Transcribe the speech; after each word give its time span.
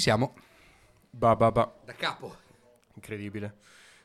Ci 0.00 0.06
siamo. 0.06 0.32
Ba, 1.10 1.36
ba, 1.36 1.52
ba. 1.52 1.74
Da 1.84 1.92
capo. 1.92 2.34
Incredibile. 2.94 3.58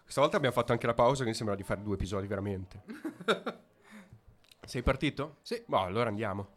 Questa 0.03 0.19
volta 0.19 0.35
abbiamo 0.35 0.53
fatto 0.53 0.73
anche 0.73 0.87
la 0.87 0.93
pausa 0.93 1.23
che 1.23 1.29
mi 1.29 1.35
sembra 1.35 1.55
di 1.55 1.63
fare 1.63 1.81
due 1.81 1.93
episodi 1.93 2.27
veramente. 2.27 2.81
Sei 4.65 4.81
partito? 4.81 5.37
Sì. 5.41 5.63
Boh, 5.65 5.79
allora 5.79 6.09
andiamo. 6.09 6.49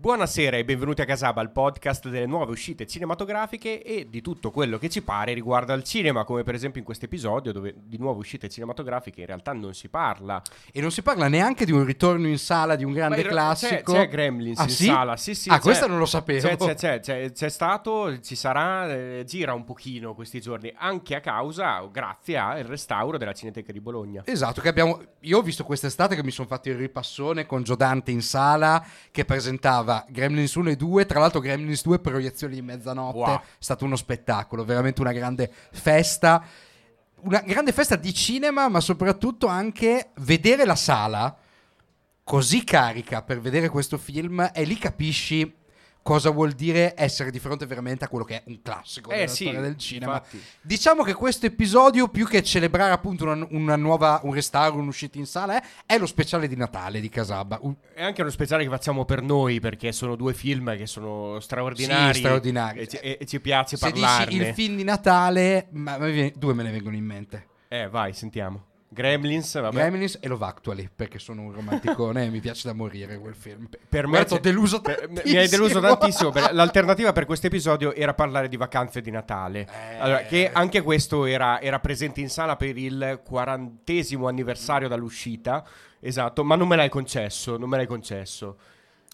Buonasera 0.00 0.56
e 0.56 0.64
benvenuti 0.64 1.00
a 1.00 1.04
Casaba, 1.04 1.42
il 1.42 1.50
podcast 1.50 2.08
delle 2.08 2.24
nuove 2.26 2.52
uscite 2.52 2.86
cinematografiche 2.86 3.82
e 3.82 4.06
di 4.08 4.20
tutto 4.20 4.52
quello 4.52 4.78
che 4.78 4.88
ci 4.88 5.02
pare 5.02 5.32
riguardo 5.32 5.72
al 5.72 5.82
cinema, 5.82 6.22
come 6.22 6.44
per 6.44 6.54
esempio 6.54 6.78
in 6.78 6.84
questo 6.86 7.06
episodio 7.06 7.50
dove 7.50 7.74
di 7.76 7.98
nuove 7.98 8.20
uscite 8.20 8.48
cinematografiche 8.48 9.22
in 9.22 9.26
realtà 9.26 9.52
non 9.52 9.74
si 9.74 9.88
parla. 9.88 10.40
E 10.72 10.80
non 10.80 10.92
si 10.92 11.02
parla 11.02 11.26
neanche 11.26 11.64
di 11.64 11.72
un 11.72 11.84
ritorno 11.84 12.28
in 12.28 12.38
sala 12.38 12.76
di 12.76 12.84
un 12.84 12.92
grande 12.92 13.22
re- 13.22 13.28
classico. 13.28 13.92
C'è, 13.92 14.02
c'è 14.02 14.08
Gremlins 14.08 14.60
Ah, 14.60 14.62
in 14.62 14.68
sì? 14.68 14.84
sala, 14.84 15.16
sì 15.16 15.34
sì. 15.34 15.50
Ah, 15.50 15.58
questa 15.58 15.88
non 15.88 15.98
lo 15.98 16.06
sapevo. 16.06 16.46
C'è, 16.46 16.74
c'è, 16.76 17.00
c'è, 17.00 17.32
c'è, 17.32 17.48
stato, 17.48 18.20
ci 18.20 18.36
sarà, 18.36 18.88
eh, 18.94 19.24
gira 19.26 19.52
un 19.52 19.64
pochino 19.64 20.14
questi 20.14 20.40
giorni, 20.40 20.72
anche 20.76 21.16
a 21.16 21.20
causa, 21.20 21.84
grazie 21.90 22.38
al 22.38 22.62
restauro 22.62 23.18
della 23.18 23.32
Cineteca 23.32 23.72
di 23.72 23.80
Bologna. 23.80 24.22
Esatto, 24.26 24.60
che 24.60 24.68
abbiamo. 24.68 25.02
Io 25.22 25.38
ho 25.38 25.42
visto 25.42 25.64
quest'estate 25.64 26.14
che 26.14 26.22
mi 26.22 26.30
sono 26.30 26.46
fatto 26.46 26.68
il 26.68 26.76
ripassone 26.76 27.46
con 27.46 27.64
Giodante 27.64 28.12
in 28.12 28.22
sala 28.22 28.86
che 29.10 29.24
presentava 29.24 29.86
Gremlins 30.08 30.54
1 30.54 30.70
e 30.70 30.76
2. 30.76 31.06
Tra 31.06 31.20
l'altro, 31.20 31.40
Gremlins 31.40 31.82
2 31.82 31.98
proiezioni 31.98 32.54
di 32.54 32.62
mezzanotte. 32.62 33.18
Wow. 33.18 33.36
È 33.36 33.42
stato 33.58 33.84
uno 33.84 33.96
spettacolo, 33.96 34.64
veramente 34.64 35.00
una 35.00 35.12
grande 35.12 35.50
festa. 35.72 36.44
Una 37.20 37.40
grande 37.40 37.72
festa 37.72 37.96
di 37.96 38.14
cinema, 38.14 38.68
ma 38.68 38.80
soprattutto 38.80 39.46
anche 39.46 40.10
vedere 40.16 40.64
la 40.64 40.76
sala 40.76 41.36
così 42.22 42.62
carica 42.62 43.22
per 43.22 43.40
vedere 43.40 43.70
questo 43.70 43.96
film 43.96 44.50
e 44.52 44.64
lì 44.64 44.76
capisci 44.76 45.50
cosa 46.02 46.30
vuol 46.30 46.52
dire 46.52 46.94
essere 46.96 47.30
di 47.30 47.38
fronte 47.38 47.66
veramente 47.66 48.04
a 48.04 48.08
quello 48.08 48.24
che 48.24 48.36
è 48.36 48.42
un 48.46 48.62
classico 48.62 49.10
Eh 49.10 49.16
della 49.16 49.28
sì, 49.28 49.44
storia 49.44 49.60
del 49.60 49.76
cinema. 49.76 50.12
infatti. 50.14 50.42
Diciamo 50.62 51.02
che 51.02 51.12
questo 51.14 51.46
episodio, 51.46 52.08
più 52.08 52.26
che 52.26 52.42
celebrare 52.42 52.92
appunto 52.92 53.24
una, 53.24 53.46
una 53.50 53.76
nuova, 53.76 54.20
un 54.22 54.32
restauro, 54.32 54.78
un'uscita 54.78 55.18
in 55.18 55.26
sala, 55.26 55.60
eh, 55.62 55.66
è 55.86 55.98
lo 55.98 56.06
speciale 56.06 56.48
di 56.48 56.56
Natale 56.56 57.00
di 57.00 57.08
Casabba. 57.08 57.60
È 57.94 58.02
anche 58.02 58.22
uno 58.22 58.30
speciale 58.30 58.64
che 58.64 58.70
facciamo 58.70 59.04
per 59.04 59.20
noi 59.22 59.60
perché 59.60 59.92
sono 59.92 60.16
due 60.16 60.32
film 60.34 60.76
che 60.76 60.86
sono 60.86 61.40
straordinari. 61.40 62.14
Sì, 62.14 62.20
straordinari. 62.20 62.78
E 62.80 62.86
ci, 62.88 62.96
e- 62.96 63.18
ci 63.26 63.40
piace 63.40 63.76
Se 63.76 63.90
parlarne. 63.90 64.26
dici 64.26 64.40
il 64.42 64.54
film 64.54 64.76
di 64.76 64.84
Natale, 64.84 65.68
ma, 65.72 65.98
ma 65.98 66.06
due 66.34 66.54
me 66.54 66.62
ne 66.62 66.70
vengono 66.70 66.96
in 66.96 67.04
mente. 67.04 67.46
Eh, 67.68 67.88
vai, 67.88 68.14
sentiamo. 68.14 68.64
Gremlins, 68.90 69.60
vabbè. 69.60 69.74
Gremlins 69.74 70.18
e 70.20 70.28
Love 70.28 70.46
Actually, 70.46 70.88
perché 70.94 71.18
sono 71.18 71.42
un 71.42 71.52
romanticone 71.52 72.24
e 72.24 72.30
mi 72.30 72.40
piace 72.40 72.68
da 72.68 72.74
morire 72.74 73.18
quel 73.18 73.34
film. 73.34 73.68
Per 73.88 74.06
me 74.06 74.24
Guarda, 74.24 74.38
deluso 74.38 74.80
per-. 74.80 75.08
Mi 75.08 75.36
hai 75.36 75.48
deluso 75.48 75.78
tantissimo. 75.78 76.32
l'alternativa 76.52 77.12
per 77.12 77.26
questo 77.26 77.48
episodio 77.48 77.92
era 77.92 78.14
parlare 78.14 78.48
di 78.48 78.56
vacanze 78.56 79.02
di 79.02 79.10
Natale. 79.10 79.60
Eh. 79.60 79.98
Allora, 79.98 80.22
che 80.22 80.50
anche 80.50 80.80
questo 80.80 81.26
era, 81.26 81.60
era 81.60 81.80
presente 81.80 82.20
in 82.20 82.30
sala 82.30 82.56
per 82.56 82.78
il 82.78 83.20
quarantesimo 83.22 84.26
anniversario 84.26 84.88
dall'uscita. 84.88 85.64
Esatto, 86.00 86.42
ma 86.42 86.56
non 86.56 86.66
me 86.66 86.76
l'hai 86.76 86.88
concesso. 86.88 87.58
Non 87.58 87.68
me 87.68 87.76
l'hai 87.76 87.86
concesso. 87.86 88.56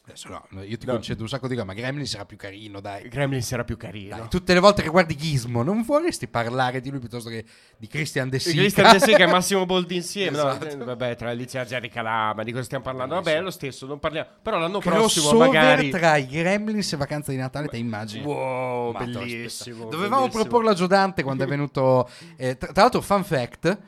Adesso 0.07 0.29
no, 0.29 0.45
no, 0.51 0.63
io 0.63 0.77
ti 0.77 0.85
No. 0.85 0.93
concedo 0.93 1.23
un 1.23 1.29
sacco 1.31 1.49
di 1.49 1.55
cose, 1.55 1.67
ma 1.67 1.73
Gremlins 1.73 2.13
era 2.13 2.27
più 2.27 2.37
carino, 2.37 2.81
dai. 2.81 3.09
Gremlins 3.09 3.51
era 3.53 3.65
più 3.65 3.79
carino. 3.79 4.15
Dai, 4.19 4.29
tutte 4.29 4.53
le 4.53 4.61
volte 4.61 4.83
che 4.83 4.91
guardi 4.91 5.17
Gizmo, 5.17 5.63
non 5.63 5.83
vorresti 5.83 6.29
parlare 6.29 6.83
di 6.83 6.91
lui 6.91 6.99
piuttosto 6.99 7.31
che 7.31 7.43
di 7.79 7.87
Christian 7.87 8.29
De 8.29 8.39
Sica? 8.39 8.59
Christian 8.61 8.93
De 8.93 9.01
Sica 9.01 9.25
e 9.25 9.27
Massimo 9.27 9.65
Boldi 9.67 9.97
insieme. 9.97 10.37
no? 10.37 10.47
Esatto. 10.51 10.67
Eh, 10.67 10.77
vabbè, 10.77 11.17
tra 11.17 11.31
Alicia 11.31 11.65
Jerry 11.65 11.89
Calama, 11.89 12.43
di 12.43 12.53
cosa 12.53 12.65
stiamo 12.65 12.85
parlando? 12.85 13.15
Eh, 13.15 13.17
Vabbè, 13.23 13.35
è 13.37 13.41
lo 13.41 13.51
stesso, 13.51 13.87
non 13.87 13.99
parliamo. 13.99 14.29
Però 14.43 14.59
l'anno 14.59 14.79
prossimo 14.79 15.29
Crossover 15.29 15.47
magari. 15.47 15.89
tra 15.89 16.17
i 16.19 16.27
Gremlins 16.27 16.93
e 16.93 16.97
Vacanza 16.99 17.31
di 17.31 17.39
Natale, 17.39 17.69
te 17.69 17.79
immagini? 17.79 18.25
Wow, 18.27 18.93
bellissimo. 18.93 19.85
Dovevamo 19.89 20.23
bellissimo. 20.27 20.43
proporlo 20.43 20.69
a 20.69 20.75
Giodante 20.75 21.23
quando 21.23 21.45
è 21.45 21.47
venuto. 21.47 22.11
eh, 22.37 22.59
tra, 22.59 22.73
tra 22.73 22.83
l'altro, 22.83 23.01
fun 23.01 23.25
fact. 23.25 23.79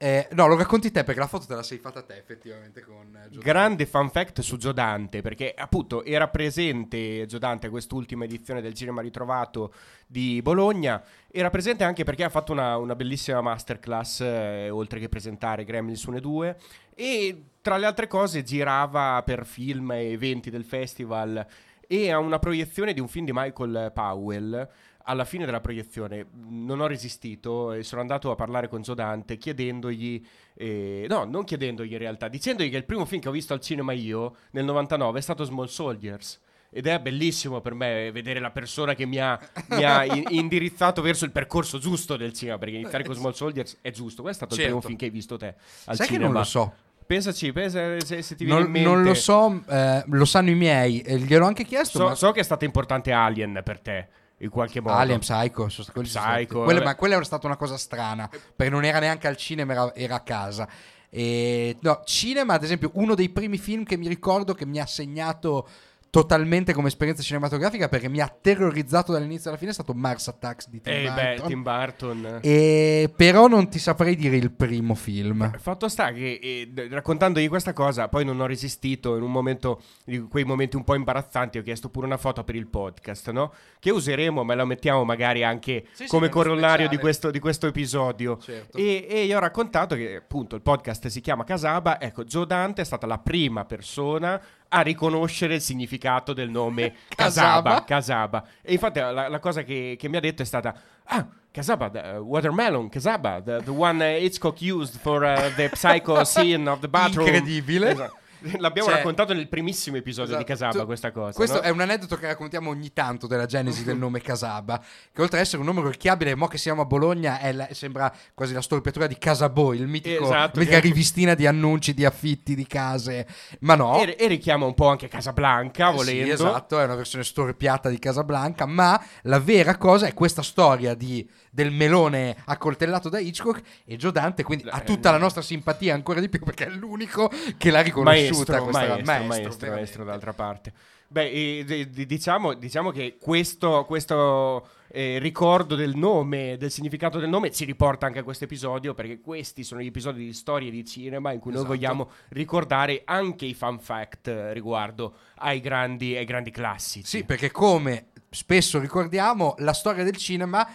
Eh, 0.00 0.28
no, 0.30 0.46
lo 0.46 0.56
racconti 0.56 0.92
te 0.92 1.02
perché 1.02 1.18
la 1.18 1.26
foto 1.26 1.46
te 1.46 1.56
la 1.56 1.62
sei 1.64 1.78
fatta 1.78 2.02
te 2.02 2.16
effettivamente 2.16 2.82
con 2.82 3.06
eh, 3.08 3.30
Giodante. 3.30 3.38
Grande 3.40 3.84
fan 3.84 4.10
fact 4.10 4.40
su 4.42 4.56
Giodante, 4.56 5.22
perché 5.22 5.52
appunto 5.56 6.04
era 6.04 6.28
presente 6.28 7.26
Giodante 7.26 7.66
a 7.66 7.70
quest'ultima 7.70 8.24
edizione 8.24 8.60
del 8.60 8.74
Cinema 8.74 9.00
Ritrovato 9.00 9.74
di 10.06 10.40
Bologna. 10.40 11.02
Era 11.28 11.50
presente 11.50 11.82
anche 11.82 12.04
perché 12.04 12.22
ha 12.22 12.28
fatto 12.28 12.52
una, 12.52 12.76
una 12.76 12.94
bellissima 12.94 13.40
masterclass, 13.40 14.20
eh, 14.20 14.70
oltre 14.70 15.00
che 15.00 15.08
presentare 15.08 15.64
Gremlins 15.64 16.04
1 16.04 16.16
e 16.16 16.20
2. 16.20 16.58
E 16.94 17.42
tra 17.60 17.76
le 17.76 17.86
altre 17.86 18.06
cose 18.06 18.44
girava 18.44 19.20
per 19.24 19.44
film 19.44 19.90
e 19.90 20.12
eventi 20.12 20.48
del 20.48 20.64
festival 20.64 21.44
e 21.88 22.12
a 22.12 22.18
una 22.18 22.38
proiezione 22.38 22.92
di 22.92 23.00
un 23.00 23.08
film 23.08 23.24
di 23.24 23.32
Michael 23.34 23.90
Powell. 23.92 24.68
Alla 25.10 25.24
fine 25.24 25.46
della 25.46 25.60
proiezione 25.60 26.26
non 26.48 26.80
ho 26.80 26.86
resistito 26.86 27.72
e 27.72 27.82
sono 27.82 28.02
andato 28.02 28.30
a 28.30 28.34
parlare 28.34 28.68
con 28.68 28.82
Giodante 28.82 29.38
chiedendogli, 29.38 30.22
eh, 30.54 31.06
no, 31.08 31.24
non 31.24 31.44
chiedendogli 31.44 31.92
in 31.92 31.98
realtà, 31.98 32.28
dicendogli 32.28 32.68
che 32.68 32.76
il 32.76 32.84
primo 32.84 33.06
film 33.06 33.22
che 33.22 33.28
ho 33.28 33.32
visto 33.32 33.54
al 33.54 33.60
cinema 33.60 33.92
io 33.92 34.36
nel 34.50 34.64
99 34.66 35.18
è 35.18 35.22
stato 35.22 35.44
Small 35.44 35.66
Soldiers. 35.68 36.38
Ed 36.70 36.86
è 36.86 37.00
bellissimo 37.00 37.62
per 37.62 37.72
me 37.72 38.12
vedere 38.12 38.38
la 38.40 38.50
persona 38.50 38.94
che 38.94 39.06
mi 39.06 39.18
ha, 39.18 39.40
mi 39.70 39.82
ha 39.84 40.04
in- 40.04 40.24
indirizzato 40.36 41.00
verso 41.00 41.24
il 41.24 41.30
percorso 41.30 41.78
giusto 41.78 42.18
del 42.18 42.34
cinema. 42.34 42.58
Perché 42.58 42.74
iniziare 42.76 43.04
con 43.04 43.14
Small 43.14 43.32
Soldiers 43.32 43.78
è 43.80 43.90
giusto. 43.90 44.20
Questo 44.20 44.44
è 44.44 44.46
stato 44.46 44.52
il 44.54 44.60
Certo. 44.60 44.76
primo 44.76 44.80
film 44.86 44.98
che 44.98 45.06
hai 45.06 45.10
visto 45.10 45.38
te 45.38 45.54
al 45.86 45.96
Sai 45.96 46.06
che 46.06 46.12
cinema. 46.12 46.24
non 46.26 46.34
lo 46.34 46.44
so. 46.44 46.72
Pensaci, 47.06 47.50
pensa 47.54 47.98
se, 48.00 48.20
se 48.20 48.34
ti 48.36 48.44
viene 48.44 48.58
Non, 48.60 48.66
in 48.68 48.72
mente. 48.74 48.88
non 48.90 49.02
lo 49.02 49.14
so, 49.14 49.62
eh, 49.66 50.02
lo 50.08 50.24
sanno 50.26 50.50
i 50.50 50.54
miei. 50.54 51.00
eh, 51.00 51.16
gliel'ho 51.18 51.46
anche 51.46 51.64
chiesto. 51.64 51.96
So, 51.96 52.04
ma 52.04 52.14
so 52.14 52.32
che 52.32 52.40
è 52.40 52.42
stato 52.42 52.66
importante 52.66 53.12
Alien 53.12 53.62
per 53.64 53.80
te, 53.80 54.08
in 54.38 54.50
qualche 54.50 54.80
modo. 54.80 54.94
Alien, 54.96 55.18
Psycho, 55.20 55.68
Psycho, 55.68 56.62
quelle- 56.62 56.82
ma 56.82 56.94
quella 56.94 57.14
era 57.16 57.24
stata 57.24 57.46
una 57.46 57.56
cosa 57.56 57.76
strana 57.76 58.28
perché 58.28 58.70
non 58.72 58.84
era 58.84 58.98
neanche 58.98 59.26
al 59.26 59.36
cinema, 59.36 59.72
era, 59.72 59.94
era 59.94 60.14
a 60.16 60.20
casa. 60.20 60.68
E, 61.10 61.76
no, 61.80 62.02
cinema, 62.04 62.54
ad 62.54 62.62
esempio, 62.62 62.90
uno 62.94 63.14
dei 63.14 63.30
primi 63.30 63.58
film 63.58 63.84
che 63.84 63.96
mi 63.96 64.08
ricordo 64.08 64.54
che 64.54 64.66
mi 64.66 64.78
ha 64.78 64.86
segnato 64.86 65.68
totalmente 66.10 66.72
come 66.72 66.88
esperienza 66.88 67.22
cinematografica 67.22 67.88
perché 67.88 68.08
mi 68.08 68.20
ha 68.20 68.28
terrorizzato 68.28 69.12
dall'inizio 69.12 69.50
alla 69.50 69.58
fine 69.58 69.70
è 69.70 69.74
stato 69.74 69.92
Mars 69.92 70.28
Attacks 70.28 70.68
di 70.68 70.80
Tim 70.80 70.92
Eh 70.92 71.02
beh, 71.02 71.10
Burton. 71.12 71.48
Tim 71.48 71.62
Burton. 71.62 72.38
E 72.42 73.12
però 73.14 73.46
non 73.46 73.68
ti 73.68 73.78
saprei 73.78 74.16
dire 74.16 74.36
il 74.36 74.50
primo 74.50 74.94
film. 74.94 75.58
Fatto 75.58 75.88
sta 75.88 76.12
che 76.12 76.38
eh, 76.42 76.88
raccontandogli 76.88 77.48
questa 77.48 77.72
cosa, 77.72 78.08
poi 78.08 78.24
non 78.24 78.40
ho 78.40 78.46
resistito 78.46 79.16
in 79.16 79.22
un 79.22 79.30
momento 79.30 79.82
di 80.04 80.20
quei 80.20 80.44
momenti 80.44 80.76
un 80.76 80.84
po' 80.84 80.94
imbarazzanti. 80.94 81.58
Ho 81.58 81.62
chiesto 81.62 81.90
pure 81.90 82.06
una 82.06 82.16
foto 82.16 82.42
per 82.42 82.54
il 82.54 82.68
podcast, 82.68 83.30
no? 83.30 83.52
Che 83.78 83.90
useremo, 83.90 84.42
ma 84.44 84.54
la 84.54 84.64
mettiamo 84.64 85.04
magari 85.04 85.44
anche 85.44 85.86
Sì, 85.92 86.04
sì, 86.04 86.08
come 86.08 86.28
nello 86.28 86.40
corollario 86.40 86.88
di 86.88 86.96
questo, 86.96 87.30
di 87.30 87.38
questo 87.38 87.66
episodio. 87.66 88.38
Certo. 88.38 88.78
E, 88.78 89.06
e 89.08 89.24
io 89.24 89.36
ho 89.36 89.40
raccontato 89.40 89.94
che 89.94 90.16
appunto 90.16 90.56
il 90.56 90.62
podcast 90.62 91.08
si 91.08 91.20
chiama 91.20 91.44
Casaba. 91.44 92.00
Ecco, 92.00 92.24
Joe 92.24 92.46
Dante 92.46 92.82
è 92.82 92.84
stata 92.84 93.06
la 93.06 93.18
prima 93.18 93.64
persona 93.64 94.40
a 94.68 94.80
riconoscere 94.80 95.54
il 95.54 95.60
significato 95.60 96.32
del 96.32 96.50
nome 96.50 96.94
Casaba. 97.14 97.84
Casaba. 97.84 98.44
E 98.62 98.72
infatti 98.72 99.00
la, 99.00 99.28
la 99.28 99.38
cosa 99.38 99.62
che, 99.62 99.96
che 99.98 100.08
mi 100.08 100.16
ha 100.16 100.20
detto 100.20 100.42
è 100.42 100.44
stata: 100.44 100.74
Ah, 101.04 101.26
Casaba, 101.50 101.90
the, 101.90 101.98
uh, 101.98 102.18
watermelon, 102.20 102.88
Casaba, 102.88 103.40
the, 103.42 103.60
the 103.64 103.70
one 103.70 104.00
uh, 104.04 104.20
Hitchcock 104.20 104.60
used 104.60 104.98
for 105.00 105.24
uh, 105.24 105.50
the 105.56 105.70
psycho 105.74 106.22
scene 106.24 106.68
of 106.68 106.80
the 106.80 106.88
bathroom. 106.88 107.26
Incredibile. 107.28 107.90
Esatto. 107.90 108.16
L'abbiamo 108.58 108.88
Cioè- 108.88 108.98
raccontato 108.98 109.32
nel 109.34 109.48
primissimo 109.48 109.96
episodio 109.96 110.36
di 110.36 110.42
Esatto. 110.42 110.52
Casaba 110.52 110.78
Tu- 110.80 110.86
questa 110.86 111.12
cosa. 111.12 111.32
Questo 111.32 111.56
no? 111.56 111.62
è 111.62 111.70
un 111.70 111.80
aneddoto 111.80 112.16
che 112.16 112.26
raccontiamo 112.26 112.70
ogni 112.70 112.92
tanto 112.92 113.26
della 113.26 113.46
genesi 113.46 113.84
del 113.84 113.96
nome 113.98 114.20
Casaba, 114.20 114.82
che 115.12 115.22
oltre 115.22 115.38
ad 115.38 115.44
essere 115.44 115.58
un 115.60 115.66
nome 115.66 115.80
orecchiabile, 115.80 116.34
mo 116.34 116.46
che 116.46 116.58
siamo 116.58 116.82
a 116.82 116.84
Bologna, 116.84 117.38
è 117.40 117.52
la- 117.52 117.68
sembra 117.72 118.12
quasi 118.34 118.52
la 118.54 118.60
storpiatura 118.62 119.06
di 119.06 119.18
Casabo, 119.18 119.72
il 119.74 119.86
mitico, 119.86 120.24
Esatto, 120.24 120.58
mitica 120.60 120.80
che- 120.80 120.86
rivistina 120.86 121.34
di 121.34 121.46
annunci, 121.46 121.94
di 121.94 122.04
affitti, 122.04 122.54
di 122.54 122.66
case. 122.66 123.26
Ma 123.60 123.74
no. 123.74 124.00
E, 124.02 124.16
e 124.18 124.26
richiama 124.28 124.64
un 124.66 124.74
po' 124.74 124.88
anche 124.88 125.08
Casablanca, 125.08 125.86
Eh 125.88 125.90
sì, 125.90 125.96
volendo. 125.96 126.32
esatto, 126.34 126.80
è 126.80 126.84
una 126.84 126.94
versione 126.94 127.24
storpiata 127.24 127.88
di 127.88 127.98
Casablanca, 127.98 128.66
ma 128.66 129.02
la 129.22 129.38
vera 129.40 129.76
cosa 129.76 130.06
è 130.06 130.14
questa 130.14 130.42
storia 130.42 130.94
di- 130.94 131.28
del 131.58 131.72
melone 131.72 132.36
accoltellato 132.44 133.08
da 133.08 133.18
Hitchcock 133.18 133.62
e 133.84 133.96
Joe 133.96 134.12
Dante, 134.12 134.44
quindi 134.44 134.68
ha 134.68 134.78
tutta 134.78 135.10
la 135.10 135.18
nostra 135.18 135.42
simpatia 135.42 135.92
ancora 135.92 136.20
di 136.20 136.28
più 136.28 136.38
perché 136.38 136.66
è 136.66 136.70
l'unico 136.70 137.28
che 137.56 137.72
l'ha 137.72 137.80
riconosciuta 137.80 138.52
maestro, 138.52 138.62
questa 138.62 138.86
maestro, 138.86 139.04
maestro, 139.04 139.26
veramente. 139.26 139.68
maestro, 139.70 140.04
d'altra 140.04 140.32
parte. 140.32 140.72
Beh, 141.08 141.88
diciamo, 142.06 142.54
diciamo 142.54 142.92
che 142.92 143.16
questo, 143.20 143.84
questo 143.86 144.68
eh, 144.92 145.18
ricordo 145.18 145.74
del 145.74 145.96
nome, 145.96 146.56
del 146.58 146.70
significato 146.70 147.18
del 147.18 147.28
nome, 147.28 147.50
ci 147.50 147.64
riporta 147.64 148.06
anche 148.06 148.20
a 148.20 148.22
questo 148.22 148.44
episodio, 148.44 148.94
perché 148.94 149.18
questi 149.20 149.64
sono 149.64 149.80
gli 149.80 149.86
episodi 149.86 150.24
di 150.24 150.32
storie 150.32 150.70
di 150.70 150.84
cinema 150.84 151.32
in 151.32 151.40
cui 151.40 151.50
Esatto. 151.50 151.66
noi 151.66 151.76
vogliamo 151.76 152.10
ricordare 152.28 153.02
anche 153.04 153.46
i 153.46 153.54
fun 153.54 153.80
fact 153.80 154.28
eh, 154.28 154.52
riguardo 154.52 155.14
ai 155.38 155.60
grandi, 155.60 156.14
ai 156.14 156.24
grandi 156.24 156.52
classici. 156.52 157.06
Sì, 157.06 157.24
perché 157.24 157.50
come 157.50 158.10
spesso 158.30 158.78
ricordiamo, 158.78 159.54
la 159.58 159.72
storia 159.72 160.04
del 160.04 160.16
cinema 160.16 160.68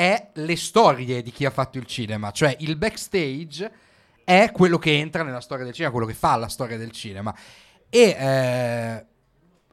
è 0.00 0.30
le 0.32 0.56
storie 0.56 1.20
di 1.20 1.30
chi 1.30 1.44
ha 1.44 1.50
fatto 1.50 1.76
il 1.76 1.84
cinema, 1.84 2.30
cioè 2.30 2.56
il 2.60 2.76
backstage 2.76 3.70
è 4.24 4.50
quello 4.50 4.78
che 4.78 4.98
entra 4.98 5.22
nella 5.22 5.42
storia 5.42 5.66
del 5.66 5.74
cinema, 5.74 5.92
quello 5.92 6.06
che 6.06 6.14
fa 6.14 6.36
la 6.36 6.48
storia 6.48 6.78
del 6.78 6.90
cinema. 6.90 7.36
E 7.90 8.16
eh, 8.18 9.06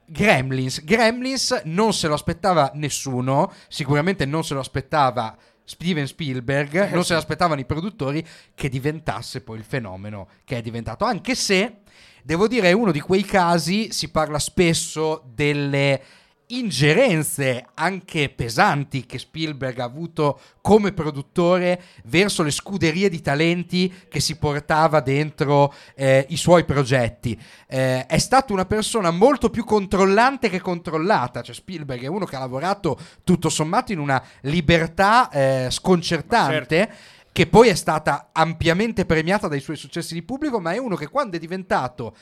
Gremlins. 0.04 0.84
Gremlins 0.84 1.62
non 1.64 1.94
se 1.94 2.10
lo 2.10 2.14
aspettava 2.16 2.72
nessuno, 2.74 3.54
sicuramente 3.70 4.26
non 4.26 4.44
se 4.44 4.54
lo 4.54 4.60
aspettava 4.60 5.34
Steven 5.64 6.06
Spielberg, 6.06 6.92
non 6.92 7.06
se 7.06 7.14
lo 7.14 7.20
aspettavano 7.20 7.62
i 7.62 7.66
produttori 7.66 8.26
che 8.54 8.68
diventasse 8.68 9.40
poi 9.40 9.60
il 9.60 9.64
fenomeno 9.64 10.28
che 10.44 10.58
è 10.58 10.62
diventato, 10.62 11.06
anche 11.06 11.36
se 11.36 11.84
devo 12.22 12.50
dire 12.50 12.68
è 12.68 12.74
uno 12.74 12.92
di 12.92 13.00
quei 13.00 13.24
casi, 13.24 13.94
si 13.94 14.12
parla 14.12 14.40
spesso 14.40 15.24
delle 15.34 16.02
ingerenze 16.48 17.66
anche 17.74 18.30
pesanti 18.30 19.06
che 19.06 19.20
Spielberg 19.20 19.80
ha 19.80 19.84
avuto 19.84 20.40
come 20.62 20.94
produttore 20.94 21.82
verso 22.06 22.44
le 22.44 22.52
scuderie 22.52 23.10
di 23.10 23.22
talenti 23.22 23.94
che 24.08 24.20
si 24.20 24.38
portava 24.38 25.02
dentro 25.02 25.74
eh, 25.96 26.26
i 26.30 26.38
suoi 26.38 26.64
progetti. 26.64 27.38
Eh, 27.68 28.06
è 28.06 28.18
stato 28.18 28.54
una 28.54 28.66
persona 28.66 29.12
molto 29.12 29.50
più 29.50 29.66
controllante 29.66 30.50
che 30.50 30.62
controllata, 30.62 31.42
cioè 31.42 31.56
Spielberg 31.56 32.04
è 32.04 32.08
uno 32.08 32.26
che 32.26 32.36
ha 32.38 32.40
lavorato 32.40 32.98
tutto 33.24 33.50
sommato 33.50 33.92
in 33.92 34.00
una 34.00 34.24
libertà 34.42 35.30
eh, 35.30 35.68
sconcertante. 35.70 36.78
Certo 36.78 37.16
che 37.38 37.46
poi 37.46 37.68
è 37.68 37.76
stata 37.76 38.30
ampiamente 38.32 39.06
premiata 39.06 39.48
dai 39.48 39.60
suoi 39.60 39.76
successi 39.76 40.16
di 40.16 40.24
pubblico, 40.24 40.60
ma 40.60 40.74
è 40.74 40.80
uno 40.80 40.96
che 40.96 41.08
quando 41.08 41.36
è 41.36 41.40
diventato 41.40 42.16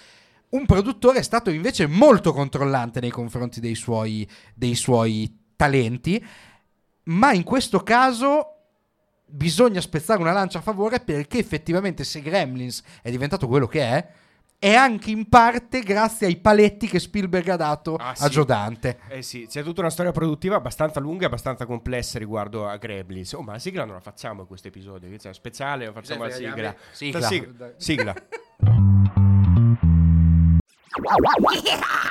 un 0.56 0.66
produttore 0.66 1.19
è 1.19 1.24
stato 1.24 1.50
invece 1.50 1.88
molto 1.88 2.34
controllante 2.34 3.00
nei 3.00 3.10
confronti 3.10 3.60
dei 3.60 3.75
suoi, 3.75 4.28
dei 4.54 4.75
suoi 4.75 5.44
talenti, 5.56 6.24
ma 7.04 7.34
in 7.34 7.44
questo 7.44 7.81
caso 7.81 8.52
bisogna 9.28 9.81
spezzare 9.81 10.22
una 10.22 10.31
lancia 10.31 10.60
a 10.60 10.62
favore 10.62 11.00
perché 11.00 11.40
effettivamente 11.40 12.04
se 12.04 12.22
Gremlins 12.22 12.84
è 13.02 13.10
diventato 13.10 13.48
quello 13.48 13.68
che 13.68 13.81
è, 13.81 14.07
è 14.57 14.74
anche 14.74 15.12
in 15.12 15.28
parte 15.28 15.81
grazie 15.81 16.28
ai 16.28 16.38
paletti 16.38 16.88
che 16.88 17.00
Spielberg 17.00 17.50
ha 17.50 17.56
dato 17.56 17.96
ah, 17.96 18.16
a 18.18 18.30
Joe 18.30 18.46
Dante. 18.46 19.00
Eh 19.10 19.22
sì, 19.22 19.46
c'è 19.48 19.62
tutta 19.62 19.81
una 19.81 19.90
storia 19.90 20.12
produttiva 20.12 20.56
abbastanza 20.56 21.00
lunga 21.00 21.24
e 21.24 21.25
abbastanza 21.28 21.66
complessa 21.66 22.18
riguardo 22.18 22.68
a 22.68 22.78
Gremlins. 22.78 23.34
Oh, 23.34 23.42
ma 23.42 23.54
la 23.54 23.60
sigla 23.60 23.84
non 23.84 23.96
la 23.96 24.01
facciamo 24.01 24.42
in 24.42 24.48
questo 24.48 24.69
episodio, 24.69 25.16
c'è 25.18 25.34
speciale, 25.34 25.92
facciamo 25.92 26.24
la 26.24 26.31
sigla. 26.31 26.75
Sigla. 26.92 27.22
sigla. 27.28 27.74
sigla. 27.78 28.16
Yeah. 30.97 32.09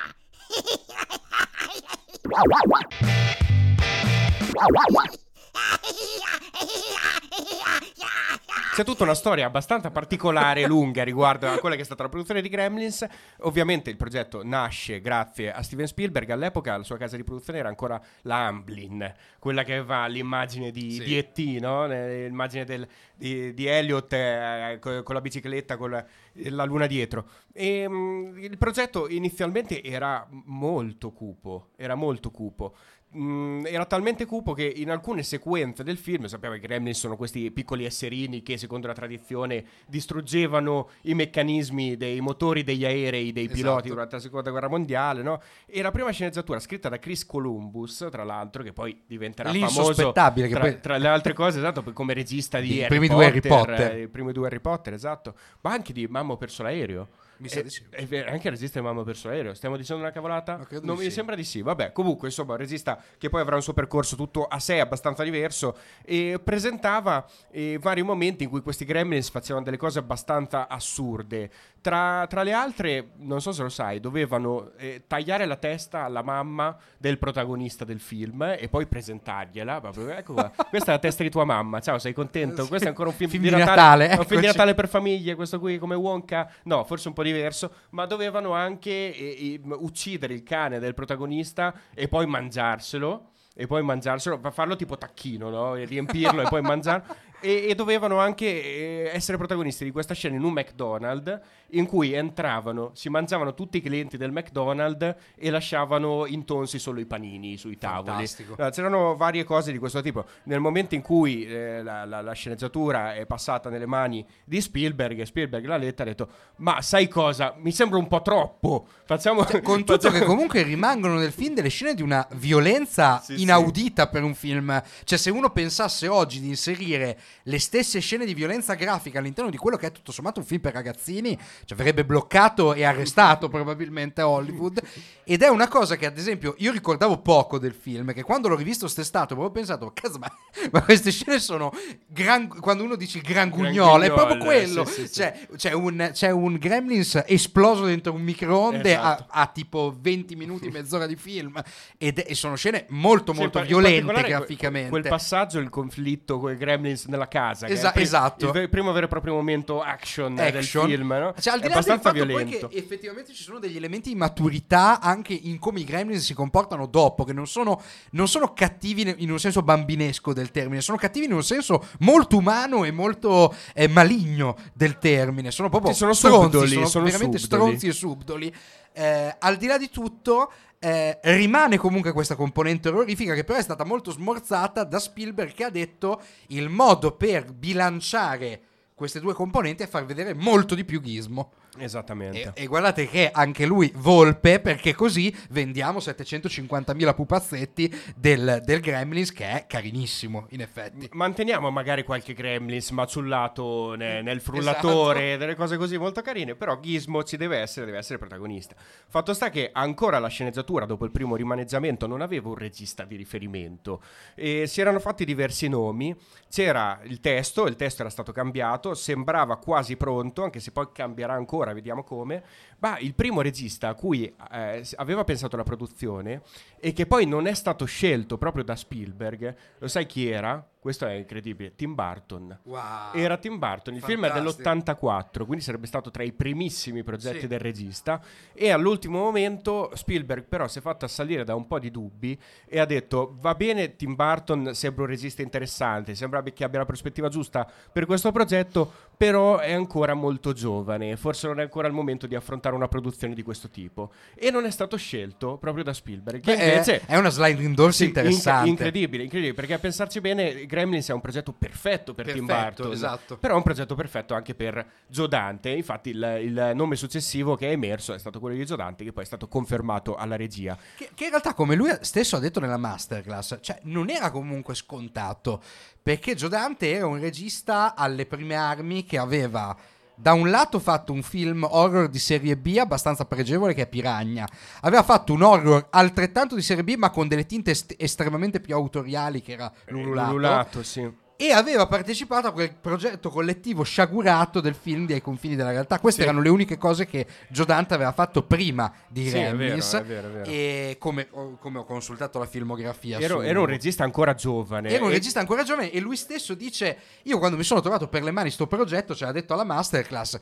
C'è 8.74 8.82
tutta 8.82 9.04
una 9.04 9.14
storia 9.14 9.46
abbastanza 9.46 9.92
particolare 9.92 10.62
e 10.62 10.66
lunga 10.66 11.04
riguardo 11.04 11.48
a 11.48 11.58
quella 11.58 11.76
che 11.76 11.82
è 11.82 11.84
stata 11.84 12.02
la 12.02 12.08
produzione 12.08 12.42
di 12.42 12.48
Gremlins. 12.48 13.06
Ovviamente 13.42 13.88
il 13.88 13.96
progetto 13.96 14.42
nasce 14.42 15.00
grazie 15.00 15.52
a 15.52 15.62
Steven 15.62 15.86
Spielberg. 15.86 16.28
All'epoca 16.30 16.76
la 16.76 16.82
sua 16.82 16.96
casa 16.96 17.14
di 17.14 17.22
produzione 17.22 17.60
era 17.60 17.68
ancora 17.68 18.02
la 18.22 18.46
Amblin, 18.46 19.14
quella 19.38 19.62
che 19.62 19.74
aveva 19.76 20.08
l'immagine 20.08 20.72
di, 20.72 20.90
sì. 20.90 21.04
di 21.04 21.16
E.T., 21.16 21.60
no? 21.60 21.86
l'immagine 21.86 22.64
del, 22.64 22.84
di, 23.14 23.54
di, 23.54 23.64
Elliot 23.64 24.12
eh, 24.12 24.78
con, 24.80 25.04
con, 25.04 25.14
la 25.14 25.20
bicicletta, 25.20 25.76
con 25.76 25.90
la, 25.90 26.04
la 26.32 26.64
luna 26.64 26.88
dietro. 26.88 27.28
E, 27.52 27.88
mh, 27.88 27.94
mm, 27.94 28.38
il 28.38 28.58
progetto 28.58 29.08
inizialmente 29.08 29.84
era 29.84 30.26
molto 30.30 31.12
cupo, 31.12 31.68
era 31.76 31.94
molto 31.94 32.32
cupo 32.32 32.74
mh, 33.14 33.66
era 33.66 33.84
talmente 33.84 34.26
cupo 34.26 34.52
che 34.52 34.64
in 34.64 34.90
alcune 34.90 35.22
sequenze 35.22 35.82
del 35.82 35.96
film, 35.96 36.26
sappiamo 36.26 36.54
che 36.54 36.60
i 36.60 36.64
Gremlin 36.66 36.94
sono 36.94 37.16
questi 37.16 37.50
piccoli 37.50 37.84
esserini 37.84 38.42
che 38.42 38.58
secondo 38.58 38.86
la 38.86 38.92
tradizione 38.92 39.64
distruggevano 39.86 40.90
i 41.02 41.14
meccanismi 41.14 41.96
dei 41.96 42.20
motori 42.20 42.62
degli 42.62 42.84
aerei 42.84 43.32
dei 43.32 43.48
piloti 43.48 43.76
esatto. 43.78 43.88
durante 43.88 44.14
la 44.16 44.20
seconda 44.20 44.50
guerra 44.50 44.68
mondiale, 44.68 45.22
no? 45.22 45.40
E 45.66 45.82
la 45.82 45.90
prima 45.90 46.10
sceneggiatura 46.10 46.58
scritta 46.58 46.88
da 46.88 46.98
Chris 46.98 47.24
Columbus, 47.24 48.08
tra 48.10 48.24
l'altro, 48.24 48.62
che 48.62 48.72
poi 48.72 49.02
diventerà 49.06 49.52
famoso 49.52 50.12
tra, 50.12 50.32
poi... 50.32 50.80
tra, 50.80 50.96
le 50.96 51.08
altre 51.08 51.32
cose, 51.32 51.58
esatto, 51.58 51.82
come 51.92 52.14
regista 52.14 52.60
di 52.60 52.82
I 52.82 52.86
primi 52.86 53.08
due 53.08 53.26
Harry 53.26 53.40
Potter, 53.40 53.92
eh, 53.92 54.02
i 54.02 54.08
primi 54.08 54.32
due 54.32 54.46
Harry 54.46 54.60
Potter, 54.60 54.92
esatto, 54.92 55.34
ma 55.60 55.72
anche 55.72 55.92
di 55.92 56.06
Mamma 56.06 56.36
perso 56.36 56.62
l'aereo. 56.62 57.08
Mi 57.44 57.50
sa 57.50 57.60
di 57.60 57.68
sì. 57.68 57.82
È 57.90 58.24
anche 58.26 58.48
Resiste 58.48 58.80
Mamma 58.80 59.02
perso 59.04 59.28
l'aereo. 59.28 59.52
Stiamo 59.52 59.76
dicendo 59.76 60.00
una 60.02 60.10
cavolata? 60.10 60.56
No, 60.56 60.80
non 60.80 60.96
mi 60.96 61.04
sì. 61.04 61.10
sembra 61.10 61.34
di 61.36 61.44
sì. 61.44 61.60
Vabbè, 61.60 61.92
comunque, 61.92 62.28
insomma, 62.28 62.56
Resista 62.56 62.98
che 63.18 63.28
poi 63.28 63.42
avrà 63.42 63.56
un 63.56 63.62
suo 63.62 63.74
percorso 63.74 64.16
tutto 64.16 64.46
a 64.46 64.58
sé 64.58 64.80
abbastanza 64.80 65.22
diverso 65.22 65.76
e 66.02 66.40
presentava 66.42 67.28
eh, 67.50 67.78
vari 67.78 68.02
momenti 68.02 68.44
in 68.44 68.48
cui 68.48 68.62
questi 68.62 68.86
gremlins 68.86 69.28
facevano 69.28 69.62
delle 69.62 69.76
cose 69.76 69.98
abbastanza 69.98 70.68
assurde. 70.68 71.50
Tra, 71.84 72.26
tra 72.30 72.42
le 72.42 72.52
altre, 72.52 73.10
non 73.16 73.42
so 73.42 73.52
se 73.52 73.62
lo 73.62 73.68
sai, 73.68 74.00
dovevano 74.00 74.70
eh, 74.78 75.02
tagliare 75.06 75.44
la 75.44 75.56
testa 75.56 76.04
alla 76.04 76.22
mamma 76.22 76.74
del 76.96 77.18
protagonista 77.18 77.84
del 77.84 78.00
film 78.00 78.40
e 78.58 78.70
poi 78.70 78.86
presentargliela. 78.86 79.82
Proprio, 79.82 80.08
ecco 80.08 80.32
qua. 80.32 80.50
Questa 80.70 80.92
è 80.92 80.94
la 80.94 80.98
testa 80.98 81.22
di 81.22 81.28
tua 81.28 81.44
mamma. 81.44 81.80
Ciao, 81.80 81.98
sei 81.98 82.14
contento? 82.14 82.66
Questo 82.68 82.86
è 82.86 82.88
ancora 82.88 83.10
un 83.10 83.14
film, 83.14 83.28
film 83.28 83.42
di 83.42 83.50
Natale. 83.50 84.06
Natale. 84.06 84.18
Un 84.18 84.24
film 84.26 84.40
di 84.40 84.46
Natale 84.46 84.72
per 84.72 84.88
famiglie, 84.88 85.34
questo 85.34 85.60
qui 85.60 85.76
come 85.76 85.94
Wonka. 85.94 86.50
No, 86.62 86.84
forse 86.84 87.08
un 87.08 87.12
po' 87.12 87.22
diverso, 87.22 87.70
ma 87.90 88.06
dovevano 88.06 88.54
anche 88.54 89.14
eh, 89.14 89.60
uccidere 89.66 90.32
il 90.32 90.42
cane 90.42 90.78
del 90.78 90.94
protagonista 90.94 91.74
e 91.92 92.08
poi 92.08 92.24
mangiarselo 92.24 93.32
e 93.54 93.66
poi 93.66 93.82
mangiarselo, 93.82 94.40
farlo 94.50 94.74
tipo 94.74 94.96
tacchino, 94.96 95.48
no? 95.50 95.74
E 95.76 95.84
riempirlo 95.84 96.40
e 96.40 96.48
poi 96.48 96.60
mangiarlo. 96.62 97.14
E, 97.44 97.66
e, 97.68 97.74
dovevano 97.74 98.20
anche 98.20 98.46
eh, 98.46 99.10
essere 99.12 99.36
protagonisti 99.36 99.84
di 99.84 99.90
questa 99.90 100.14
scena 100.14 100.36
in 100.36 100.44
un 100.44 100.52
McDonald's 100.54 101.38
in 101.74 101.84
cui 101.86 102.14
entravano, 102.14 102.92
si 102.94 103.10
mangiavano 103.10 103.52
tutti 103.52 103.76
i 103.76 103.82
clienti 103.82 104.16
del 104.16 104.32
McDonald's 104.32 105.14
e 105.36 105.50
lasciavano 105.50 106.24
intonsi 106.24 106.78
solo 106.78 107.00
i 107.00 107.04
panini 107.04 107.58
sui 107.58 107.76
tavoli. 107.76 108.26
No, 108.56 108.70
c'erano 108.70 109.14
varie 109.14 109.44
cose 109.44 109.72
di 109.72 109.78
questo 109.78 110.00
tipo. 110.00 110.24
Nel 110.44 110.60
momento 110.60 110.94
in 110.94 111.02
cui 111.02 111.44
eh, 111.44 111.82
la, 111.82 112.06
la, 112.06 112.22
la, 112.22 112.32
sceneggiatura 112.32 113.14
è 113.14 113.26
passata 113.26 113.68
nelle 113.68 113.86
mani 113.86 114.26
di 114.44 114.62
Spielberg, 114.62 115.22
Spielberg 115.22 115.66
l'ha 115.66 115.76
letta 115.76 116.02
e 116.02 116.06
ha 116.06 116.08
detto: 116.08 116.28
Ma 116.56 116.80
sai 116.80 117.08
cosa? 117.08 117.54
Mi 117.58 117.72
sembra 117.72 117.98
un 117.98 118.08
po' 118.08 118.22
troppo. 118.22 118.86
Facciamo. 119.04 119.44
Cioè, 119.44 119.60
con 119.60 119.80
tutto 119.84 119.98
facciamo... 119.98 120.18
che 120.18 120.24
comunque 120.24 120.62
rimangono 120.62 121.18
nel 121.18 121.32
film 121.32 121.54
delle 121.54 121.68
scene 121.68 121.94
di 121.94 122.02
una 122.02 122.26
violenza 122.36 123.20
sì, 123.20 123.42
inaudita 123.42 124.04
sì. 124.04 124.08
per 124.10 124.22
un 124.22 124.34
film. 124.34 124.82
Cioè, 125.04 125.18
se 125.18 125.30
uno 125.30 125.50
pensasse 125.50 126.08
oggi 126.08 126.40
di 126.40 126.48
inserire 126.48 127.18
le 127.42 127.58
stesse 127.58 128.00
scene 128.00 128.24
di 128.24 128.34
violenza 128.34 128.74
grafica 128.74 129.18
all'interno 129.18 129.50
di 129.50 129.56
quello 129.56 129.76
che 129.76 129.88
è 129.88 129.92
tutto 129.92 130.12
sommato 130.12 130.40
un 130.40 130.46
film 130.46 130.60
per 130.60 130.72
ragazzini, 130.72 131.38
cioè 131.64 131.76
verrebbe 131.76 132.04
bloccato 132.04 132.74
e 132.74 132.84
arrestato 132.84 133.48
probabilmente 133.48 134.20
a 134.20 134.28
Hollywood. 134.28 134.82
Ed 135.24 135.42
è 135.42 135.48
una 135.48 135.68
cosa 135.68 135.96
che, 135.96 136.06
ad 136.06 136.18
esempio, 136.18 136.54
io 136.58 136.72
ricordavo 136.72 137.18
poco 137.18 137.58
del 137.58 137.72
film, 137.72 138.12
che 138.12 138.22
quando 138.22 138.48
l'ho 138.48 138.56
rivisto 138.56 138.88
st'estate 138.88 139.32
avevo 139.32 139.50
pensato, 139.50 139.92
ma, 140.18 140.30
ma 140.72 140.82
queste 140.82 141.10
scene 141.10 141.38
sono 141.38 141.72
gran, 142.06 142.48
quando 142.48 142.84
uno 142.84 142.96
dice 142.96 143.20
gran 143.20 143.48
gugnolo, 143.48 144.02
è 144.02 144.12
proprio 144.12 144.38
quello. 144.38 144.84
Sì, 144.84 145.06
sì, 145.06 145.12
cioè, 145.12 145.46
sì. 145.50 145.56
C'è, 145.56 145.72
un, 145.72 146.10
c'è, 146.12 146.30
un, 146.30 146.56
Gremlins 146.56 147.22
esploso 147.26 147.84
dentro 147.84 148.12
un 148.12 148.22
microonde 148.22 148.90
esatto. 148.90 149.26
a, 149.28 149.40
a, 149.42 149.46
tipo 149.46 149.96
20 149.98 150.36
minuti, 150.36 150.68
mezz'ora 150.68 151.06
di 151.06 151.16
film. 151.16 151.60
Ed, 151.98 152.22
e 152.26 152.34
sono 152.34 152.56
scene 152.56 152.86
molto, 152.90 153.32
molto 153.32 153.62
violente 153.62 154.12
graficamente. 154.22 154.90
Quel 154.90 155.02
passaggio, 155.08 155.58
il 155.58 155.68
conflitto 155.68 156.38
con 156.38 156.52
i 156.52 156.56
Gremlins 156.56 157.06
nella 157.14 157.28
casa. 157.28 157.66
Esa- 157.66 157.90
prim- 157.90 158.04
esatto. 158.04 158.52
Il 158.52 158.68
primo 158.68 158.92
vero 158.92 159.06
e 159.06 159.08
proprio 159.08 159.34
momento 159.34 159.80
action, 159.80 160.38
action. 160.38 160.86
del 160.86 160.96
film, 160.96 161.08
no? 161.08 161.34
Cioè, 161.38 161.54
al 161.54 161.60
di 161.60 161.68
là 161.68 161.74
abbastanza 161.74 162.10
del 162.10 162.26
violento. 162.26 162.68
che 162.68 162.76
effettivamente 162.76 163.32
ci 163.32 163.42
sono 163.42 163.58
degli 163.58 163.76
elementi 163.76 164.10
di 164.10 164.16
maturità 164.16 165.00
anche 165.00 165.32
in 165.32 165.58
come 165.58 165.80
i 165.80 165.84
Gremlins 165.84 166.24
si 166.24 166.34
comportano 166.34 166.86
dopo, 166.86 167.24
che 167.24 167.32
non 167.32 167.46
sono, 167.46 167.80
non 168.10 168.28
sono 168.28 168.52
cattivi 168.52 169.14
in 169.18 169.30
un 169.30 169.38
senso 169.38 169.62
bambinesco 169.62 170.32
del 170.32 170.50
termine, 170.50 170.80
sono 170.80 170.98
cattivi 170.98 171.26
in 171.26 171.32
un 171.32 171.42
senso 171.42 171.86
molto 172.00 172.36
umano 172.36 172.84
e 172.84 172.90
molto 172.90 173.54
eh, 173.74 173.88
maligno 173.88 174.56
del 174.72 174.98
termine. 174.98 175.50
Sono 175.50 175.68
proprio 175.68 175.92
sì, 175.92 175.98
sono 175.98 176.12
stronzi, 176.12 176.44
subdoli, 176.44 176.72
sono, 176.72 176.86
sono 176.86 177.04
veramente 177.04 177.38
subdoli. 177.38 177.62
stronzi 177.62 177.86
e 177.86 177.92
subdoli. 177.92 178.54
Eh, 178.96 179.36
al 179.40 179.56
di 179.56 179.66
là 179.66 179.76
di 179.76 179.90
tutto, 179.90 180.52
eh, 180.78 181.18
rimane 181.22 181.76
comunque 181.76 182.12
questa 182.12 182.36
componente 182.36 182.88
orrorifica 182.88 183.34
che 183.34 183.44
però 183.44 183.58
è 183.58 183.62
stata 183.62 183.84
molto 183.84 184.10
smorzata 184.10 184.84
da 184.84 184.98
Spielberg 184.98 185.52
che 185.52 185.64
ha 185.64 185.70
detto 185.70 186.20
il 186.48 186.68
modo 186.68 187.12
per 187.12 187.52
bilanciare 187.52 188.60
queste 188.94 189.20
due 189.20 189.34
componenti 189.34 189.82
è 189.82 189.88
far 189.88 190.04
vedere 190.04 190.34
molto 190.34 190.74
di 190.74 190.84
più 190.84 191.00
Gizmo. 191.00 191.52
Esattamente. 191.78 192.52
E, 192.54 192.62
e, 192.62 192.66
guardate 192.66 193.08
che 193.08 193.30
anche 193.32 193.66
lui 193.66 193.92
volpe 193.96 194.60
perché 194.60 194.94
così 194.94 195.34
vendiamo 195.50 195.98
750.000 195.98 197.14
pupazzetti 197.14 197.94
del, 198.16 198.62
del, 198.64 198.80
Gremlins 198.80 199.32
che 199.32 199.48
è 199.48 199.66
carinissimo 199.66 200.46
in 200.50 200.60
effetti. 200.60 201.08
Manteniamo 201.12 201.70
magari 201.70 202.04
qualche 202.04 202.34
Gremlins 202.34 202.90
maciullato 202.90 203.94
ne, 203.94 204.22
nel 204.22 204.40
frullatore, 204.40 205.28
esatto. 205.28 205.38
delle 205.38 205.54
cose 205.54 205.76
così 205.76 205.98
molto 205.98 206.22
carine, 206.22 206.54
però 206.54 206.78
Gizmo 206.80 207.22
ci 207.22 207.36
deve 207.36 207.58
essere, 207.58 207.86
deve 207.86 207.98
essere 207.98 208.18
protagonista. 208.18 208.74
Fatto 209.08 209.34
sta 209.34 209.50
che 209.50 209.70
ancora 209.72 210.18
la 210.18 210.28
sceneggiatura 210.28 210.86
dopo 210.86 211.04
il 211.04 211.10
primo 211.10 211.36
rimaneggiamento 211.36 212.06
non 212.06 212.20
aveva 212.20 212.48
un 212.48 212.56
regista 212.56 213.04
di 213.04 213.16
riferimento 213.16 214.02
e 214.34 214.66
si 214.66 214.80
erano 214.80 215.00
fatti 215.00 215.24
diversi 215.24 215.68
nomi, 215.68 216.14
c'era 216.48 217.00
il 217.04 217.20
testo, 217.20 217.66
il 217.66 217.76
testo 217.76 218.02
era 218.02 218.10
stato 218.10 218.32
cambiato, 218.32 218.94
sembrava 218.94 219.56
quasi 219.56 219.96
pronto, 219.96 220.44
anche 220.44 220.60
se 220.60 220.70
poi 220.70 220.88
cambierà 220.92 221.34
ancora 221.34 221.63
ancora, 221.64 221.72
vediamo 221.72 222.04
come, 222.04 222.42
ma 222.78 222.98
il 222.98 223.14
primo 223.14 223.40
regista 223.40 223.88
a 223.88 223.94
cui 223.94 224.32
eh, 224.52 224.86
aveva 224.96 225.24
pensato 225.24 225.56
la 225.56 225.62
produzione 225.62 226.42
e 226.78 226.92
che 226.92 227.06
poi 227.06 227.26
non 227.26 227.46
è 227.46 227.54
stato 227.54 227.86
scelto 227.86 228.36
proprio 228.36 228.62
da 228.62 228.76
Spielberg, 228.76 229.54
lo 229.78 229.88
sai 229.88 230.06
chi 230.06 230.28
era? 230.28 230.66
Questo 230.84 231.06
è 231.06 231.14
incredibile, 231.14 231.74
Tim 231.74 231.94
Burton. 231.94 232.58
Wow. 232.64 233.14
Era 233.14 233.38
Tim 233.38 233.58
Burton, 233.58 233.94
il 233.94 234.02
film 234.02 234.26
è 234.26 234.32
dell'84, 234.32 235.46
quindi 235.46 235.64
sarebbe 235.64 235.86
stato 235.86 236.10
tra 236.10 236.22
i 236.22 236.32
primissimi 236.32 237.02
progetti 237.02 237.40
sì. 237.40 237.46
del 237.46 237.58
regista 237.58 238.20
e 238.52 238.68
all'ultimo 238.68 239.18
momento 239.18 239.90
Spielberg 239.94 240.44
però 240.44 240.68
si 240.68 240.80
è 240.80 240.82
fatto 240.82 241.06
assalire 241.06 241.42
da 241.42 241.54
un 241.54 241.66
po' 241.66 241.78
di 241.78 241.90
dubbi 241.90 242.38
e 242.66 242.80
ha 242.80 242.84
detto 242.84 243.34
va 243.40 243.54
bene 243.54 243.96
Tim 243.96 244.14
Burton 244.14 244.74
sembra 244.74 245.04
un 245.04 245.08
regista 245.08 245.40
interessante, 245.40 246.14
sembra 246.14 246.42
che 246.42 246.64
abbia 246.64 246.80
la 246.80 246.84
prospettiva 246.84 247.30
giusta 247.30 247.66
per 247.90 248.04
questo 248.04 248.30
progetto, 248.30 248.92
però 249.16 249.58
è 249.58 249.72
ancora 249.72 250.14
molto 250.14 250.52
giovane, 250.52 251.16
forse 251.16 251.46
non 251.46 251.60
è 251.60 251.62
ancora 251.62 251.86
il 251.86 251.92
momento 251.92 252.26
di 252.26 252.34
affrontare 252.34 252.74
una 252.74 252.88
produzione 252.88 253.34
di 253.34 253.42
questo 253.42 253.68
tipo 253.68 254.12
e 254.34 254.50
non 254.50 254.64
è 254.64 254.70
stato 254.70 254.96
scelto 254.96 255.56
proprio 255.58 255.84
da 255.84 255.92
Spielberg. 255.92 256.40
Che 256.40 256.56
Beh, 256.56 256.64
invece 256.64 257.00
è, 257.02 257.14
è 257.14 257.16
una 257.16 257.30
sliding 257.30 257.74
doors 257.74 257.96
sì, 257.96 258.04
interessante. 258.06 258.68
Inc- 258.68 258.80
incredibile, 258.80 259.22
incredibile, 259.22 259.54
perché 259.54 259.74
a 259.74 259.78
pensarci 259.78 260.20
bene 260.20 260.66
Gremlins 260.66 261.08
è 261.08 261.12
un 261.12 261.20
progetto 261.20 261.52
perfetto 261.52 262.14
per 262.14 262.24
perfetto, 262.24 262.46
Tim 262.46 262.56
Burton, 262.56 262.92
esatto. 262.92 263.36
però 263.38 263.54
è 263.54 263.56
un 263.56 263.62
progetto 263.62 263.94
perfetto 263.94 264.34
anche 264.34 264.54
per 264.54 264.84
Joe 265.06 265.28
Dante. 265.28 265.70
Infatti, 265.70 266.10
il, 266.10 266.38
il, 266.42 266.72
nome 266.74 266.96
successivo 266.96 267.56
che 267.56 267.68
è 267.68 267.72
emerso 267.72 268.14
è 268.14 268.18
stato 268.18 268.40
quello 268.40 268.56
di 268.56 268.64
Joe 268.64 268.76
Dante, 268.76 269.04
che 269.04 269.12
poi 269.12 269.22
è 269.22 269.26
stato 269.26 269.48
confermato 269.48 270.16
alla 270.16 270.36
regia. 270.36 270.76
Che, 270.96 271.10
che 271.14 271.24
in 271.24 271.30
realtà, 271.30 271.54
come 271.54 271.74
lui 271.74 271.90
stesso 272.00 272.36
ha 272.36 272.40
detto 272.40 272.60
nella 272.60 272.76
masterclass, 272.76 273.58
cioè 273.60 273.78
non 273.82 274.10
era 274.10 274.30
comunque 274.30 274.74
scontato 274.74 275.62
perché 276.04 276.34
Joe 276.34 276.50
Dante 276.50 276.92
era 276.92 277.06
un 277.06 277.18
regista 277.18 277.94
alle 277.94 278.26
prime 278.26 278.54
armi 278.54 279.06
che 279.06 279.16
aveva 279.16 279.74
da 280.14 280.34
un 280.34 280.50
lato 280.50 280.78
fatto 280.78 281.14
un 281.14 281.22
film 281.22 281.66
horror 281.68 282.08
di 282.08 282.18
serie 282.18 282.58
B 282.58 282.76
abbastanza 282.78 283.24
pregevole 283.24 283.72
che 283.72 283.82
è 283.82 283.86
Piragna. 283.86 284.46
Aveva 284.82 285.02
fatto 285.02 285.32
un 285.32 285.40
horror 285.40 285.86
altrettanto 285.88 286.54
di 286.54 286.60
serie 286.60 286.84
B 286.84 286.94
ma 286.96 287.08
con 287.08 287.26
delle 287.26 287.46
tinte 287.46 287.70
est- 287.70 287.94
estremamente 287.96 288.60
più 288.60 288.74
autoriali 288.74 289.40
che 289.40 289.52
era 289.52 289.72
Lululato. 289.86 290.30
Lululato, 290.30 290.82
sì 290.82 291.22
e 291.36 291.50
aveva 291.50 291.86
partecipato 291.86 292.46
a 292.46 292.52
quel 292.52 292.72
progetto 292.74 293.28
collettivo 293.28 293.82
sciagurato 293.82 294.60
del 294.60 294.74
film 294.74 295.04
di 295.06 295.14
Ai 295.14 295.20
confini 295.20 295.56
della 295.56 295.70
realtà. 295.70 295.98
Queste 295.98 296.22
sì. 296.22 296.28
erano 296.28 296.42
le 296.42 296.48
uniche 296.48 296.76
cose 296.76 297.06
che 297.06 297.26
Joe 297.48 297.66
Dante 297.66 297.94
aveva 297.94 298.12
fatto 298.12 298.42
prima 298.42 298.92
di 299.08 299.24
sì, 299.24 299.30
Gremlins. 299.32 299.94
È 299.94 300.04
vero, 300.04 300.04
è 300.04 300.06
vero, 300.06 300.28
è 300.28 300.30
vero. 300.30 300.50
E 300.50 300.96
come, 300.98 301.28
come, 301.58 301.78
ho 301.78 301.84
consultato 301.84 302.38
la 302.38 302.46
filmografia, 302.46 303.18
ero, 303.18 303.40
su... 303.40 303.46
era 303.46 303.60
un 303.60 303.66
regista 303.66 304.04
ancora 304.04 304.34
giovane. 304.34 304.90
Era 304.90 305.04
un 305.04 305.10
e... 305.10 305.14
regista 305.14 305.40
ancora 305.40 305.64
giovane 305.64 305.90
e 305.90 305.98
lui 306.00 306.16
stesso 306.16 306.54
dice: 306.54 306.98
Io 307.22 307.38
quando 307.38 307.56
mi 307.56 307.64
sono 307.64 307.80
trovato 307.80 308.08
per 308.08 308.22
le 308.22 308.30
mani 308.30 308.50
sto 308.50 308.66
progetto, 308.66 309.14
ce 309.14 309.24
l'ha 309.24 309.32
detto 309.32 309.54
alla 309.54 309.64
masterclass 309.64 310.38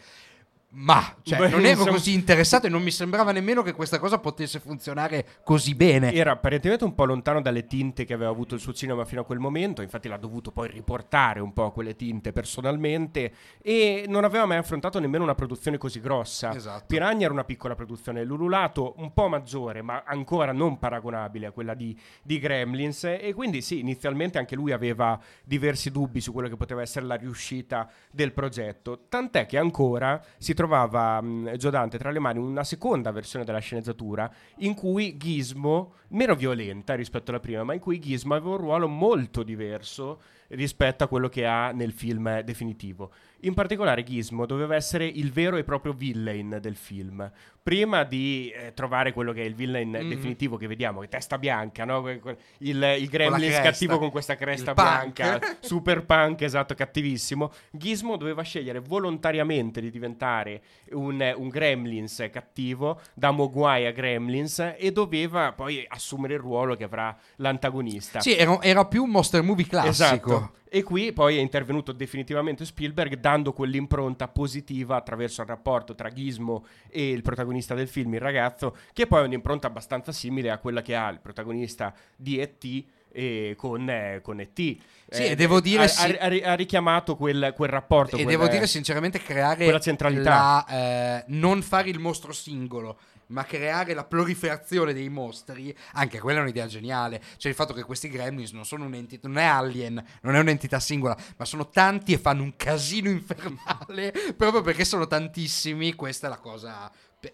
ma 0.75 1.17
cioè, 1.23 1.39
Beh, 1.39 1.49
non 1.49 1.61
ero 1.61 1.71
insomma... 1.71 1.91
così 1.91 2.15
interessato 2.15 2.67
e 2.67 2.71
non 2.71 2.83
mi 2.83 2.91
sembrava 2.91 3.33
nemmeno 3.33 3.63
che 3.63 3.73
questa 3.73 3.99
cosa 3.99 4.19
potesse 4.19 4.59
funzionare 4.59 5.27
così 5.45 5.75
bene. 5.75 6.13
Era 6.13 6.33
apparentemente 6.33 6.85
un 6.85 6.95
po' 6.95 7.05
lontano 7.05 7.43
dalle 7.43 7.67
tinte 7.67 8.05
che 8.05 8.15
aveva 8.15 8.31
avuto 8.31 8.55
il 8.55 8.61
suo 8.61 8.73
cinema 8.73 9.05
fino 9.05 9.21
a 9.21 9.25
quel 9.25 9.39
momento, 9.39 9.83
infatti 9.83 10.09
l'ha 10.09 10.17
dovuto 10.17 10.51
poi 10.51 10.69
riportare 10.69 11.41
un 11.41 11.53
po' 11.53 11.71
quelle 11.73 11.95
tinte 11.95 12.33
personalmente 12.33 13.33
e 13.61 14.07
non 14.09 14.25
aveva 14.25 14.47
mai 14.47 14.57
affrontato 14.57 14.99
nemmeno 14.99 15.25
una 15.25 15.35
produzione 15.35 15.77
così 15.77 16.01
grossa. 16.01 16.55
Esatto. 16.55 16.85
Piranha 16.87 17.25
era 17.25 17.33
una 17.33 17.45
piccola 17.45 17.75
produzione, 17.75 18.25
Lululato 18.25 18.95
un 18.97 19.13
po' 19.13 19.29
maggiore, 19.29 19.83
ma 19.83 20.05
ancora 20.07 20.53
non 20.53 20.79
paragonabile 20.79 21.47
a 21.47 21.51
quella 21.51 21.75
di, 21.75 21.99
di 22.23 22.39
Gremlins 22.39 23.05
e 23.05 23.33
quindi 23.35 23.61
sì, 23.61 23.81
inizialmente 23.81 24.39
anche 24.39 24.55
lui 24.55 24.73
aveva 24.73 25.21
diversi 25.45 25.91
dubbi 25.91 26.21
su 26.21 26.33
quello 26.33 26.49
che 26.49 26.57
poteva 26.57 26.81
essere 26.81 27.05
la 27.05 27.17
riuscita 27.17 27.91
del 28.11 28.33
progetto, 28.33 29.05
tant'è 29.09 29.45
che 29.47 29.59
ancora 29.59 30.23
si 30.39 30.55
trovava 30.63 31.21
mh, 31.21 31.57
Giodante 31.57 31.99
tra 31.99 32.11
le 32.11 32.21
mani 32.21 32.39
una 32.39 32.63
seconda 32.63 33.11
versione 33.11 33.45
della 33.45 33.59
sceneggiatura 33.59 34.33
in 34.59 34.75
cui 34.75 35.17
Gizmo, 35.17 35.95
meno 36.09 36.37
violenta 36.37 36.95
rispetto 36.95 37.31
alla 37.31 37.41
prima, 37.41 37.65
ma 37.65 37.75
in 37.75 37.81
cui 37.81 37.99
Gizmo 37.99 38.35
aveva 38.35 38.51
un 38.51 38.59
ruolo 38.59 38.87
molto 38.87 39.43
diverso 39.43 40.21
rispetto 40.49 41.03
a 41.03 41.09
quello 41.09 41.29
che 41.29 41.47
ha 41.47 41.73
nel 41.73 41.93
film 41.93 42.41
definitivo. 42.43 43.11
In 43.45 43.55
particolare 43.55 44.05
Gizmo 44.05 44.47
doveva 44.47 44.77
essere 44.77 45.05
il 45.05 45.33
vero 45.33 45.57
e 45.57 45.65
proprio 45.65 45.93
villain 45.93 46.59
del 46.61 46.77
film. 46.77 47.29
Prima 47.61 48.05
di 48.05 48.53
eh, 48.55 48.73
trovare 48.73 49.13
quello 49.13 49.33
che 49.33 49.43
è 49.43 49.45
il 49.45 49.55
villain 49.57 49.91
mm-hmm. 49.91 50.09
definitivo 50.09 50.57
che 50.57 50.69
vediamo, 50.69 51.01
che 51.01 51.09
testa 51.09 51.39
bianca, 51.39 51.85
no? 51.85 52.09
il, 52.09 52.97
il 52.99 53.09
gremlin 53.09 53.51
cattivo 53.51 53.99
con 53.99 54.11
questa 54.11 54.37
cresta 54.37 54.75
bianca, 54.75 55.41
super 55.61 56.05
punk, 56.05 56.43
esatto, 56.43 56.75
cattivissimo. 56.75 57.51
Gizmo 57.73 58.17
doveva 58.17 58.43
scegliere 58.43 58.79
volontariamente 58.79 59.81
di 59.81 59.91
diventare 59.91 60.63
un, 60.91 61.35
un 61.37 61.49
gremlins 61.49 62.29
cattivo, 62.31 63.01
da 63.13 63.33
Mogwai 63.33 63.87
a 63.87 63.91
gremlins, 63.91 64.75
e 64.77 64.93
doveva 64.93 65.53
poi 65.53 65.85
assumere 65.89 66.35
il 66.35 66.41
ruolo 66.41 66.77
che 66.77 66.85
avrà 66.85 67.17
l'antagonista. 67.37 68.21
Sì, 68.21 68.37
era, 68.37 68.61
era 68.63 68.87
più 68.87 69.03
un 69.03 69.11
monster 69.11 69.43
movie 69.43 69.67
classico. 69.67 70.31
Esatto. 70.31 70.61
E 70.75 70.83
qui 70.83 71.13
poi 71.13 71.37
è 71.37 71.41
intervenuto 71.41 71.93
definitivamente 71.93 72.65
Spielberg 72.65 73.19
dando 73.19 73.53
quell'impronta 73.53 74.27
positiva 74.29 74.97
attraverso 74.97 75.43
il 75.43 75.49
rapporto 75.49 75.95
tra 75.95 76.11
Gizmo 76.11 76.65
e 76.89 77.11
il 77.11 77.21
protagonista 77.21 77.75
del 77.75 77.89
film, 77.89 78.15
il 78.15 78.21
ragazzo, 78.21 78.75
che 78.95 79.07
poi 79.07 79.21
è 79.21 79.27
un'impronta 79.27 79.67
abbastanza 79.67 80.13
simile 80.13 80.51
a 80.51 80.57
quella 80.57 80.81
che 80.81 80.97
ha 80.97 81.11
il 81.11 81.21
protagonista 81.21 81.95
di 82.17 82.39
E.T., 82.39 82.85
e 83.15 83.53
con, 83.59 83.87
eh, 83.87 84.21
con 84.23 84.41
E.T. 84.41 84.77
Sì, 85.11 85.25
eh, 85.25 85.31
e 85.33 85.35
devo 85.37 85.61
dire... 85.61 85.83
Ha, 85.83 85.89
sì, 85.89 86.11
ha, 86.11 86.53
ha 86.53 86.55
richiamato 86.55 87.17
quel, 87.17 87.53
quel 87.55 87.69
rapporto. 87.69 88.17
E 88.17 88.23
quella, 88.23 88.39
devo 88.39 88.49
dire 88.49 88.67
sinceramente 88.67 89.19
creare... 89.19 89.65
Quella 89.65 89.79
centralità. 89.79 90.31
La, 90.31 91.19
eh, 91.19 91.25
non 91.27 91.61
fare 91.61 91.91
il 91.91 91.99
mostro 91.99 92.33
singolo 92.33 92.97
ma 93.33 93.45
creare 93.45 93.95
la 93.95 94.05
proliferazione 94.05 94.93
dei 94.93 95.09
mostri, 95.09 95.75
anche 95.95 96.21
quella 96.21 96.39
è 96.41 96.43
un'idea 96.43 96.67
geniale. 96.67 97.21
Cioè 97.37 97.51
il 97.51 97.57
fatto 97.57 97.73
che 97.73 97.83
questi 97.83 98.09
gremlins 98.09 98.53
non 98.53 98.65
sono 98.65 98.85
un'entità, 98.85 99.27
non 99.27 99.39
è 99.39 99.45
Alien, 99.45 100.03
non 100.23 100.35
è 100.37 100.39
un'entità 100.39 100.79
singola, 100.79 101.17
ma 101.37 101.45
sono 101.45 101.69
tanti 101.69 102.13
e 102.13 102.19
fanno 102.19 102.43
un 102.43 102.55
casino 102.57 103.09
infernale 103.11 104.13
proprio 104.37 104.61
perché 104.61 104.85
sono 104.85 105.07
tantissimi. 105.07 105.95
Questa 105.95 106.27
è 106.27 106.31
la 106.31 106.39
cosa 106.39 106.91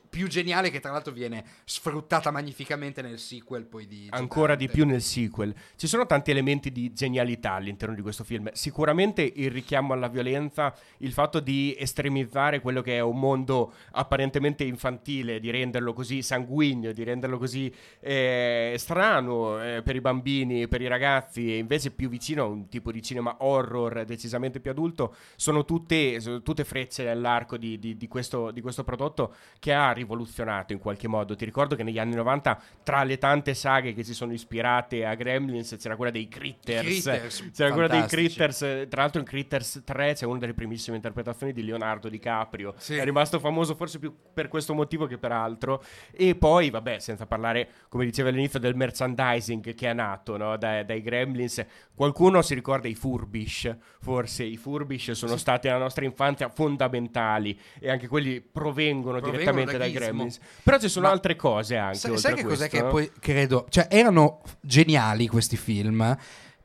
più 0.08 0.28
geniale 0.28 0.70
che 0.70 0.80
tra 0.80 0.90
l'altro 0.90 1.12
viene 1.12 1.44
sfruttata 1.64 2.30
magnificamente 2.30 3.02
nel 3.02 3.18
sequel 3.18 3.64
poi 3.64 3.86
di 3.86 4.08
ancora 4.10 4.54
di 4.54 4.68
più 4.68 4.84
nel 4.84 5.02
sequel. 5.02 5.54
Ci 5.76 5.86
sono 5.86 6.06
tanti 6.06 6.30
elementi 6.30 6.70
di 6.70 6.92
genialità 6.92 7.52
all'interno 7.52 7.94
di 7.94 8.02
questo 8.02 8.24
film. 8.24 8.50
Sicuramente 8.52 9.22
il 9.22 9.50
richiamo 9.50 9.92
alla 9.92 10.08
violenza 10.08 10.74
il 10.98 11.12
fatto 11.12 11.40
di 11.40 11.74
estremizzare 11.78 12.60
quello 12.60 12.82
che 12.82 12.96
è 12.96 13.00
un 13.00 13.18
mondo 13.18 13.72
apparentemente 13.92 14.64
infantile 14.64 15.40
di 15.40 15.50
renderlo 15.50 15.92
così 15.92 16.22
sanguigno 16.22 16.92
di 16.92 17.04
renderlo 17.04 17.38
così 17.38 17.72
eh, 18.00 18.74
strano 18.76 19.62
eh, 19.62 19.82
per 19.82 19.96
i 19.96 20.00
bambini 20.00 20.68
per 20.68 20.80
i 20.80 20.86
ragazzi 20.86 21.52
e 21.52 21.58
invece 21.58 21.90
più 21.90 22.08
vicino 22.08 22.42
a 22.42 22.46
un 22.46 22.68
tipo 22.68 22.92
di 22.92 23.02
cinema 23.02 23.36
horror 23.40 24.04
decisamente 24.04 24.60
più 24.60 24.70
adulto 24.70 25.14
sono 25.36 25.64
tutte, 25.64 26.20
sono 26.20 26.42
tutte 26.42 26.64
frecce 26.64 27.04
nell'arco 27.04 27.56
di, 27.56 27.78
di, 27.78 27.96
di, 27.96 28.08
questo, 28.08 28.50
di 28.50 28.60
questo 28.60 28.84
prodotto 28.84 29.34
che 29.58 29.72
ha 29.72 29.77
rivoluzionato 29.92 30.72
in 30.72 30.78
qualche 30.78 31.08
modo. 31.08 31.34
Ti 31.34 31.44
ricordo 31.44 31.76
che 31.76 31.82
negli 31.82 31.98
anni 31.98 32.14
90, 32.14 32.60
tra 32.82 33.02
le 33.04 33.18
tante 33.18 33.54
saghe 33.54 33.92
che 33.92 34.02
si 34.02 34.14
sono 34.14 34.32
ispirate 34.32 35.04
a 35.04 35.14
Gremlins, 35.14 35.76
c'era 35.78 35.96
quella 35.96 36.10
dei 36.10 36.28
Critters. 36.28 36.82
critters 36.82 37.50
c'era 37.54 37.72
quella 37.72 37.88
dei 37.88 38.04
Critters. 38.06 38.58
Tra 38.88 39.02
l'altro, 39.02 39.20
in 39.20 39.26
Critters 39.26 39.82
3 39.84 40.14
c'è 40.14 40.26
una 40.26 40.38
delle 40.38 40.54
primissime 40.54 40.96
interpretazioni 40.96 41.52
di 41.52 41.64
Leonardo 41.64 42.08
DiCaprio. 42.08 42.74
Sì. 42.76 42.96
È 42.96 43.04
rimasto 43.04 43.38
famoso 43.38 43.74
forse 43.74 43.98
più 43.98 44.14
per 44.32 44.48
questo 44.48 44.74
motivo 44.74 45.06
che 45.06 45.18
per 45.18 45.32
altro. 45.32 45.82
E 46.12 46.34
poi, 46.34 46.70
vabbè, 46.70 46.98
senza 46.98 47.26
parlare, 47.26 47.68
come 47.88 48.04
diceva 48.04 48.28
all'inizio, 48.28 48.58
del 48.58 48.74
merchandising 48.74 49.74
che 49.74 49.88
è 49.88 49.92
nato 49.92 50.36
no? 50.36 50.56
dai, 50.56 50.84
dai 50.84 51.02
Gremlins. 51.02 51.64
Qualcuno 51.94 52.42
si 52.42 52.54
ricorda 52.54 52.88
i 52.88 52.94
Furbish. 52.94 53.76
Forse 54.00 54.44
i 54.44 54.56
Furbish 54.56 55.12
sono 55.12 55.32
sì. 55.32 55.38
stati 55.38 55.66
nella 55.66 55.80
nostra 55.80 56.04
infanzia 56.04 56.48
fondamentali 56.48 57.58
e 57.78 57.90
anche 57.90 58.08
quelli 58.08 58.40
provengono, 58.40 59.18
provengono 59.18 59.30
direttamente 59.30 59.67
da 59.72 59.78
dai 59.78 59.92
Gremlins. 59.92 60.38
Però 60.62 60.78
ci 60.78 60.88
sono 60.88 61.06
Ma 61.06 61.12
altre 61.12 61.36
cose 61.36 61.76
anche. 61.76 61.98
Sai, 61.98 62.18
sai 62.18 62.34
che 62.34 62.44
cos'è 62.44 62.68
che 62.68 62.84
poi 62.84 63.10
credo? 63.18 63.66
Cioè, 63.68 63.88
erano 63.90 64.40
geniali 64.60 65.26
questi 65.26 65.56
film 65.56 66.16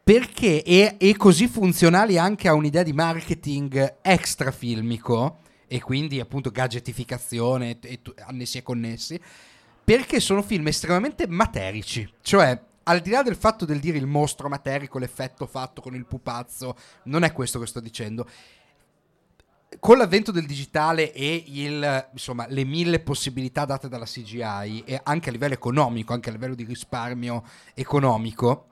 perché 0.03 0.61
è, 0.63 0.97
è, 0.97 1.15
così 1.15 1.47
funzionali 1.47 2.17
anche 2.17 2.49
a 2.49 2.53
un'idea 2.53 2.83
di 2.83 2.91
marketing 2.91 3.99
extra 4.01 4.51
filmico 4.51 5.39
e 5.65 5.79
quindi 5.81 6.19
appunto 6.19 6.51
gadgetificazione 6.51 7.79
e, 7.79 7.99
e 8.03 8.13
annessi 8.25 8.57
e 8.57 8.63
connessi 8.63 9.19
perché 9.81 10.19
sono 10.19 10.41
film 10.41 10.67
estremamente 10.67 11.25
materici 11.25 12.07
cioè 12.21 12.61
al 12.83 12.99
di 12.99 13.11
là 13.11 13.23
del 13.23 13.37
fatto 13.37 13.63
del 13.63 13.79
dire 13.79 13.97
il 13.97 14.05
mostro 14.05 14.49
materico 14.49 14.99
l'effetto 14.99 15.45
fatto 15.45 15.81
con 15.81 15.95
il 15.95 16.05
pupazzo 16.05 16.75
non 17.03 17.23
è 17.23 17.31
questo 17.31 17.59
che 17.59 17.65
sto 17.65 17.79
dicendo 17.79 18.27
con 19.83 19.97
l'avvento 19.97 20.31
del 20.31 20.45
digitale 20.45 21.11
e 21.11 21.43
il, 21.45 22.07
insomma, 22.13 22.45
le 22.47 22.63
mille 22.63 23.01
possibilità 23.01 23.65
date 23.65 23.89
dalla 23.89 24.05
CGI, 24.05 24.83
e 24.85 25.01
anche 25.03 25.27
a 25.27 25.31
livello 25.33 25.55
economico, 25.55 26.13
anche 26.13 26.29
a 26.29 26.31
livello 26.31 26.55
di 26.55 26.63
risparmio 26.63 27.43
economico, 27.73 28.67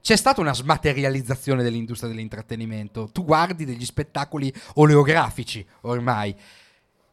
c'è 0.00 0.16
stata 0.16 0.40
una 0.40 0.54
smaterializzazione 0.54 1.62
dell'industria 1.62 2.08
dell'intrattenimento. 2.08 3.10
Tu 3.12 3.22
guardi 3.22 3.66
degli 3.66 3.84
spettacoli 3.84 4.50
oleografici 4.76 5.62
ormai 5.82 6.34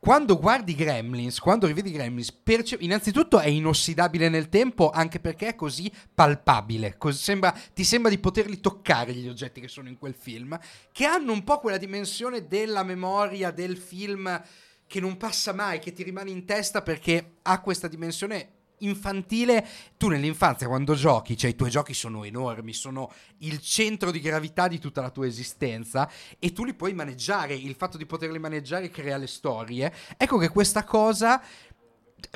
quando 0.06 0.38
guardi 0.38 0.76
Gremlins, 0.76 1.40
quando 1.40 1.66
rivedi 1.66 1.90
Gremlins, 1.92 2.32
perce- 2.32 2.78
innanzitutto 2.80 3.40
è 3.40 3.48
inossidabile 3.48 4.30
nel 4.30 4.50
tempo 4.50 4.92
anche 4.92 5.20
perché 5.20 5.48
è 5.48 5.56
così 5.56 5.92
palpabile, 6.14 6.96
cos- 6.96 7.20
sembra, 7.20 7.52
ti 7.74 7.84
sembra 7.84 8.12
di 8.12 8.20
poterli 8.20 8.60
toccare 8.60 9.16
gli 9.16 9.28
oggetti 9.28 9.60
che 9.60 9.68
sono 9.68 9.90
in 9.90 9.98
quel 9.98 10.14
film, 10.14 10.60
che 10.92 11.06
hanno 11.06 11.32
un 11.32 11.44
po' 11.44 11.58
quella 11.58 11.78
dimensione 11.78 12.46
della 12.46 12.84
memoria 12.84 13.50
del 13.50 13.78
film 13.78 14.44
che 14.86 15.00
non 15.00 15.18
passa 15.18 15.54
mai, 15.54 15.80
che 15.80 15.92
ti 15.92 16.04
rimane 16.04 16.30
in 16.30 16.46
testa 16.46 16.84
perché 16.84 17.38
ha 17.42 17.60
questa 17.60 17.88
dimensione 17.88 18.50
infantile, 18.80 19.66
tu 19.98 20.08
nell'infanzia 20.10 20.68
quando 20.68 20.96
giochi, 20.96 21.38
cioè 21.38 21.52
i 21.52 21.56
tuoi 21.56 21.70
giochi 21.70 21.94
sono 21.94 22.24
enormi, 22.24 22.74
sono 22.74 23.12
il 23.40 23.60
centro 23.62 24.12
di 24.12 24.20
gravità 24.20 24.68
di 24.68 24.80
tutta 24.80 25.02
la 25.02 25.10
tua 25.10 25.26
esistenza 25.28 26.10
e 26.40 26.52
tu 26.52 26.64
li 26.66 26.74
puoi 26.74 26.94
maneggiare, 26.94 27.54
il 27.54 27.76
fatto 27.76 27.98
di 27.98 28.06
poterli 28.06 28.40
maneggiare 28.40 28.90
crea 28.90 29.18
le 29.18 29.28
storie. 29.28 29.94
Ecco 30.18 30.38
che 30.38 30.50
questa 30.50 30.84
cosa 30.84 31.42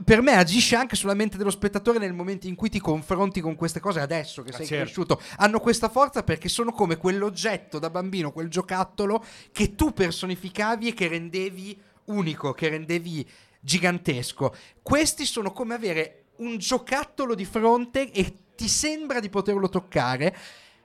per 0.03 0.21
me 0.21 0.33
agisce 0.33 0.75
anche 0.75 0.95
sulla 0.95 1.15
mente 1.15 1.35
dello 1.35 1.49
spettatore 1.49 1.97
nel 1.97 2.13
momento 2.13 2.47
in 2.47 2.55
cui 2.55 2.69
ti 2.69 2.79
confronti 2.79 3.41
con 3.41 3.55
queste 3.55 3.79
cose 3.79 3.99
adesso 3.99 4.43
che 4.43 4.51
Ah, 4.51 4.57
sei 4.57 4.65
certo. 4.67 4.83
cresciuto. 4.83 5.21
Hanno 5.37 5.59
questa 5.59 5.89
forza 5.89 6.23
perché 6.23 6.47
sono 6.47 6.71
come 6.71 6.97
quell'oggetto 6.97 7.79
da 7.79 7.89
bambino, 7.89 8.31
quel 8.31 8.49
giocattolo 8.49 9.23
che 9.51 9.75
tu 9.75 9.91
personificavi 9.91 10.89
e 10.89 10.93
che 10.93 11.07
rendevi 11.07 11.81
unico, 12.05 12.53
che 12.53 12.69
rendevi 12.69 13.27
gigantesco. 13.61 14.55
Questi 14.81 15.25
sono 15.25 15.51
come 15.51 15.73
avere 15.73 16.18
un 16.39 16.57
giocattolo 16.57 17.35
di 17.35 17.45
fronte 17.45 18.11
e 18.11 18.33
ti 18.55 18.67
sembra 18.67 19.19
di 19.19 19.29
poterlo 19.29 19.69
toccare. 19.69 20.35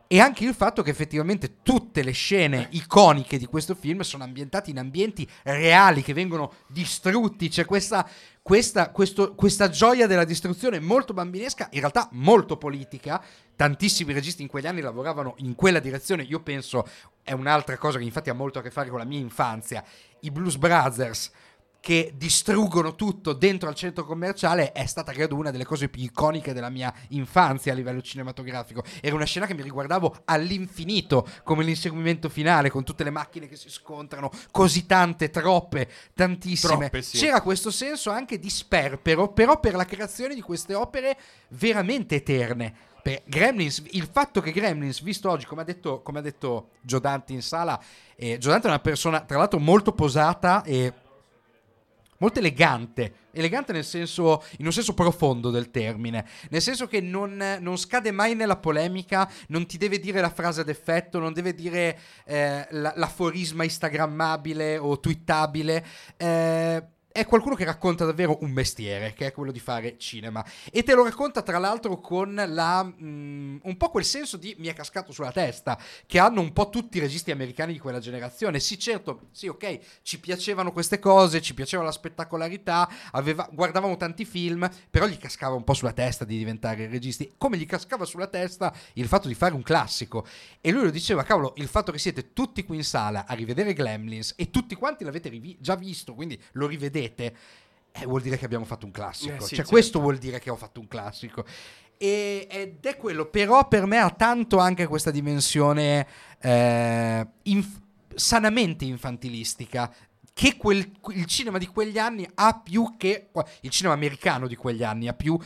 E 0.07 0.21
anche 0.21 0.45
il 0.45 0.55
fatto 0.55 0.83
che 0.83 0.91
effettivamente 0.91 1.63
tutte 1.63 2.03
le 2.03 2.13
scene 2.13 2.69
iconiche 2.73 3.39
di 3.39 3.47
questo 3.47 3.75
film 3.75 4.03
sono 4.03 4.23
ambientate 4.23 4.71
in 4.71 4.79
ambienti 4.79 5.29
reali 5.43 6.03
che 6.03 6.13
vengono 6.13 6.53
distrutti. 6.69 7.49
C'è 7.49 7.65
questa, 7.65 8.09
questa, 8.43 8.91
questo- 8.91 9.35
questa 9.35 9.71
gioia 9.71 10.07
della 10.07 10.25
distruzione 10.25 10.79
molto 10.79 11.15
bambinesca, 11.15 11.69
in 11.73 11.81
realtà 11.81 12.09
molto 12.13 12.59
politica. 12.59 13.21
Tantissimi 13.57 14.13
registi 14.13 14.43
in 14.43 14.49
quegli 14.49 14.67
anni 14.67 14.83
lavoravano 14.83 15.35
in 15.39 15.55
quella 15.55 15.81
direzione. 15.81 16.23
Io 16.25 16.41
penso, 16.41 16.87
è 17.23 17.33
un'altra 17.33 17.79
cosa 17.79 17.99
che 17.99 18.05
infatti 18.05 18.29
ha 18.29 18.35
molto 18.35 18.59
a 18.59 18.63
che 18.63 18.71
fare 18.71 18.91
con 18.91 18.99
la 18.99 19.07
mia 19.07 19.19
infanzia. 19.19 19.83
I 20.21 20.31
Blues 20.31 20.59
Brothers 20.59 21.31
che 21.85 22.15
distruggono 22.17 22.95
tutto 22.95 23.35
dentro 23.35 23.69
al 23.69 23.75
centro 23.75 24.07
commerciale 24.07 24.73
è 24.73 24.87
stata 24.87 25.13
credo 25.13 25.37
una 25.37 25.51
delle 25.51 25.67
cose 25.67 25.91
più 25.91 26.03
iconiche 26.03 26.55
della 26.55 26.71
mia 26.71 26.91
infanzia 27.09 27.73
a 27.73 27.75
livello 27.75 28.01
cinematografico. 28.01 28.83
Era 29.03 29.15
una 29.15 29.27
scena 29.27 29.45
che 29.45 29.53
mi 29.53 29.61
riguardavo 29.61 30.23
all'infinito, 30.25 31.29
come 31.43 31.63
l'inseguimento 31.63 32.31
finale, 32.31 32.71
con 32.71 32.85
tutte 32.85 33.05
le 33.05 33.11
macchine 33.11 33.49
che 33.49 33.57
si 33.57 33.69
scontrano, 33.69 34.31
così 34.51 34.87
tante, 34.87 35.29
troppe, 35.29 35.87
tantissime. 36.15 36.89
Troppe, 36.89 37.03
sì. 37.03 37.19
C'era 37.19 37.43
questo 37.43 37.71
senso 37.71 38.09
anche 38.09 38.39
di 38.39 38.49
sperpero, 38.49 39.35
però 39.35 39.61
per 39.61 39.75
la 39.75 39.85
creazione 39.85 40.35
di 40.35 40.41
queste 40.41 40.73
opere 40.73 41.19
veramente 41.49 42.15
eterne. 42.15 42.75
Per 43.03 43.25
Gremlins, 43.27 43.83
il 43.91 44.09
fatto 44.11 44.41
che 44.41 44.53
Gremlins, 44.53 45.03
visto 45.03 45.29
oggi, 45.29 45.45
come 45.45 45.61
ha 45.61 45.65
detto, 45.65 46.01
come 46.01 46.21
ha 46.21 46.23
detto 46.23 46.71
Gio 46.81 46.99
Dante 46.99 47.35
in 47.35 47.43
sala, 47.43 47.79
eh, 48.17 48.39
Gio 48.39 48.49
Dante 48.49 48.69
è 48.69 48.71
una 48.71 48.81
persona, 48.81 49.21
tra 49.21 49.37
l'altro, 49.37 49.59
molto 49.59 49.93
posata 49.93 50.63
e 50.63 50.91
molto 52.19 52.39
elegante. 52.39 53.15
Elegante 53.33 53.73
nel 53.73 53.85
senso, 53.85 54.45
in 54.59 54.67
un 54.67 54.73
senso 54.73 54.95
profondo 54.95 55.51
del 55.51 55.71
termine, 55.71 56.25
nel 56.51 56.63
senso 56.63 56.87
che 56.87 57.01
non, 57.01 57.59
non 57.61 57.77
scade 57.77 58.13
mai 58.13 58.35
nella 58.35 58.57
polemica, 58.57 59.29
non 59.49 59.67
ti 59.67 59.77
deve 59.77 59.99
dire 59.99 60.21
la 60.21 60.31
frase 60.31 60.61
ad 60.61 60.69
effetto, 60.69 61.19
non 61.19 61.33
deve 61.33 61.55
dire 61.55 61.99
eh, 62.25 62.67
la- 62.71 62.93
l'aforisma 62.97 63.65
instagrammabile 63.65 64.79
o 64.79 65.01
twittabile. 65.01 65.85
eh, 66.17 66.85
è 67.17 67.27
qualcuno 67.27 67.55
che 67.55 67.65
racconta 67.65 68.05
davvero 68.05 68.39
un 68.41 68.51
mestiere, 68.51 69.13
che 69.13 69.27
è 69.27 69.33
quello 69.33 69.53
di 69.53 69.61
fare 69.61 69.97
cinema. 69.99 70.45
E 70.73 70.83
te 70.83 70.95
lo 70.95 71.05
racconta 71.05 71.43
tra 71.43 71.59
l'altro 71.59 72.01
con 72.01 72.35
la, 72.35 72.83
mm, 72.83 73.59
un 73.63 73.77
po' 73.77 73.91
quel 73.91 74.05
senso 74.05 74.37
di 74.37 74.57
mi 74.59 74.67
è 74.67 74.75
cascato 74.75 75.13
sulla 75.13 75.31
testa, 75.31 75.79
che 76.07 76.19
hanno 76.19 76.41
un 76.41 76.53
po' 76.53 76.71
tutti 76.71 76.97
i 76.97 77.01
registi 77.01 77.31
americani 77.31 77.73
di 77.73 77.79
quella 77.79 78.01
generazione. 78.01 78.59
Sì, 78.59 78.81
certo, 78.81 79.29
sì, 79.31 79.47
ok, 79.47 79.79
ci 80.03 80.19
piacevano 80.19 80.73
queste 80.73 80.99
cose, 80.99 81.41
ci 81.41 81.55
piaceva 81.55 81.85
la 81.85 81.93
spettacolarità, 81.93 82.91
aveva- 83.13 83.49
guardavamo 83.49 83.97
tanti 83.97 84.25
film, 84.25 84.69
però 84.91 85.07
gli 85.07 85.17
cascava 85.17 85.55
un 85.55 85.63
po' 85.63 85.75
sulla 85.75 85.93
testa 85.93 86.25
di 86.25 86.37
diventare 86.37 86.89
registi. 86.89 87.35
Come 87.39 87.59
gli 87.59 87.67
cascava 87.67 88.05
sulla 88.07 88.27
testa 88.27 88.75
il 88.95 89.07
fatto 89.07 89.29
di 89.29 89.35
fare 89.35 89.55
un 89.55 89.63
classico. 89.63 90.27
E 90.61 90.73
lui 90.73 90.83
lo 90.83 90.91
diceva, 90.91 91.23
cavolo, 91.23 91.53
il 91.59 91.69
fatto 91.69 91.93
che 91.93 91.99
siete 91.99 92.33
tutti 92.33 92.65
qui 92.65 92.79
in 92.79 92.85
sala 92.85 93.25
a 93.25 93.35
rivedere 93.35 93.73
Gremlins 93.73 94.35
e 94.37 94.51
tutti 94.51 94.75
quanti 94.75 95.05
l'avete 95.05 95.29
rivi- 95.29 95.57
già 95.61 95.77
visto, 95.77 96.15
quindi 96.15 96.37
lo 96.55 96.67
rivedete, 96.67 97.03
eh, 97.13 98.07
vuol 98.07 98.23
dire 98.23 98.37
che 98.37 98.45
abbiamo 98.45 98.65
fatto 98.65 98.87
un 98.87 98.93
classico. 98.93 99.35
Eh, 99.35 99.41
sì, 99.41 99.47
cioè, 99.49 99.57
certo. 99.57 99.71
questo 99.71 100.01
vuol 100.01 100.19
dire 100.19 100.39
che 100.39 100.51
ho 100.51 100.57
fatto 100.57 100.81
un 100.81 100.89
classico. 100.89 101.45
E- 101.97 102.47
ed 102.51 102.85
è 102.85 102.97
quello, 102.97 103.27
però 103.27 103.69
per 103.69 103.87
me 103.87 103.99
ha 103.99 104.11
tanto 104.11 104.59
anche 104.59 104.87
questa 104.87 105.11
dimensione 105.11 106.07
eh, 106.41 107.27
inf- 107.43 107.81
sanamente 108.15 108.85
infantilistica 108.85 109.93
che 110.33 110.57
quel- 110.57 110.91
il 111.11 111.27
cinema 111.27 111.59
di 111.59 111.67
quegli 111.67 111.99
anni 111.99 112.29
ha 112.35 112.61
più 112.61 112.97
che 112.97 113.29
il 113.61 113.71
cinema 113.71 113.95
americano 113.95 114.49
di 114.49 114.57
quegli 114.57 114.83
anni 114.83 115.07
ha 115.07 115.15
più 115.15 115.39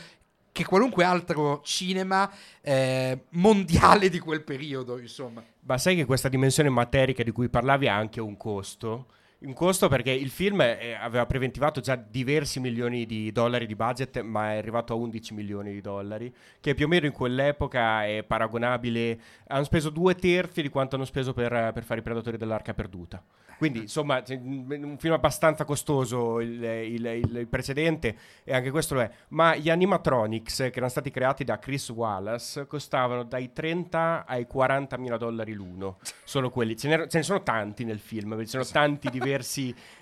che 0.51 0.65
qualunque 0.65 1.03
altro 1.03 1.61
cinema 1.63 2.29
eh, 2.61 3.25
mondiale 3.29 4.09
di 4.09 4.19
quel 4.19 4.43
periodo, 4.43 4.97
insomma. 4.97 5.43
Ma 5.61 5.77
sai 5.77 5.95
che 5.95 6.05
questa 6.05 6.27
dimensione 6.27 6.69
materica 6.69 7.23
di 7.23 7.31
cui 7.31 7.47
parlavi 7.47 7.87
ha 7.87 7.95
anche 7.95 8.19
un 8.19 8.35
costo? 8.35 9.05
Un 9.41 9.53
costo 9.53 9.87
perché 9.87 10.11
il 10.11 10.29
film 10.31 10.59
eh, 10.59 10.91
aveva 10.99 11.25
preventivato 11.25 11.79
già 11.79 11.95
diversi 11.95 12.59
milioni 12.59 13.05
di 13.05 13.31
dollari 13.31 13.67
di 13.67 13.75
budget, 13.75 14.19
ma 14.21 14.51
è 14.51 14.57
arrivato 14.57 14.91
a 14.91 14.97
11 14.97 15.33
milioni 15.33 15.71
di 15.71 15.79
dollari, 15.79 16.33
che 16.59 16.73
più 16.73 16.85
o 16.85 16.87
meno 16.89 17.05
in 17.05 17.13
quell'epoca 17.13 18.03
è 18.05 18.21
paragonabile. 18.27 19.17
Hanno 19.47 19.63
speso 19.63 19.91
due 19.91 20.15
terzi 20.15 20.61
di 20.61 20.67
quanto 20.67 20.95
hanno 20.97 21.05
speso 21.05 21.31
per, 21.33 21.71
per 21.73 21.83
fare 21.83 22.01
i 22.01 22.03
Predatori 22.03 22.35
dell'Arca 22.35 22.73
Perduta. 22.73 23.23
Quindi, 23.57 23.79
insomma, 23.79 24.23
un 24.29 24.95
film 24.99 25.13
abbastanza 25.13 25.65
costoso 25.65 26.39
il, 26.39 26.63
il- 26.63 27.05
il- 27.05 27.35
il 27.39 27.47
precedente, 27.47 28.15
e 28.45 28.53
anche 28.53 28.71
questo 28.71 28.93
lo 28.95 29.01
è. 29.01 29.11
Ma 29.29 29.53
gli 29.57 29.69
animatronics 29.69 30.55
che 30.57 30.71
erano 30.71 30.87
stati 30.87 31.11
creati 31.11 31.43
da 31.43 31.59
Chris 31.59 31.89
Wallace 31.89 32.65
costavano 32.67 33.23
dai 33.23 33.51
30 33.51 34.23
ai 34.25 34.45
40 34.47 34.97
mila 34.97 35.17
dollari 35.17 35.51
l'uno. 35.53 35.97
Solo 36.23 36.49
quelli. 36.49 36.77
Ce, 36.77 36.87
n'ero- 36.87 37.07
ce 37.07 37.17
ne 37.17 37.23
sono 37.23 37.43
tanti 37.43 37.83
nel 37.83 37.99
film, 37.99 38.39
ci 38.41 38.47
sono 38.47 38.63
tanti 38.63 39.09
diversi, 39.09 39.27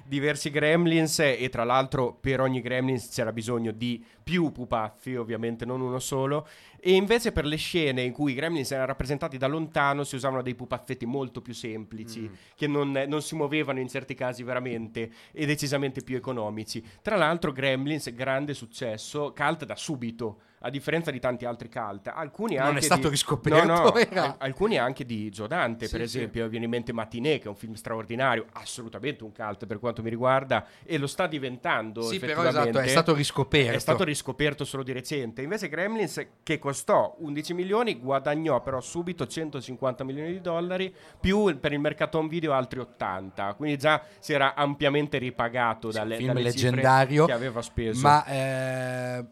diversi 0.05 0.49
gremlins, 0.49 1.19
e 1.19 1.49
tra 1.49 1.63
l'altro 1.63 2.13
per 2.13 2.39
ogni 2.39 2.61
gremlins 2.61 3.09
c'era 3.09 3.31
bisogno 3.33 3.71
di 3.71 4.03
più 4.23 4.51
pupazzi, 4.51 5.15
ovviamente, 5.15 5.65
non 5.65 5.81
uno 5.81 5.99
solo. 5.99 6.47
E 6.79 6.93
invece 6.93 7.31
per 7.31 7.45
le 7.45 7.55
scene 7.55 8.03
in 8.03 8.11
cui 8.11 8.33
i 8.33 8.35
gremlins 8.35 8.71
erano 8.71 8.87
rappresentati 8.87 9.37
da 9.37 9.47
lontano 9.47 10.03
si 10.03 10.15
usavano 10.15 10.41
dei 10.41 10.55
pupazzetti 10.55 11.05
molto 11.05 11.41
più 11.41 11.53
semplici, 11.53 12.29
che 12.55 12.67
non, 12.67 12.91
non 13.07 13.21
si 13.21 13.35
muovevano 13.35 13.79
in 13.79 13.89
certi 13.89 14.13
casi 14.13 14.43
veramente 14.43 15.11
e 15.31 15.45
decisamente 15.45 16.01
più 16.01 16.15
economici. 16.15 16.83
Tra 17.01 17.15
l'altro 17.15 17.51
Gremlins, 17.51 18.13
grande 18.13 18.53
successo, 18.53 19.33
cult 19.35 19.65
da 19.65 19.75
subito, 19.75 20.41
a 20.61 20.69
differenza 20.69 21.11
di 21.11 21.19
tanti 21.19 21.45
altri 21.45 21.69
cult. 21.69 22.07
Alcuni 22.07 22.55
Non 22.55 22.65
anche 22.67 22.79
è 22.79 22.81
stato 22.81 23.01
di- 23.03 23.09
riscoperto, 23.09 23.65
No, 23.65 23.79
no, 23.81 23.95
era- 23.95 24.35
alcuni 24.39 24.77
anche 24.77 25.05
di 25.05 25.29
Joe 25.29 25.47
Dante, 25.47 25.85
Sì, 25.85 25.97
per 25.97 26.07
sì. 26.07 26.17
esempio, 26.17 26.47
viene 26.47 26.65
in 26.65 26.71
mente 26.71 26.93
Matinee, 26.93 27.37
che 27.37 27.45
è 27.45 27.47
un 27.47 27.55
film 27.55 27.73
straordinario, 27.73 28.45
assolutamente 28.53 29.23
un 29.23 29.31
cult 29.33 29.65
per 29.65 29.79
quanto 29.79 30.01
mi 30.01 30.09
riguarda, 30.09 30.65
e 30.83 30.97
lo 30.97 31.07
sta 31.07 31.27
diventando 31.27 32.01
Sì, 32.03 32.19
però 32.19 32.43
esatto, 32.43 32.79
è 32.79 32.87
stato 32.87 33.13
riscoperto. 33.13 33.75
È 33.75 33.79
stato 33.79 34.03
riscoperto 34.03 34.65
solo 34.65 34.83
di 34.83 34.91
recente. 34.91 35.41
Invece 35.41 35.69
Gremlins, 35.69 36.25
che 36.43 36.57
costò 36.59 37.15
11 37.19 37.53
milioni, 37.53 37.99
guadagnò 37.99 38.61
però 38.61 38.81
subito 38.81 39.27
150 39.27 40.03
milioni 40.03 40.31
di 40.31 40.41
dollari, 40.41 40.93
più 41.19 41.57
per 41.59 41.71
il 41.73 41.79
mercato 41.79 42.17
home 42.17 42.29
video 42.29 42.53
altri 42.53 42.79
80. 42.79 43.53
Quindi 43.53 43.77
già 43.77 44.01
si 44.19 44.33
era 44.33 44.55
ampiamente 44.55 45.17
ripagato 45.17 45.91
Sì, 45.91 45.97
dalle, 45.97 46.15
film 46.15 46.27
dalle 46.29 46.41
leggendario, 46.41 47.25
che 47.25 47.31
aveva 47.31 47.61
speso. 47.61 48.01
Ma 48.01 48.25
eh, 48.25 49.25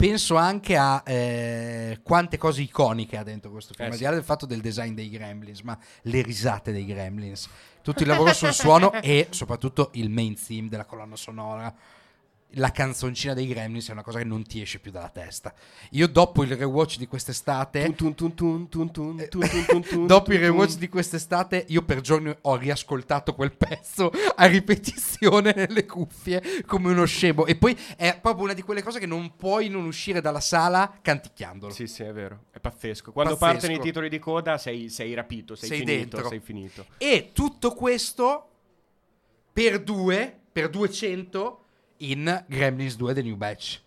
penso 0.00 0.36
anche 0.36 0.76
a 0.76 1.02
eh, 1.04 2.00
quante 2.02 2.38
cose 2.38 2.62
iconiche 2.62 3.18
ha 3.18 3.22
dentro 3.22 3.50
questo 3.50 3.74
film, 3.74 3.88
Eh, 3.88 3.92
al 3.92 3.98
di 3.98 4.04
là 4.04 4.10
del 4.12 4.24
fatto 4.24 4.46
del 4.46 4.60
design 4.60 4.94
dei 4.94 5.10
Gremlins, 5.10 5.60
ma 5.60 5.78
le 6.02 6.22
risate 6.22 6.72
dei 6.72 6.86
Gremlins, 6.86 7.48
tutto 7.82 8.02
il 8.02 8.08
lavoro 8.08 8.32
sul 8.32 8.52
suono 8.54 8.92
e 9.02 9.28
soprattutto 9.30 9.90
il 9.94 10.08
main 10.08 10.34
theme 10.34 10.68
della 10.68 10.86
colonna 10.86 11.16
sonora 11.16 11.74
la 12.54 12.70
canzoncina 12.70 13.34
dei 13.34 13.46
Gremlins 13.46 13.88
è 13.88 13.92
una 13.92 14.02
cosa 14.02 14.18
che 14.18 14.24
non 14.24 14.44
ti 14.44 14.60
esce 14.60 14.80
più 14.80 14.90
dalla 14.90 15.08
testa. 15.08 15.54
Io 15.90 16.08
dopo 16.08 16.42
il 16.42 16.56
rewatch 16.56 16.96
di 16.96 17.06
quest'estate, 17.06 17.94
dopo 20.06 20.32
il 20.32 20.38
rewatch 20.38 20.76
di 20.76 20.88
quest'estate, 20.88 21.64
io 21.68 21.82
per 21.82 22.00
giorni 22.00 22.34
ho 22.40 22.56
riascoltato 22.56 23.34
quel 23.34 23.52
pezzo 23.52 24.10
a 24.34 24.46
ripetizione 24.46 25.52
nelle 25.56 25.86
cuffie 25.86 26.64
come 26.66 26.90
uno 26.90 27.04
scemo. 27.04 27.46
E 27.46 27.56
poi 27.56 27.76
è 27.96 28.18
proprio 28.20 28.44
una 28.44 28.54
di 28.54 28.62
quelle 28.62 28.82
cose 28.82 28.98
che 28.98 29.06
non 29.06 29.36
puoi 29.36 29.68
non 29.68 29.84
uscire 29.84 30.20
dalla 30.20 30.40
sala 30.40 30.98
canticchiandolo. 31.00 31.72
Sì, 31.72 31.86
sì, 31.86 32.02
è 32.02 32.12
vero. 32.12 32.46
È 32.50 32.58
pazzesco. 32.58 33.12
Quando 33.12 33.36
pazzesco. 33.36 33.58
partono 33.58 33.78
i 33.78 33.84
titoli 33.84 34.08
di 34.08 34.18
coda 34.18 34.58
sei, 34.58 34.88
sei 34.88 35.14
rapito, 35.14 35.54
sei, 35.54 35.68
sei 35.68 35.78
finito, 35.78 35.98
dentro. 35.98 36.28
sei 36.28 36.40
finito. 36.40 36.86
E 36.98 37.30
tutto 37.32 37.72
questo 37.74 38.48
per 39.52 39.82
due, 39.82 40.38
per 40.52 40.68
200 40.68 41.59
in 42.00 42.44
Gremlins 42.46 42.96
2 42.96 43.14
The 43.14 43.22
New 43.22 43.36
Batch. 43.36 43.80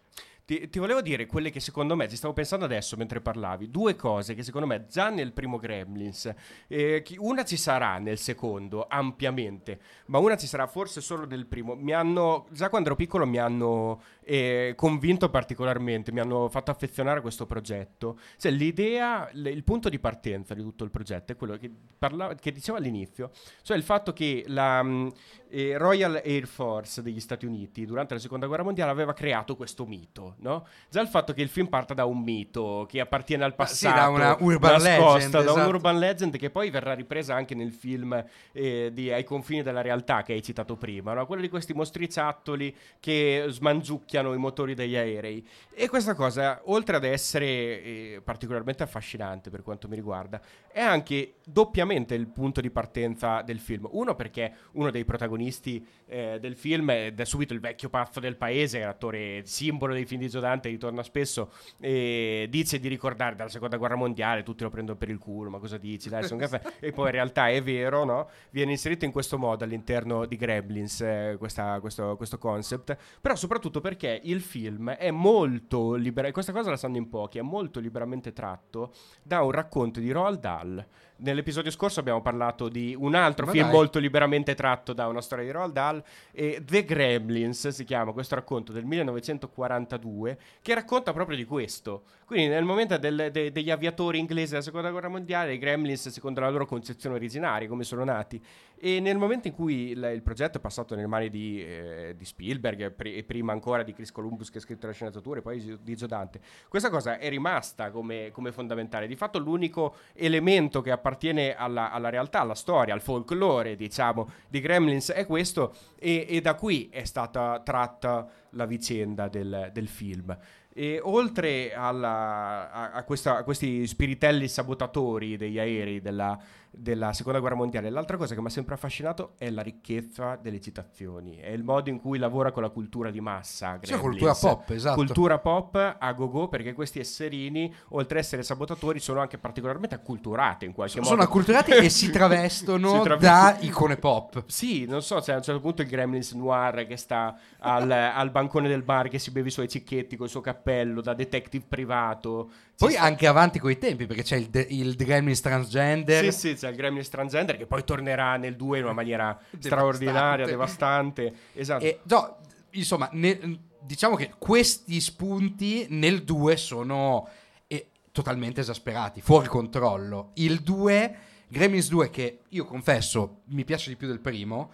Ti, 0.45 0.67
ti, 0.67 0.77
volevo 0.77 1.01
dire 1.01 1.25
quelle 1.25 1.49
che 1.51 1.61
secondo 1.61 1.95
me, 1.95 2.05
ti 2.07 2.17
stavo 2.17 2.33
pensando 2.33 2.65
adesso 2.65 2.97
mentre 2.97 3.21
parlavi, 3.21 3.71
due 3.71 3.95
cose 3.95 4.35
che 4.35 4.43
secondo 4.43 4.67
me 4.67 4.87
già 4.89 5.09
nel 5.09 5.31
primo 5.31 5.57
Gremlins, 5.57 6.33
eh, 6.67 7.01
una 7.19 7.45
ci 7.45 7.55
sarà 7.55 7.97
nel 7.97 8.17
secondo 8.17 8.85
ampiamente, 8.89 9.79
ma 10.07 10.17
una 10.17 10.35
ci 10.35 10.45
sarà 10.45 10.67
forse 10.67 10.99
solo 10.99 11.25
nel 11.25 11.45
primo. 11.45 11.75
Mi 11.75 11.93
hanno, 11.93 12.47
già 12.51 12.67
quando 12.67 12.89
ero 12.89 12.97
piccolo 12.97 13.25
mi 13.25 13.37
hanno 13.37 14.01
eh, 14.25 14.73
convinto 14.75 15.29
particolarmente, 15.29 16.11
mi 16.11 16.19
hanno 16.19 16.49
fatto 16.49 16.71
affezionare 16.71 17.19
a 17.19 17.21
questo 17.21 17.45
progetto. 17.45 18.19
Cioè 18.37 18.51
l'idea, 18.51 19.29
l- 19.33 19.47
il 19.47 19.63
punto 19.63 19.89
di 19.89 19.99
partenza 19.99 20.53
di 20.53 20.61
tutto 20.61 20.83
il 20.83 20.89
progetto 20.91 21.31
è 21.31 21.35
quello 21.35 21.57
che, 21.57 21.71
parlava, 21.97 22.35
che 22.35 22.51
dicevo 22.51 22.77
all'inizio, 22.77 23.31
cioè 23.61 23.77
il 23.77 23.83
fatto 23.83 24.13
che 24.13 24.43
la 24.47 24.81
mh, 24.83 25.11
eh, 25.49 25.77
Royal 25.77 26.21
Air 26.23 26.47
Force 26.47 27.01
degli 27.01 27.19
Stati 27.19 27.45
Uniti 27.45 27.85
durante 27.85 28.15
la 28.15 28.19
seconda 28.19 28.47
guerra 28.47 28.63
mondiale 28.63 28.91
aveva 28.91 29.13
creato 29.13 29.55
questo 29.55 29.85
mito 29.85 30.35
no? 30.39 30.65
Già 30.89 31.01
il 31.01 31.07
fatto 31.07 31.33
che 31.33 31.41
il 31.41 31.49
film 31.49 31.67
parta 31.67 31.93
da 31.93 32.05
un 32.05 32.19
mito 32.19 32.85
che 32.89 32.99
appartiene 32.99 33.43
al 33.43 33.55
passato, 33.55 33.95
sì, 33.95 34.01
da 34.01 34.09
una 34.09 34.37
urban 34.39 34.81
nascosta, 34.81 35.13
legend, 35.13 35.31
da 35.31 35.39
esatto. 35.39 35.59
un'urban 35.59 35.99
legend 35.99 36.37
che 36.37 36.49
poi 36.49 36.69
verrà 36.69 36.93
ripresa 36.93 37.35
anche 37.35 37.55
nel 37.55 37.71
film 37.71 38.23
eh, 38.51 38.89
di 38.93 39.11
Ai 39.11 39.23
confini 39.23 39.61
della 39.61 39.81
realtà 39.81 40.21
che 40.23 40.33
hai 40.33 40.41
citato 40.41 40.75
prima, 40.75 41.13
no? 41.13 41.25
quello 41.25 41.41
di 41.41 41.49
questi 41.49 41.73
mostriciattoli 41.73 42.75
che 42.99 43.45
smangiucchiano 43.47 44.12
i 44.33 44.37
motori 44.37 44.73
degli 44.73 44.95
aerei. 44.95 45.45
E 45.73 45.89
questa 45.89 46.13
cosa, 46.13 46.61
oltre 46.65 46.95
ad 46.95 47.03
essere 47.03 47.45
eh, 47.45 48.21
particolarmente 48.23 48.83
affascinante 48.83 49.49
per 49.49 49.63
quanto 49.63 49.87
mi 49.87 49.95
riguarda, 49.95 50.41
è 50.73 50.81
anche 50.81 51.35
doppiamente 51.45 52.15
il 52.15 52.27
punto 52.27 52.59
di 52.59 52.71
partenza 52.71 53.41
del 53.41 53.59
film. 53.59 53.87
Uno 53.91 54.15
perché 54.15 54.53
uno 54.73 54.89
dei 54.89 55.05
protagonisti 55.05 55.85
eh, 56.07 56.37
del 56.39 56.55
film 56.55 56.91
è 56.91 57.13
subito 57.23 57.53
il 57.53 57.59
vecchio 57.59 57.89
pazzo 57.89 58.19
del 58.19 58.37
paese, 58.37 58.79
l'attore 58.79 59.45
simbolo 59.45 59.93
dei 59.93 60.05
film 60.05 60.21
di 60.21 60.29
Dante 60.29 60.69
ritorna 60.69 61.03
spesso 61.03 61.51
e 61.79 62.47
dice 62.49 62.79
di 62.79 62.87
ricordare 62.87 63.35
dalla 63.35 63.49
seconda 63.49 63.77
guerra 63.77 63.95
mondiale, 63.95 64.41
tutti 64.41 64.63
lo 64.63 64.69
prendono 64.69 64.97
per 64.97 65.09
il 65.09 65.19
culo, 65.19 65.49
ma 65.49 65.59
cosa 65.59 65.77
dici? 65.77 66.09
Dai, 66.09 66.27
un 66.31 66.39
caffè. 66.39 66.61
e 66.79 66.91
poi 66.91 67.05
in 67.05 67.11
realtà 67.11 67.49
è 67.49 67.61
vero, 67.61 68.03
no? 68.03 68.29
Viene 68.49 68.71
inserito 68.71 69.05
in 69.05 69.11
questo 69.11 69.37
modo 69.37 69.63
all'interno 69.63 70.25
di 70.25 70.35
Gremlins 70.35 71.01
eh, 71.01 71.35
questa, 71.37 71.79
questo, 71.79 72.15
questo, 72.17 72.37
concept, 72.39 72.97
però 73.21 73.35
soprattutto 73.35 73.79
perché 73.79 74.19
il 74.23 74.41
film 74.41 74.89
è 74.89 75.11
molto 75.11 75.93
libero, 75.93 76.31
questa 76.31 76.51
cosa 76.51 76.71
la 76.71 76.77
sanno 76.77 76.97
in 76.97 77.09
pochi, 77.09 77.37
è 77.37 77.41
molto 77.41 77.79
liberamente 77.79 78.33
tratto 78.33 78.91
da 79.21 79.43
un 79.43 79.51
racconto 79.51 79.99
di 79.99 80.11
Roald 80.11 80.39
Dahl 80.39 80.62
fall 80.63 80.85
nell'episodio 81.17 81.71
scorso 81.71 81.99
abbiamo 81.99 82.21
parlato 82.21 82.69
di 82.69 82.95
un 82.97 83.15
altro 83.15 83.45
Ma 83.45 83.51
film 83.51 83.65
dai. 83.65 83.73
molto 83.73 83.99
liberamente 83.99 84.55
tratto 84.55 84.93
da 84.93 85.07
una 85.07 85.21
storia 85.21 85.45
di 85.45 85.51
Roald 85.51 85.73
Dahl, 85.73 86.03
e 86.31 86.61
The 86.63 86.83
Gremlins 86.83 87.67
si 87.67 87.83
chiama 87.83 88.11
questo 88.11 88.35
racconto 88.35 88.71
del 88.71 88.85
1942, 88.85 90.37
che 90.61 90.73
racconta 90.73 91.13
proprio 91.13 91.37
di 91.37 91.45
questo. 91.45 92.03
Quindi 92.25 92.47
nel 92.47 92.63
momento 92.63 92.97
del, 92.97 93.29
de, 93.31 93.51
degli 93.51 93.69
aviatori 93.69 94.19
inglesi 94.19 94.51
della 94.51 94.63
seconda 94.63 94.89
guerra 94.89 95.07
mondiale, 95.07 95.53
i 95.53 95.57
Gremlins, 95.57 96.09
secondo 96.09 96.39
la 96.39 96.49
loro 96.49 96.65
concezione 96.65 97.15
originaria, 97.15 97.67
come 97.67 97.83
sono 97.83 98.03
nati, 98.03 98.41
e 98.85 98.99
nel 98.99 99.17
momento 99.17 99.47
in 99.47 99.53
cui 99.53 99.91
il, 99.91 100.11
il 100.13 100.21
progetto 100.21 100.57
è 100.57 100.61
passato 100.61 100.93
nelle 100.93 101.07
mani 101.07 101.29
di, 101.29 101.63
eh, 101.63 102.15
di 102.17 102.25
Spielberg 102.25 102.81
e, 102.81 102.91
pr- 102.91 103.15
e, 103.15 103.23
prima 103.23 103.53
ancora 103.53 103.81
di 103.81 103.93
Chris 103.93 104.11
Columbus 104.11 104.49
che 104.49 104.57
ha 104.57 104.61
scritto 104.61 104.87
le 104.87 104.93
sceneggiature, 104.93 105.41
poi 105.41 105.79
di 105.81 105.95
Gio 105.95 106.05
Dante, 106.05 106.41
questa 106.67 106.89
cosa 106.89 107.17
è 107.17 107.29
rimasta 107.29 107.91
come, 107.91 108.29
come 108.31 108.51
fondamentale. 108.51 109.07
Di 109.07 109.15
fatto 109.15 109.39
l'unico 109.39 109.95
elemento 110.13 110.81
che 110.81 110.91
appartiene 111.03 111.53
alla, 111.53 111.91
alla, 111.91 112.09
realtà, 112.09 112.39
alla 112.39 112.55
storia, 112.55 112.93
al 112.93 113.01
folklore, 113.01 113.75
diciamo, 113.75 114.29
di 114.47 114.61
Gremlins 114.61 115.11
è 115.11 115.25
questo 115.25 115.75
e, 115.99 116.25
e 116.29 116.39
da 116.39 116.55
qui 116.55 116.87
è 116.89 117.03
stata 117.03 117.59
tratta 117.59 118.25
la 118.51 118.65
vicenda 118.65 119.27
del, 119.27 119.69
del 119.73 119.89
film. 119.89 120.35
E 120.75 120.99
oltre 121.03 121.73
alla, 121.73 122.71
a, 122.71 122.91
a, 122.93 123.03
questa, 123.03 123.37
a, 123.37 123.43
questi 123.43 123.85
spiritelli 123.85 124.47
sabotatori 124.47 125.35
degli 125.35 125.59
aerei 125.59 126.01
della, 126.01 126.39
della 126.75 127.13
seconda 127.13 127.39
guerra 127.39 127.55
mondiale. 127.55 127.89
L'altra 127.89 128.17
cosa 128.17 128.33
che 128.33 128.41
mi 128.41 128.47
ha 128.47 128.49
sempre 128.49 128.73
affascinato 128.73 129.33
è 129.37 129.49
la 129.49 129.61
ricchezza 129.61 130.37
delle 130.41 130.59
citazioni, 130.59 131.37
è 131.37 131.49
il 131.49 131.63
modo 131.63 131.89
in 131.89 131.99
cui 131.99 132.17
lavora 132.17 132.51
con 132.51 132.63
la 132.63 132.69
cultura 132.69 133.11
di 133.11 133.21
massa. 133.21 133.79
Sì, 133.81 133.93
cultura 133.95 134.33
pop, 134.33 134.69
esatto. 134.71 134.95
Cultura 134.95 135.37
pop 135.37 135.95
a 135.99 136.13
go-go 136.13 136.47
perché 136.47 136.73
questi 136.73 136.99
esserini, 136.99 137.73
oltre 137.89 138.17
ad 138.17 138.23
essere 138.23 138.43
sabotatori, 138.43 138.99
sono 138.99 139.19
anche 139.19 139.37
particolarmente 139.37 139.95
acculturati 139.95 140.65
in 140.65 140.73
qualche 140.73 140.95
sono 140.95 141.03
modo. 141.03 141.15
Sono 141.15 141.29
acculturati 141.29 141.71
e 141.71 141.89
si 141.89 142.09
travestono, 142.11 142.95
si 142.95 143.01
travestono 143.01 143.51
da 143.51 143.57
icone 143.59 143.97
pop. 143.97 144.43
Sì, 144.47 144.85
non 144.85 145.01
so, 145.03 145.21
cioè, 145.21 145.35
a 145.35 145.37
un 145.37 145.43
certo 145.43 145.61
punto 145.61 145.83
il 145.83 145.87
Gremlins 145.87 146.31
Noir 146.33 146.87
che 146.87 146.97
sta 146.97 147.37
al, 147.59 147.89
al 147.91 148.31
bancone 148.31 148.67
del 148.67 148.83
bar 148.83 149.09
che 149.09 149.19
si 149.19 149.31
beve 149.31 149.49
i 149.49 149.51
suoi 149.51 149.67
cicchetti 149.67 150.15
con 150.15 150.25
il 150.25 150.31
suo 150.31 150.41
cappello 150.41 151.01
da 151.01 151.13
detective 151.13 151.65
privato. 151.67 152.49
Poi 152.75 152.95
anche 152.95 153.27
avanti 153.27 153.59
coi 153.59 153.77
tempi 153.77 154.07
perché 154.07 154.23
c'è 154.23 154.35
il, 154.35 154.47
de- 154.47 154.67
il 154.69 154.95
Gremlins 154.95 155.41
transgender. 155.41 156.31
Sì, 156.33 156.39
sì, 156.49 156.57
c'è 156.63 156.69
il 156.69 156.77
Gremlins 156.77 157.09
transgender 157.09 157.57
che 157.57 157.65
poi 157.65 157.83
tornerà 157.83 158.37
nel 158.37 158.55
2 158.55 158.77
in 158.77 158.83
una 158.85 158.93
maniera 158.93 159.37
straordinaria, 159.59 160.45
devastante. 160.45 161.33
Esatto. 161.53 161.83
E, 161.83 161.99
no, 162.03 162.37
insomma, 162.71 163.09
ne, 163.11 163.59
diciamo 163.81 164.15
che 164.15 164.33
questi 164.37 165.01
spunti 165.01 165.87
nel 165.89 166.23
2 166.23 166.55
sono 166.55 167.27
eh, 167.67 167.89
totalmente 168.11 168.61
esasperati, 168.61 169.19
fuori 169.19 169.47
controllo. 169.47 170.31
Il 170.35 170.61
2, 170.61 171.15
Gremlins 171.49 171.89
2, 171.89 172.09
che 172.09 172.39
io 172.47 172.65
confesso 172.65 173.41
mi 173.47 173.65
piace 173.65 173.89
di 173.89 173.97
più 173.97 174.07
del 174.07 174.21
primo, 174.21 174.71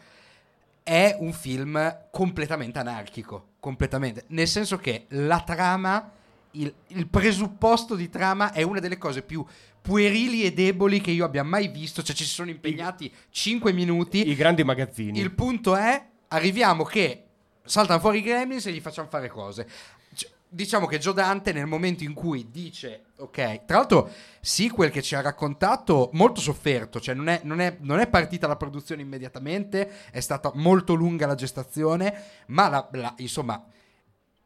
è 0.84 1.16
un 1.20 1.34
film 1.34 2.08
completamente 2.12 2.78
anarchico, 2.78 3.54
completamente, 3.60 4.26
nel 4.28 4.48
senso 4.48 4.78
che 4.78 5.06
la 5.10 5.42
trama 5.42 6.12
il, 6.54 6.74
il, 6.88 7.08
presupposto 7.08 7.94
di 7.94 8.10
trama 8.10 8.52
è 8.52 8.64
una 8.64 8.80
delle 8.80 8.98
cose 8.98 9.22
più 9.22 9.46
puerili 9.82 10.44
e 10.44 10.54
deboli 10.54 11.02
che 11.02 11.12
io 11.12 11.26
abbia 11.26 11.44
mai 11.44 11.68
visto. 11.68 12.02
Cioè, 12.02 12.16
ci 12.16 12.24
si 12.24 12.32
sono 12.32 12.50
impegnati 12.50 13.06
I, 13.06 13.14
5 13.30 13.72
minuti. 13.74 14.30
I 14.30 14.36
grandi 14.36 14.64
magazzini. 14.64 15.20
Il 15.20 15.32
punto 15.32 15.76
è: 15.76 16.06
arriviamo 16.30 16.84
che 16.84 17.24
saltano 17.64 18.00
fuori 18.00 18.20
i 18.20 18.22
gremlins 18.22 18.66
e 18.66 18.72
gli 18.72 18.82
facciamo 18.82 19.08
fare 19.08 19.30
cose. 19.30 19.68
Cioè, 20.14 20.30
diciamo 20.48 20.88
che 20.88 20.98
Joe 20.98 21.14
Dante, 21.14 21.54
nel 21.54 21.68
momento 21.68 22.04
in 22.04 22.14
cui 22.14 22.50
dice, 22.50 23.06
ok, 23.18 23.66
tra 23.66 23.78
l'altro, 23.78 24.10
sequel 24.42 24.90
che 24.90 25.02
ci 25.02 25.16
ha 25.16 25.22
raccontato 25.22 26.10
molto 26.14 26.42
sofferto, 26.42 27.00
cioè 27.00 27.14
non 27.14 27.30
è, 27.30 27.42
non, 27.44 27.62
è, 27.62 27.78
non 27.82 28.00
è, 28.00 28.08
partita 28.08 28.48
la 28.48 28.56
produzione 28.56 29.02
immediatamente, 29.02 30.10
è 30.12 30.20
stata 30.20 30.52
molto 30.56 30.96
lunga 30.96 31.28
la 31.28 31.36
gestazione, 31.36 32.24
ma 32.48 32.68
la, 32.68 32.90
la, 32.94 33.14
insomma 33.18 33.64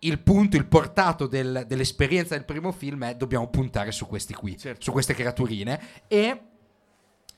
il 0.07 0.19
punto, 0.19 0.57
il 0.57 0.65
portato 0.65 1.27
del, 1.27 1.65
dell'esperienza 1.67 2.35
del 2.35 2.45
primo 2.45 2.71
film 2.71 3.05
è 3.05 3.15
dobbiamo 3.15 3.47
puntare 3.49 3.91
su 3.91 4.07
questi 4.07 4.33
qui, 4.33 4.57
certo. 4.57 4.81
su 4.81 4.91
queste 4.91 5.13
creaturine 5.13 5.79
e 6.07 6.41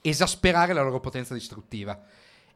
esasperare 0.01 0.73
la 0.73 0.81
loro 0.81 0.99
potenza 0.99 1.33
distruttiva. 1.33 1.99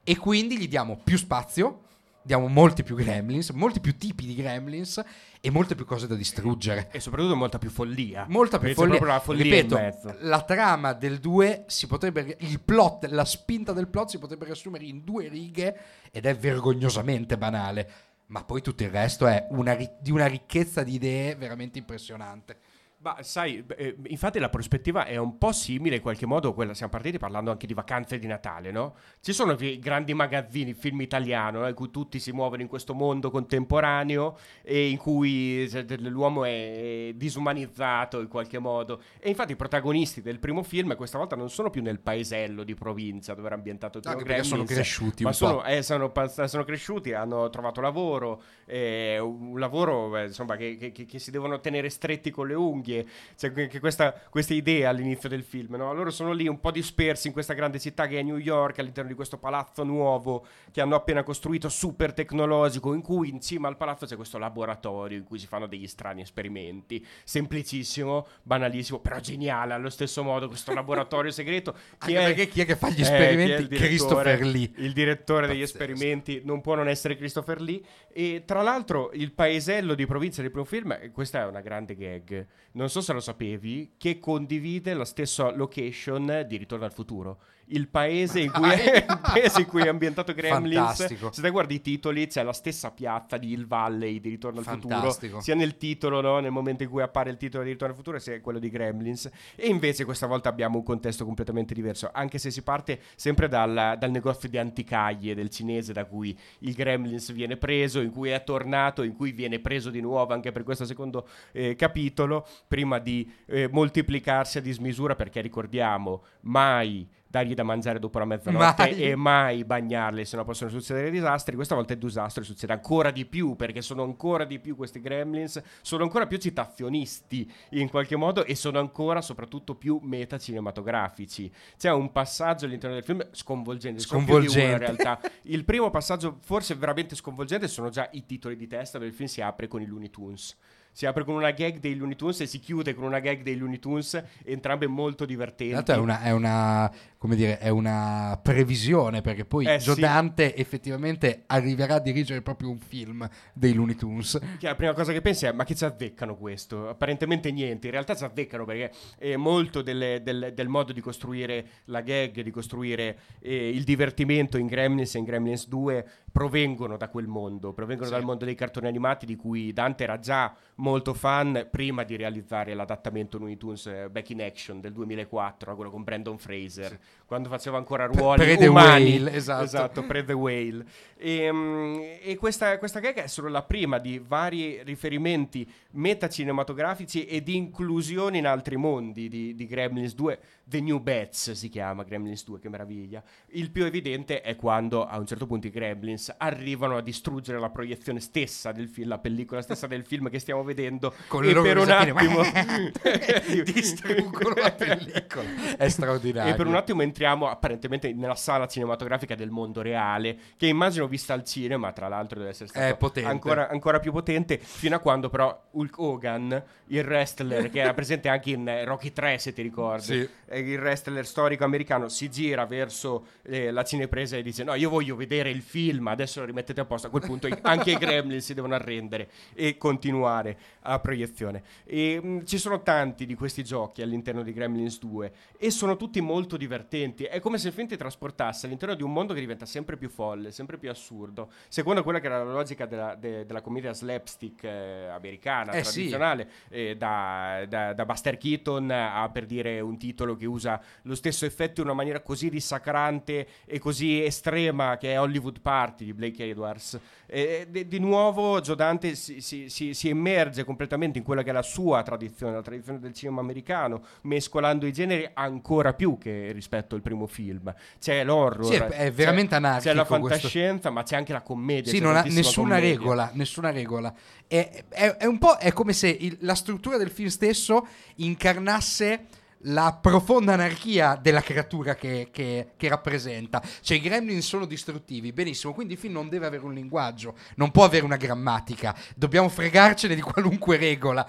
E 0.03 0.17
quindi 0.17 0.57
gli 0.57 0.67
diamo 0.67 0.99
più 1.03 1.17
spazio, 1.17 1.83
diamo 2.21 2.47
molti 2.47 2.83
più 2.83 2.95
gremlins, 2.95 3.49
molti 3.51 3.79
più 3.79 3.97
tipi 3.97 4.25
di 4.25 4.35
gremlins 4.35 5.03
e 5.41 5.49
molte 5.51 5.75
più 5.75 5.85
cose 5.85 6.07
da 6.07 6.15
distruggere. 6.15 6.89
E 6.91 6.99
soprattutto 6.99 7.35
molta 7.35 7.57
più 7.57 7.69
follia. 7.69 8.25
Molta 8.27 8.59
più 8.59 8.73
follia. 8.73 9.03
La 9.05 9.19
follia 9.19 9.43
Ripeto, 9.43 10.17
la 10.21 10.41
trama 10.43 10.93
del 10.93 11.19
2 11.19 11.65
si 11.67 11.87
potrebbe 11.87 12.37
il 12.39 12.59
plot, 12.59 13.05
la 13.05 13.25
spinta 13.25 13.73
del 13.73 13.87
plot 13.87 14.09
si 14.09 14.19
potrebbe 14.19 14.45
riassumere 14.45 14.85
in 14.85 15.03
due 15.03 15.27
righe 15.27 15.77
ed 16.11 16.25
è 16.25 16.35
vergognosamente 16.35 17.37
banale 17.37 17.91
ma 18.29 18.43
poi 18.43 18.61
tutto 18.61 18.83
il 18.83 18.89
resto 18.89 19.27
è 19.27 19.47
una, 19.51 19.75
di 19.75 20.11
una 20.11 20.27
ricchezza 20.27 20.83
di 20.83 20.93
idee 20.93 21.35
veramente 21.35 21.77
impressionante. 21.77 22.57
Ma 23.01 23.15
sai, 23.21 23.63
eh, 23.77 23.95
infatti 24.07 24.39
la 24.39 24.49
prospettiva 24.49 25.05
è 25.05 25.15
un 25.15 25.37
po' 25.37 25.53
simile 25.53 25.95
in 25.95 26.01
qualche 26.01 26.25
modo 26.25 26.49
a 26.49 26.53
quella, 26.53 26.73
siamo 26.73 26.91
partiti 26.91 27.17
parlando 27.17 27.49
anche 27.49 27.65
di 27.65 27.73
vacanze 27.73 28.19
di 28.19 28.27
Natale, 28.27 28.71
no? 28.71 28.95
Ci 29.21 29.31
sono 29.31 29.55
i 29.57 29.79
grandi 29.79 30.13
magazzini, 30.13 30.73
film 30.73 30.99
italiano, 30.99 31.65
eh, 31.65 31.69
in 31.69 31.75
cui 31.75 31.91
tutti 31.91 32.19
si 32.19 32.33
muovono 32.33 32.61
in 32.61 32.67
questo 32.67 32.93
mondo 32.93 33.31
contemporaneo 33.31 34.37
e 34.61 34.89
in 34.89 34.97
cui 34.97 35.69
l'uomo 35.99 36.43
è 36.43 37.13
disumanizzato 37.15 38.19
in 38.19 38.27
qualche 38.27 38.59
modo. 38.59 39.01
E 39.17 39.29
infatti 39.29 39.53
i 39.53 39.55
protagonisti 39.55 40.21
del 40.21 40.39
primo 40.39 40.61
film 40.61 40.93
questa 40.97 41.17
volta 41.17 41.37
non 41.37 41.49
sono 41.49 41.69
più 41.69 41.81
nel 41.81 42.01
paesello 42.01 42.65
di 42.65 42.73
provincia 42.73 43.33
dove 43.33 43.47
era 43.47 43.55
ambientato 43.55 44.01
Teo 44.01 44.17
Gremlins, 44.17 44.47
sono 44.47 44.65
cresciuti 44.65 45.23
ma 45.23 45.31
sono, 45.31 45.63
eh, 45.63 45.83
sono, 45.83 46.11
sono, 46.47 46.63
cresciuti, 46.65 47.13
hanno 47.13 47.49
trovato 47.49 47.79
lavoro, 47.79 48.41
eh, 48.65 49.17
un 49.19 49.57
lavoro 49.57 50.21
insomma 50.21 50.57
che, 50.57 50.75
che, 50.75 51.05
che 51.05 51.19
si 51.19 51.31
devono 51.31 51.61
tenere 51.61 51.89
stretti 51.89 52.29
con 52.29 52.47
le 52.47 52.55
unghie 52.55 52.87
famiglie. 52.89 53.07
C'è 53.37 53.51
anche 53.55 53.79
questa, 53.79 54.13
questa 54.29 54.53
idea 54.53 54.89
all'inizio 54.89 55.29
del 55.29 55.43
film. 55.43 55.75
No? 55.75 55.93
Loro 55.93 56.09
sono 56.09 56.31
lì 56.31 56.47
un 56.47 56.59
po' 56.59 56.71
dispersi 56.71 57.27
in 57.27 57.33
questa 57.33 57.53
grande 57.53 57.79
città 57.79 58.07
che 58.07 58.19
è 58.19 58.23
New 58.23 58.37
York, 58.37 58.79
all'interno 58.79 59.09
di 59.09 59.15
questo 59.15 59.37
palazzo 59.37 59.83
nuovo 59.83 60.45
che 60.71 60.81
hanno 60.81 60.95
appena 60.95 61.23
costruito, 61.23 61.69
super 61.69 62.13
tecnologico, 62.13 62.93
in 62.93 63.01
cui 63.01 63.29
in 63.29 63.41
cima 63.41 63.67
al 63.67 63.77
palazzo 63.77 64.05
c'è 64.05 64.15
questo 64.15 64.37
laboratorio 64.37 65.17
in 65.17 65.23
cui 65.23 65.39
si 65.39 65.47
fanno 65.47 65.67
degli 65.67 65.87
strani 65.87 66.21
esperimenti. 66.21 67.05
Semplicissimo, 67.23 68.27
banalissimo, 68.43 68.99
però 68.99 69.19
geniale 69.19 69.73
allo 69.73 69.89
stesso 69.89 70.23
modo 70.23 70.47
questo 70.47 70.73
laboratorio 70.73 71.31
segreto. 71.31 71.75
Chi 71.99 72.13
è, 72.13 72.23
perché 72.23 72.47
chi 72.47 72.61
è 72.61 72.65
che 72.65 72.75
fa 72.75 72.89
gli 72.89 73.01
esperimenti? 73.01 73.75
Eh, 73.75 73.77
Christopher 73.77 74.41
Lee. 74.41 74.71
Il 74.77 74.93
direttore 74.93 75.47
degli 75.47 75.61
esperimenti 75.61 76.41
non 76.43 76.61
può 76.61 76.75
non 76.75 76.87
essere 76.87 77.15
Christopher 77.15 77.61
Lee. 77.61 77.81
E 78.11 78.43
tra 78.45 78.61
l'altro 78.61 79.11
il 79.13 79.31
paesello 79.31 79.93
di 79.93 80.05
provincia 80.05 80.41
del 80.41 80.51
primo 80.51 80.65
film, 80.65 81.11
questa 81.11 81.41
è 81.41 81.45
una 81.45 81.61
grande 81.61 81.95
gag, 81.95 82.47
non 82.79 82.89
so 82.89 83.01
se 83.01 83.11
lo 83.11 83.19
sapevi, 83.19 83.95
che 83.97 84.19
condivide 84.19 84.93
la 84.93 85.03
stessa 85.03 85.51
location 85.51 86.45
di 86.47 86.55
Ritorno 86.55 86.85
al 86.85 86.93
futuro 86.93 87.41
il 87.69 87.87
paese 87.87 88.41
in 88.41 88.51
cui, 88.51 88.69
è, 88.71 89.05
il 89.09 89.19
paese 89.21 89.61
in 89.61 89.67
cui 89.67 89.83
è 89.83 89.87
ambientato 89.87 90.33
Gremlins. 90.33 90.75
Fantastico. 90.75 91.31
Se 91.31 91.41
te 91.41 91.49
guardi 91.49 91.75
i 91.75 91.81
titoli, 91.81 92.27
c'è 92.27 92.43
la 92.43 92.53
stessa 92.53 92.91
piazza 92.91 93.37
di 93.37 93.51
Hill 93.51 93.67
Valley 93.67 94.19
di 94.19 94.29
Ritorno 94.29 94.59
al 94.59 94.65
Fantastico. 94.65 95.11
Futuro, 95.11 95.41
sia 95.41 95.55
nel 95.55 95.77
titolo, 95.77 96.21
no? 96.21 96.39
nel 96.39 96.51
momento 96.51 96.83
in 96.83 96.89
cui 96.89 97.01
appare 97.01 97.29
il 97.29 97.37
titolo 97.37 97.63
di 97.63 97.71
Ritorno 97.71 97.93
al 97.93 97.99
Futuro, 97.99 98.19
sia 98.19 98.39
quello 98.41 98.59
di 98.59 98.69
Gremlins. 98.69 99.29
E 99.55 99.67
invece 99.67 100.05
questa 100.05 100.27
volta 100.27 100.49
abbiamo 100.49 100.77
un 100.77 100.83
contesto 100.83 101.25
completamente 101.25 101.73
diverso, 101.73 102.09
anche 102.11 102.37
se 102.37 102.51
si 102.51 102.61
parte 102.61 102.99
sempre 103.15 103.47
dal, 103.47 103.95
dal 103.97 104.11
negozio 104.11 104.49
di 104.49 104.57
anticaglie 104.57 105.35
del 105.35 105.49
cinese 105.49 105.93
da 105.93 106.05
cui 106.05 106.37
il 106.59 106.73
Gremlins 106.73 107.31
viene 107.31 107.57
preso, 107.57 107.99
in 107.99 108.11
cui 108.11 108.29
è 108.29 108.43
tornato, 108.43 109.03
in 109.03 109.15
cui 109.15 109.31
viene 109.31 109.59
preso 109.59 109.89
di 109.89 110.01
nuovo 110.01 110.33
anche 110.33 110.51
per 110.51 110.63
questo 110.63 110.85
secondo 110.85 111.27
eh, 111.51 111.75
capitolo, 111.75 112.47
prima 112.67 112.99
di 112.99 113.29
eh, 113.45 113.67
moltiplicarsi 113.71 114.57
a 114.57 114.61
dismisura, 114.61 115.15
perché 115.15 115.41
ricordiamo, 115.41 116.23
mai 116.41 117.07
dargli 117.29 117.53
da 117.53 117.61
mangiare 117.61 117.99
dopo 117.99 118.17
la 118.17 118.25
mezzanotte 118.25 118.81
mai. 118.81 119.01
e 119.01 119.15
mai 119.15 119.63
bagnarli, 119.63 120.25
se 120.25 120.35
no 120.35 120.43
possono 120.43 120.71
succedere 120.71 121.11
disastri. 121.11 121.55
Questa 121.55 121.75
volta 121.75 121.93
il 121.93 121.99
disastro 121.99 122.43
succede 122.43 122.73
ancora 122.73 123.11
di 123.11 123.25
più 123.25 123.55
perché 123.55 123.83
sono 123.83 124.01
ancora 124.01 124.45
di 124.45 124.57
più 124.57 124.75
questi 124.75 124.99
gremlins, 124.99 125.61
sono 125.81 126.03
ancora 126.03 126.25
più 126.25 126.37
citazionisti 126.37 127.49
in 127.71 127.87
qualche 127.89 128.15
modo 128.15 128.43
e 128.45 128.55
sono 128.55 128.79
ancora 128.79 129.21
soprattutto 129.21 129.75
più 129.75 129.99
metacinematografici. 130.01 131.51
C'è 131.77 131.91
un 131.91 132.11
passaggio 132.11 132.65
all'interno 132.65 132.95
del 132.95 133.05
film 133.05 133.23
sconvolgente, 133.31 134.01
sconvolgente. 134.01 134.71
In 134.71 134.77
realtà. 134.79 135.19
Il 135.43 135.65
primo 135.65 135.91
passaggio 135.91 136.37
forse 136.41 136.73
veramente 136.73 137.15
sconvolgente 137.15 137.67
sono 137.67 137.89
già 137.89 138.09
i 138.13 138.25
titoli 138.25 138.55
di 138.55 138.65
testa 138.65 138.97
dove 138.97 139.11
il 139.11 139.15
film 139.15 139.29
si 139.29 139.41
apre 139.41 139.67
con 139.67 139.81
i 139.81 139.85
Looney 139.85 140.09
Tunes 140.09 140.57
si 140.91 141.05
apre 141.05 141.23
con 141.23 141.35
una 141.35 141.51
gag 141.51 141.79
dei 141.79 141.95
Looney 141.95 142.15
Tunes 142.15 142.41
e 142.41 142.45
si 142.45 142.59
chiude 142.59 142.93
con 142.93 143.05
una 143.05 143.19
gag 143.19 143.41
dei 143.41 143.55
Looney 143.55 143.79
Tunes, 143.79 144.21
entrambe 144.43 144.87
molto 144.87 145.25
divertenti. 145.25 145.91
È 145.91 145.95
una, 145.95 146.21
è 146.21 146.31
una, 146.31 146.91
come 147.19 147.35
dire, 147.35 147.57
è 147.57 147.67
una 147.67 148.39
previsione 148.41 149.21
perché 149.21 149.43
poi 149.43 149.65
eh, 149.65 149.77
Joe 149.77 149.95
sì. 149.95 149.99
Dante 149.99 150.55
effettivamente 150.55 151.43
arriverà 151.47 151.95
a 151.95 151.99
dirigere 151.99 152.41
proprio 152.41 152.69
un 152.69 152.79
film 152.79 153.29
dei 153.51 153.73
Looney 153.73 153.95
Tunes. 153.95 154.39
Che 154.57 154.65
la 154.65 154.75
prima 154.75 154.93
cosa 154.93 155.11
che 155.11 155.19
pensi 155.19 155.45
è 155.45 155.51
ma 155.51 155.65
che 155.65 155.75
ci 155.75 155.83
azzeccano 155.83 156.37
questo? 156.37 156.87
Apparentemente 156.87 157.51
niente, 157.51 157.87
in 157.87 157.91
realtà 157.91 158.15
ci 158.15 158.23
azzeccano 158.23 158.63
perché 158.63 158.93
è 159.17 159.35
molto 159.35 159.81
delle, 159.81 160.21
del, 160.23 160.53
del, 160.55 160.69
modo 160.69 160.93
di 160.93 161.01
costruire 161.01 161.65
la 161.85 161.99
gag, 161.99 162.39
di 162.39 162.51
costruire 162.51 163.19
eh, 163.41 163.67
il 163.67 163.83
divertimento 163.83 164.57
in 164.57 164.67
Gremlins 164.67 165.13
e 165.15 165.17
in 165.17 165.25
Gremlins 165.25 165.67
2 165.67 166.07
provengono 166.31 166.95
da 166.95 167.09
quel 167.09 167.27
mondo, 167.27 167.73
provengono 167.73 168.07
sì. 168.07 168.13
dal 168.13 168.23
mondo 168.23 168.45
dei 168.45 168.55
cartoni 168.55 168.87
animati 168.87 169.25
di 169.25 169.35
cui 169.35 169.73
Dante 169.73 170.03
era 170.03 170.19
già 170.19 170.55
molto 170.75 171.13
fan 171.13 171.67
prima 171.69 172.03
di 172.03 172.15
realizzare 172.15 172.73
l'adattamento 172.73 173.37
Looney 173.37 173.57
Tunes 173.57 173.87
eh, 173.87 174.09
Back 174.09 174.29
in 174.29 174.41
Action 174.41 174.79
del 174.79 174.93
2004, 174.93 175.75
quello 175.75 175.91
con 175.91 176.03
Brandon 176.03 176.37
Fraser, 176.37 176.91
sì. 176.91 177.08
Quando 177.29 177.47
faceva 177.47 177.77
ancora 177.77 178.07
ruoli 178.07 178.55
pre- 178.55 178.67
umani. 178.67 179.17
Whale, 179.17 179.33
esatto. 179.33 179.63
esatto, 179.63 180.03
pre 180.03 180.25
The 180.25 180.33
Whale. 180.33 180.83
E, 181.15 181.47
um, 181.47 182.01
e 182.23 182.35
questa, 182.37 182.79
questa 182.79 182.99
gag 182.99 183.15
è 183.21 183.27
solo 183.27 183.49
la 183.49 183.61
prima 183.61 183.99
di 183.99 184.17
vari 184.17 184.81
riferimenti 184.81 185.71
metacinematografici 185.91 187.25
e 187.25 187.43
di 187.43 187.55
inclusione 187.55 188.39
in 188.39 188.47
altri 188.47 188.77
mondi 188.77 189.29
di, 189.29 189.53
di 189.53 189.67
Gremlins 189.67 190.15
2. 190.15 190.39
The 190.69 190.81
New 190.81 190.99
Bats 190.99 191.53
si 191.53 191.67
chiama 191.67 192.03
Gremlins 192.03 192.45
2, 192.45 192.59
che 192.59 192.69
meraviglia. 192.69 193.23
Il 193.47 193.71
più 193.71 193.85
evidente 193.85 194.41
è 194.41 194.55
quando 194.55 195.07
a 195.07 195.17
un 195.17 195.25
certo 195.25 195.47
punto 195.47 195.65
i 195.65 195.71
Gremlins 195.71 196.35
arrivano 196.37 196.97
a 196.97 197.01
distruggere 197.01 197.57
la 197.59 197.71
proiezione 197.71 198.19
stessa 198.19 198.71
del 198.71 198.87
film, 198.87 199.07
la 199.07 199.17
pellicola 199.17 199.63
stessa 199.63 199.87
del 199.87 200.05
film 200.05 200.29
che 200.29 200.37
stiamo 200.37 200.63
vedendo. 200.63 201.11
Con 201.27 201.43
e 201.43 201.53
per 201.53 201.79
un 201.79 201.89
attimo 201.89 202.41
distruggono 203.65 204.53
la 204.61 204.71
pellicola. 204.71 205.75
È 205.75 205.89
straordinario. 205.89 206.53
E 206.53 206.55
per 206.55 206.67
un 206.67 206.75
attimo 206.75 207.01
entriamo 207.01 207.49
apparentemente 207.49 208.13
nella 208.13 208.35
sala 208.35 208.67
cinematografica 208.67 209.33
del 209.33 209.49
mondo 209.49 209.81
reale, 209.81 210.37
che 210.55 210.67
immagino 210.67 211.07
vista 211.07 211.33
al 211.33 211.43
cinema, 211.45 211.91
tra 211.93 212.07
l'altro 212.07 212.37
deve 212.37 212.51
essere 212.51 212.69
stato 212.69 213.09
ancora, 213.23 213.69
ancora 213.69 213.99
più 213.99 214.11
potente, 214.11 214.59
fino 214.59 214.95
a 214.95 214.99
quando 214.99 215.29
però 215.29 215.69
Hulk 215.71 215.97
Hogan, 215.97 216.63
il 216.87 217.03
wrestler 217.03 217.71
che 217.71 217.79
era 217.79 217.93
presente 217.95 218.29
anche 218.29 218.51
in 218.51 218.81
Rocky 218.85 219.11
3 219.11 219.39
se 219.39 219.51
ti 219.51 219.63
ricordi, 219.63 220.03
sì. 220.03 220.29
Il 220.59 220.79
wrestler 220.79 221.25
storico 221.25 221.63
americano, 221.63 222.09
si 222.09 222.29
gira 222.29 222.65
verso 222.65 223.27
eh, 223.43 223.71
la 223.71 223.83
cinepresa 223.83 224.37
e 224.37 224.41
dice 224.41 224.63
no 224.63 224.73
io 224.75 224.89
voglio 224.89 225.15
vedere 225.15 225.49
il 225.49 225.61
film, 225.61 226.07
adesso 226.07 226.39
lo 226.39 226.45
rimettete 226.45 226.81
a 226.81 226.85
posto, 226.85 227.07
a 227.07 227.09
quel 227.09 227.23
punto 227.23 227.47
anche 227.61 227.91
i 227.91 227.97
gremlin 227.97 228.41
si 228.41 228.53
devono 228.53 228.75
arrendere 228.75 229.29
e 229.53 229.77
continuare 229.77 230.57
a 230.81 230.99
proiezione. 230.99 231.63
E, 231.85 232.19
mh, 232.21 232.27
mm, 232.27 232.45
ci 232.45 232.57
sono 232.57 232.81
tanti 232.81 233.25
di 233.25 233.35
questi 233.35 233.63
giochi 233.63 234.01
all'interno 234.01 234.43
di 234.43 234.53
Gremlins 234.53 234.99
2 234.99 235.31
e 235.57 235.71
sono 235.71 235.95
tutti 235.95 236.21
molto 236.21 236.57
divertenti, 236.57 237.23
è 237.23 237.39
come 237.39 237.57
se 237.57 237.67
il 237.67 237.73
film 237.73 237.87
ti 237.87 237.97
trasportasse 237.97 238.65
all'interno 238.65 238.95
di 238.95 239.03
un 239.03 239.11
mondo 239.11 239.33
che 239.33 239.39
diventa 239.39 239.65
sempre 239.65 239.97
più 239.97 240.09
folle, 240.09 240.51
sempre 240.51 240.77
più 240.77 240.89
assurdo, 240.89 241.51
secondo 241.67 242.03
quella 242.03 242.19
che 242.19 242.25
era 242.27 242.43
la 242.43 242.51
logica 242.51 242.85
della, 242.85 243.15
de, 243.15 243.45
della 243.45 243.61
commedia 243.61 243.93
slapstick 243.93 244.63
eh, 244.63 245.07
americana 245.07 245.71
eh 245.71 245.81
tradizionale, 245.81 246.49
sì. 246.67 246.75
eh, 246.75 246.95
da, 246.97 247.65
da, 247.67 247.93
da, 247.93 248.05
Buster 248.05 248.37
Keaton 248.37 248.89
a 248.91 249.29
per 249.29 249.45
dire 249.45 249.79
un 249.79 249.97
titolo 249.97 250.35
che 250.35 250.45
usa 250.49 250.81
lo 251.03 251.15
stesso 251.15 251.45
effetto 251.45 251.81
in 251.81 251.87
una 251.87 251.95
maniera 251.95 252.21
così 252.21 252.49
dissacrante 252.49 253.47
e 253.65 253.79
così 253.79 254.23
estrema 254.23 254.97
che 254.97 255.13
è 255.13 255.19
Hollywood 255.19 255.61
Party 255.61 256.05
di 256.05 256.13
Blake 256.13 256.49
Edwards. 256.49 256.99
E, 257.25 257.67
di, 257.69 257.87
di, 257.87 257.99
nuovo 257.99 258.59
Joe 258.59 258.75
Dante 258.75 259.13
si, 259.13 259.39
si, 259.39 259.69
si, 259.69 259.93
si, 259.93 260.09
immerge 260.09 260.63
completamente 260.63 261.19
in 261.19 261.23
quella 261.23 261.43
che 261.43 261.51
è 261.51 261.53
la 261.53 261.61
sua 261.61 262.01
tradizione, 262.01 262.53
la 262.53 262.61
tradizione 262.63 262.99
del 262.99 263.13
cinema 263.13 263.39
americano, 263.41 264.03
mescolando 264.21 264.87
i 264.87 264.91
generi 264.91 265.29
ancora 265.33 265.93
più 265.93 266.17
che 266.17 266.51
rispetto 266.51 266.95
al 266.95 267.01
primo 267.01 267.27
film. 267.27 267.71
C'è 267.99 268.23
l'horror, 268.23 268.65
sì, 268.65 268.75
è, 268.75 269.11
veramente 269.11 269.51
c'è, 269.51 269.55
anarchico. 269.57 269.89
C'è 269.89 269.95
la 269.95 270.05
fantascienza, 270.05 270.71
questo... 270.71 270.91
ma 270.91 271.03
c'è 271.03 271.15
anche 271.17 271.33
la 271.33 271.41
commedia. 271.41 271.91
Sì, 271.91 271.99
non 271.99 272.15
ha 272.15 272.23
nessuna 272.23 272.75
commedia. 272.75 272.97
regola, 272.97 273.29
nessuna 273.33 273.69
regola. 273.69 274.13
È, 274.47 274.83
è, 274.89 275.17
è, 275.17 275.25
un 275.25 275.37
po' 275.37 275.57
è 275.57 275.71
come 275.71 275.93
se 275.93 276.07
il, 276.07 276.35
la 276.41 276.55
struttura 276.55 276.97
del 276.97 277.11
film 277.11 277.29
stesso 277.29 277.87
incarnasse 278.15 279.27
la 279.63 279.97
profonda 279.99 280.53
anarchia 280.53 281.17
della 281.21 281.41
creatura 281.41 281.95
che, 281.95 282.29
che, 282.31 282.71
che, 282.77 282.87
rappresenta. 282.87 283.61
Cioè, 283.81 283.97
i 283.97 284.01
gremlin 284.01 284.41
sono 284.41 284.65
distruttivi, 284.65 285.33
benissimo, 285.33 285.73
quindi 285.73 285.93
il 285.93 285.99
film 285.99 286.13
non 286.13 286.29
deve 286.29 286.45
avere 286.45 286.63
un 286.63 286.73
linguaggio, 286.73 287.35
non 287.55 287.71
può 287.71 287.83
avere 287.83 288.05
una 288.05 288.17
grammatica, 288.17 288.95
dobbiamo 289.15 289.49
fregarcene 289.49 290.15
di 290.15 290.21
qualunque 290.21 290.77
regola. 290.77 291.27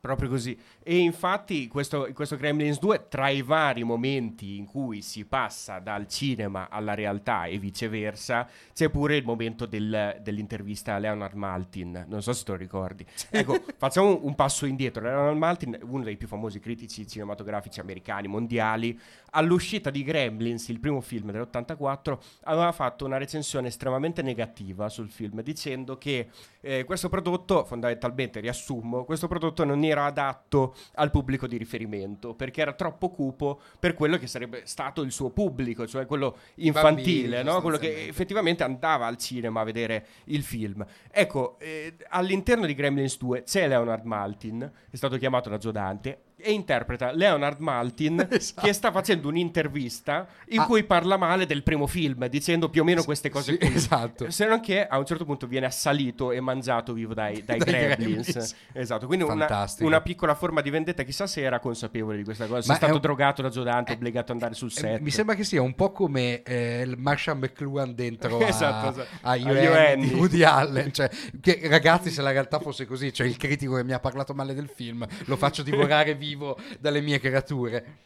Proprio 0.00 0.28
così. 0.28 0.58
E 0.84 0.98
infatti 0.98 1.68
questo, 1.68 2.08
questo 2.12 2.36
Gremlins 2.36 2.78
2, 2.80 3.06
tra 3.08 3.28
i 3.28 3.42
vari 3.42 3.84
momenti 3.84 4.56
in 4.56 4.66
cui 4.66 5.00
si 5.00 5.24
passa 5.24 5.78
dal 5.78 6.08
cinema 6.08 6.68
alla 6.68 6.94
realtà 6.94 7.44
e 7.44 7.58
viceversa, 7.58 8.48
c'è 8.72 8.88
pure 8.88 9.16
il 9.16 9.24
momento 9.24 9.66
del, 9.66 10.18
dell'intervista 10.20 10.94
a 10.94 10.98
Leonard 10.98 11.36
Maltin. 11.36 12.06
Non 12.08 12.20
so 12.20 12.32
se 12.32 12.44
te 12.44 12.50
lo 12.50 12.56
ricordi. 12.56 13.06
ecco, 13.30 13.62
facciamo 13.78 14.18
un 14.22 14.34
passo 14.34 14.66
indietro. 14.66 15.04
Leonard 15.04 15.36
Maltin, 15.36 15.78
uno 15.82 16.02
dei 16.02 16.16
più 16.16 16.26
famosi 16.26 16.58
critici 16.58 17.06
cinematografici 17.06 17.78
americani, 17.78 18.26
mondiali, 18.26 18.98
all'uscita 19.30 19.90
di 19.90 20.02
Gremlins, 20.02 20.68
il 20.68 20.80
primo 20.80 21.00
film 21.00 21.30
dell'84, 21.30 22.18
aveva 22.44 22.72
fatto 22.72 23.04
una 23.04 23.18
recensione 23.18 23.68
estremamente 23.68 24.22
negativa 24.22 24.88
sul 24.88 25.10
film, 25.10 25.42
dicendo 25.42 25.96
che 25.96 26.28
eh, 26.60 26.84
questo 26.84 27.08
prodotto, 27.08 27.64
fondamentalmente 27.64 28.40
riassumo, 28.40 29.04
questo 29.04 29.28
prodotto 29.28 29.64
non 29.64 29.84
era 29.84 30.06
adatto 30.06 30.71
al 30.94 31.10
pubblico 31.10 31.46
di 31.46 31.56
riferimento, 31.56 32.34
perché 32.34 32.60
era 32.60 32.72
troppo 32.72 33.10
cupo 33.10 33.60
per 33.78 33.94
quello 33.94 34.18
che 34.18 34.26
sarebbe 34.26 34.62
stato 34.64 35.02
il 35.02 35.12
suo 35.12 35.30
pubblico, 35.30 35.86
cioè 35.86 36.06
quello 36.06 36.36
infantile, 36.56 37.36
Bambini, 37.36 37.54
no? 37.54 37.60
quello 37.60 37.78
che 37.78 38.06
effettivamente 38.08 38.62
andava 38.62 39.06
al 39.06 39.16
cinema 39.16 39.60
a 39.60 39.64
vedere 39.64 40.06
il 40.24 40.42
film. 40.42 40.84
Ecco, 41.10 41.58
eh, 41.58 41.96
all'interno 42.08 42.66
di 42.66 42.74
Gremlins 42.74 43.18
2 43.18 43.42
c'è 43.44 43.68
Leonard 43.68 44.04
Maltin, 44.04 44.70
è 44.90 44.96
stato 44.96 45.16
chiamato 45.16 45.48
da 45.48 45.58
Giodante, 45.58 46.18
e 46.42 46.52
interpreta 46.52 47.12
Leonard 47.12 47.60
Maltin 47.60 48.26
Esatto. 48.30 48.66
che 48.66 48.72
sta 48.72 48.90
facendo 48.90 49.28
un'intervista 49.28 50.26
in 50.48 50.60
Ah. 50.60 50.66
cui 50.66 50.84
parla 50.84 51.16
male 51.16 51.46
del 51.46 51.62
primo 51.62 51.86
film, 51.86 52.26
dicendo 52.28 52.68
più 52.68 52.82
o 52.82 52.84
meno 52.84 53.02
queste 53.04 53.30
cose 53.30 53.52
Sì, 53.52 53.58
qui. 53.58 53.74
esatto. 53.74 54.30
Se 54.30 54.46
non 54.46 54.60
che 54.60 54.86
a 54.86 54.98
un 54.98 55.06
certo 55.06 55.24
punto 55.24 55.46
viene 55.46 55.66
assalito 55.66 56.30
e 56.32 56.40
mangiato 56.40 56.92
vivo 56.92 57.14
dai, 57.14 57.42
dai, 57.44 57.58
Dai 57.62 57.66
gremlins. 57.68 58.26
gremlins. 58.30 58.54
Esatto, 58.72 59.06
quindi 59.06 59.24
una, 59.24 59.66
una 59.80 60.00
piccola 60.00 60.34
forma 60.34 60.60
di 60.60 60.70
vendetta. 60.70 61.02
Chissà 61.02 61.26
se 61.26 61.40
era 61.42 61.58
consapevole 61.60 62.16
di 62.16 62.24
questa 62.24 62.46
cosa. 62.46 62.62
Se 62.62 62.72
è 62.72 62.76
stato 62.76 62.94
un- 62.94 63.00
drogato 63.00 63.42
da 63.42 63.48
Giodante, 63.48 63.92
Eh, 63.92 63.94
obbligato 63.94 64.32
ad 64.32 64.38
andare 64.38 64.54
sul 64.54 64.68
Eh, 64.68 64.78
set. 64.80 65.00
Mi 65.00 65.10
sembra 65.10 65.34
che 65.34 65.44
sia 65.44 65.60
un 65.62 65.74
po' 65.74 65.92
come 65.92 66.42
eh, 66.42 66.82
il 66.82 66.96
Marshall 66.98 67.38
McLuhan 67.38 67.94
dentro 67.94 68.38
a, 68.40 68.46
Esatto, 68.46 68.90
esatto. 69.00 69.08
a 69.22 69.30
A 69.32 69.36
UN 69.36 69.96
UN. 70.00 70.08
di 70.08 70.14
Woody 70.14 70.42
Allen. 70.42 70.92
Cioè, 70.92 71.10
che, 71.40 71.60
ragazzi, 71.64 72.10
se 72.10 72.22
la 72.22 72.30
realtà 72.30 72.58
fosse 72.58 72.86
così, 72.86 73.12
cioè 73.12 73.26
il 73.26 73.36
critico 73.36 73.76
che 73.76 73.84
mi 73.84 73.92
ha 73.92 74.00
parlato 74.00 74.34
male 74.34 74.54
del 74.54 74.68
film, 74.72 75.06
lo 75.26 75.36
faccio 75.36 75.62
divorare 75.62 76.14
vivo 76.14 76.30
dalle 76.78 77.00
mie 77.00 77.18
creature. 77.18 77.98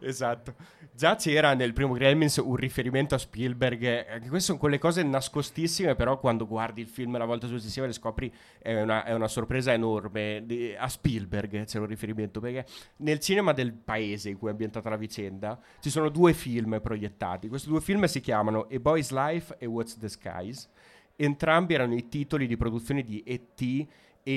Esatto. 0.00 0.54
Già 0.92 1.16
c'era 1.16 1.54
nel 1.54 1.72
primo 1.72 1.94
Gremlins 1.94 2.36
un 2.36 2.56
riferimento 2.56 3.14
a 3.14 3.18
Spielberg. 3.18 3.82
eh, 3.82 4.06
Anche 4.10 4.28
queste 4.28 4.48
sono 4.48 4.58
quelle 4.58 4.78
cose 4.78 5.02
nascostissime, 5.02 5.94
però 5.94 6.18
quando 6.18 6.46
guardi 6.46 6.80
il 6.80 6.88
film 6.88 7.16
la 7.16 7.24
volta 7.24 7.46
successiva 7.46 7.86
le 7.86 7.92
scopri 7.92 8.32
è 8.58 8.80
una, 8.80 9.04
è 9.04 9.12
una 9.14 9.28
sorpresa 9.28 9.72
enorme. 9.72 10.44
A 10.78 10.88
Spielberg 10.88 11.64
c'era 11.64 11.84
un 11.84 11.88
riferimento, 11.88 12.40
perché 12.40 12.66
nel 12.96 13.18
cinema 13.18 13.52
del 13.52 13.72
paese 13.72 14.28
in 14.30 14.38
cui 14.38 14.48
è 14.48 14.50
ambientata 14.50 14.90
la 14.90 14.96
vicenda 14.96 15.58
ci 15.80 15.90
sono 15.90 16.08
due 16.08 16.32
film 16.34 16.80
proiettati. 16.82 17.48
Questi 17.48 17.68
due 17.68 17.80
film 17.80 18.04
si 18.04 18.20
chiamano 18.20 18.66
A 18.70 18.78
Boy's 18.78 19.10
Life 19.10 19.56
e 19.58 19.66
What's 19.66 19.96
the 19.96 20.08
Skies. 20.08 20.68
Entrambi 21.16 21.74
erano 21.74 21.94
i 21.94 22.08
titoli 22.08 22.46
di 22.46 22.56
produzione 22.56 23.02
di 23.02 23.22
E.T. 23.24 23.86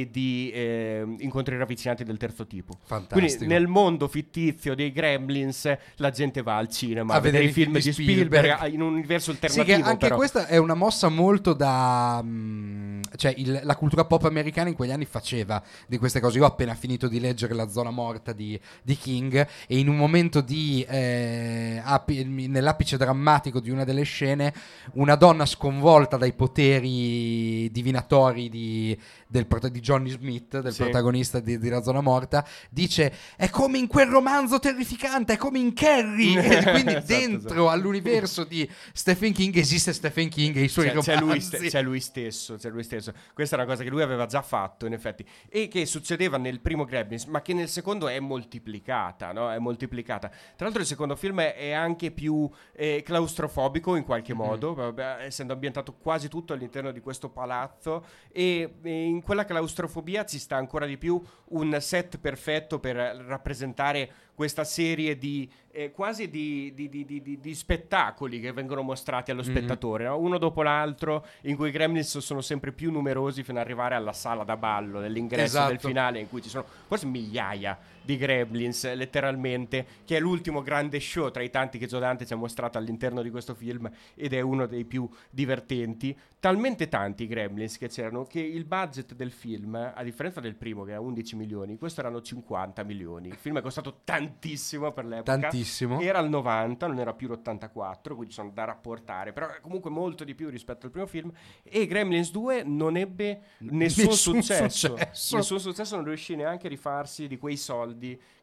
e 0.02 0.10
di 0.12 0.50
eh, 0.54 1.06
Incontri 1.20 1.58
ravvicinati 1.58 2.04
del 2.04 2.18
terzo 2.18 2.46
tipo. 2.48 2.78
Fantastico. 2.84 3.20
Quindi 3.20 3.48
nel 3.48 3.68
mondo 3.68 4.08
fittizio 4.08 4.76
dei 4.76 4.92
Gremlins 4.92 5.72
la 5.98 6.10
gente 6.10 6.42
va 6.42 6.58
al 6.58 6.70
cinema 6.70 7.14
A 7.14 7.18
a, 7.18 7.20
vedere 7.20 7.46
i 7.46 7.52
film 7.52 7.74
di 7.74 7.82
Spielberg, 7.92 8.46
Spielberg. 8.52 8.74
in 8.74 8.82
un 8.82 8.94
universo 8.94 9.32
Sì, 9.32 9.38
alternativo. 9.44 9.78
che 9.78 9.84
anche 9.90 9.98
però. 10.06 10.16
questa 10.16 10.48
è 10.48 10.58
una 10.58 10.74
mossa 10.74 11.10
molto 11.10 11.54
da... 11.54 12.22
mm, 12.24 13.02
cioè, 13.16 13.34
il- 13.38 13.62
la 13.64 13.76
cultura 13.76 14.06
pop 14.06 14.24
americana 14.26 14.70
in 14.70 14.76
quegli 14.76 14.92
anni 14.92 15.06
faceva 15.06 15.62
di 15.88 15.98
queste 15.98 16.20
cose. 16.20 16.38
Io 16.38 16.44
ho 16.44 16.48
appena 16.48 16.74
finito 16.74 17.08
di 17.08 17.20
leggere 17.20 17.54
La 17.54 17.70
zona 17.70 17.92
morta 17.92 18.34
di, 18.34 18.60
di 18.82 18.96
King 18.98 19.48
e 19.68 19.78
in 19.78 19.88
un 19.90 19.96
momento 19.96 20.42
di... 20.42 20.84
eh, 20.90 21.80
api- 21.84 22.24
nell'apice 22.24 22.98
drammatico 22.98 23.60
di 23.60 23.70
una 23.70 23.84
delle 23.84 24.04
scene, 24.04 24.54
una 24.94 25.16
donna 25.16 25.46
sconvolta 25.46 26.18
dai 26.18 26.34
poteri 26.34 27.70
divinatori 27.72 28.50
di, 28.50 28.98
del 29.28 29.46
prota- 29.46 29.70
di 29.70 29.80
Johnny 29.84 30.10
Smith, 30.10 30.60
del 30.62 30.72
Sì. 30.72 30.82
protagonista 30.84 31.40
di, 31.42 31.60
di 31.60 31.68
La 31.70 31.82
zona 31.84 32.00
morta, 32.00 32.48
dice 32.70 33.14
è 33.36 33.50
come 33.50 33.78
in 33.78 33.88
quel 33.88 34.08
romanzo 34.08 34.58
terrificante, 34.60 35.34
è 35.34 35.38
come 35.38 35.60
in 35.60 35.74
Carrie. 35.74 36.42
E 36.42 36.64
quindi 36.72 36.94
Esatto, 36.94 37.06
dentro 37.06 37.48
esatto. 37.50 37.70
all'universo 37.70 38.44
di 38.46 38.68
Stephen 38.94 39.34
King 39.34 39.56
esiste 39.58 39.92
Stephen 39.92 40.30
King 40.30 40.56
e 40.56 40.62
i 40.64 40.68
suoi 40.70 40.90
C'è, 40.90 40.98
c'è 41.00 41.12
lui, 41.16 41.20
romanzi. 41.22 41.58
ste- 41.58 41.68
c'è 41.70 41.82
lui 41.82 42.00
stesso, 42.00 42.56
c'è 42.56 42.70
lui 42.70 42.84
stesso. 42.84 43.12
Questa 43.34 43.56
è 43.58 43.60
una 43.60 43.68
cosa 43.68 43.84
che 43.84 43.90
lui 43.90 44.02
aveva 44.02 44.26
già 44.26 44.42
fatto, 44.42 44.86
in 44.86 44.94
effetti, 44.94 45.26
e 45.50 45.68
che 45.68 45.86
succedeva 45.86 46.38
nel 46.38 46.62
primo 46.62 46.86
Gremlins, 46.86 47.26
ma 47.26 47.42
che 47.42 47.54
nel 47.54 47.68
secondo 47.68 48.08
è 48.08 48.20
moltiplicata, 48.22 49.32
no? 49.34 49.52
È 49.52 49.60
moltiplicata. 49.60 50.30
Tra 50.30 50.66
l'altro 50.66 50.82
il 50.82 50.88
secondo 50.88 51.16
film 51.18 51.42
è 51.42 51.72
anche 51.72 52.12
più 52.12 52.50
eh, 52.74 53.02
claustrofobico 53.04 53.96
in 53.96 54.04
qualche 54.04 54.34
modo, 54.34 54.74
vabbè, 54.74 55.18
essendo 55.26 55.54
ambientato 55.54 55.94
quasi 55.96 56.28
tutto 56.30 56.54
all'interno 56.54 56.92
di 56.92 57.00
questo 57.02 57.30
palazzo 57.30 58.06
e, 58.32 58.76
e 58.82 59.04
in 59.04 59.22
quella 59.22 59.44
claustrofobia 59.64 60.26
ci 60.26 60.38
sta 60.40 60.58
ancora 60.58 60.86
di 60.86 60.98
più 60.98 61.22
un 61.50 61.78
set 61.80 62.18
perfetto 62.20 62.80
per 62.80 62.96
rappresentare 62.96 64.12
questa 64.36 64.64
serie 64.64 65.18
di 65.18 65.50
eh, 65.72 65.92
quasi 65.92 66.30
di, 66.30 66.72
di- 66.74 66.90
di- 66.90 67.06
di- 67.40 67.54
spettacoli 67.56 68.40
che 68.40 68.52
vengono 68.52 68.82
mostrati 68.82 69.32
allo 69.32 69.44
spettatore, 69.44 70.06
no? 70.06 70.18
uno 70.20 70.38
dopo 70.38 70.62
l'altro, 70.64 71.26
in 71.42 71.56
cui 71.56 71.70
i 71.70 71.72
gremlins 71.72 72.18
sono 72.18 72.42
sempre 72.42 72.72
più 72.72 72.92
numerosi 72.92 73.44
fino 73.44 73.60
ad 73.60 73.66
arrivare 73.66 73.96
alla 73.96 74.14
sala 74.14 74.44
da 74.44 74.58
ballo, 74.58 75.00
dell'ingresso 75.00 75.44
Esatto. 75.44 75.70
del 75.70 75.80
finale, 75.80 76.20
in 76.20 76.30
cui 76.30 76.42
ci 76.42 76.50
sono 76.50 76.66
forse 76.88 77.06
migliaia 77.06 77.78
di 78.04 78.18
gremlins, 78.18 78.94
letteralmente, 78.94 79.86
che 80.06 80.18
è 80.18 80.20
l'ultimo 80.20 80.62
grande 80.62 81.00
show 81.00 81.32
tra 81.32 81.42
i 81.42 81.50
tanti 81.50 81.78
che 81.78 81.88
Giodante 81.88 82.26
ci 82.26 82.34
ha 82.34 82.36
mostrato 82.36 82.78
all'interno 82.78 83.22
di 83.22 83.30
questo 83.30 83.54
film 83.56 83.90
ed 84.16 84.34
è 84.34 84.42
uno 84.42 84.66
dei 84.66 84.86
più 84.86 85.10
divertenti. 85.30 86.18
Talmente 86.40 86.90
tanti 86.90 87.24
i 87.24 87.28
gremlins 87.28 87.78
che 87.78 87.88
c'erano 87.88 88.26
che 88.26 88.42
il 88.42 88.66
budget 88.66 89.14
del 89.14 89.32
film, 89.32 89.76
a 89.76 90.04
differenza 90.04 90.40
del 90.42 90.56
primo 90.56 90.84
che 90.84 90.92
era 90.92 91.00
11 91.00 91.36
milioni, 91.38 91.78
questo 91.78 92.02
erano 92.02 92.22
50 92.22 92.84
milioni. 92.84 93.30
Il 93.30 93.36
film 93.38 93.58
è 93.60 93.62
costato 93.62 94.02
tantissimo 94.04 94.92
per 94.92 95.06
l'epoca. 95.06 95.38
Tantissimo. 95.38 96.02
Era 96.02 96.20
il 96.20 96.30
90, 96.30 96.88
non 96.88 97.00
era 97.00 97.14
più 97.14 97.30
l'84, 97.30 98.16
quindi 98.16 98.34
sono 98.34 98.52
da 98.54 98.66
rapportare, 98.66 99.32
però 99.32 99.48
comunque 99.62 99.90
molto 99.90 100.24
di 100.26 100.36
più 100.36 100.50
rispetto 100.50 100.86
al 100.88 100.92
primo 100.92 101.08
film. 101.08 101.32
E 101.64 101.86
Gremlins 101.86 102.32
2 102.32 102.64
non 102.64 102.98
ebbe 102.98 103.42
nessun, 103.60 103.78
Nessun 104.04 104.12
successo. 104.14 104.88
successo. 104.90 105.36
Nessun 105.38 105.60
successo, 105.60 105.96
non 105.96 106.06
riuscì 106.06 106.36
neanche 106.36 106.68
a 106.68 106.70
rifarsi 106.70 107.28
di 107.28 107.38
quei 107.38 107.56
soldi 107.56 107.92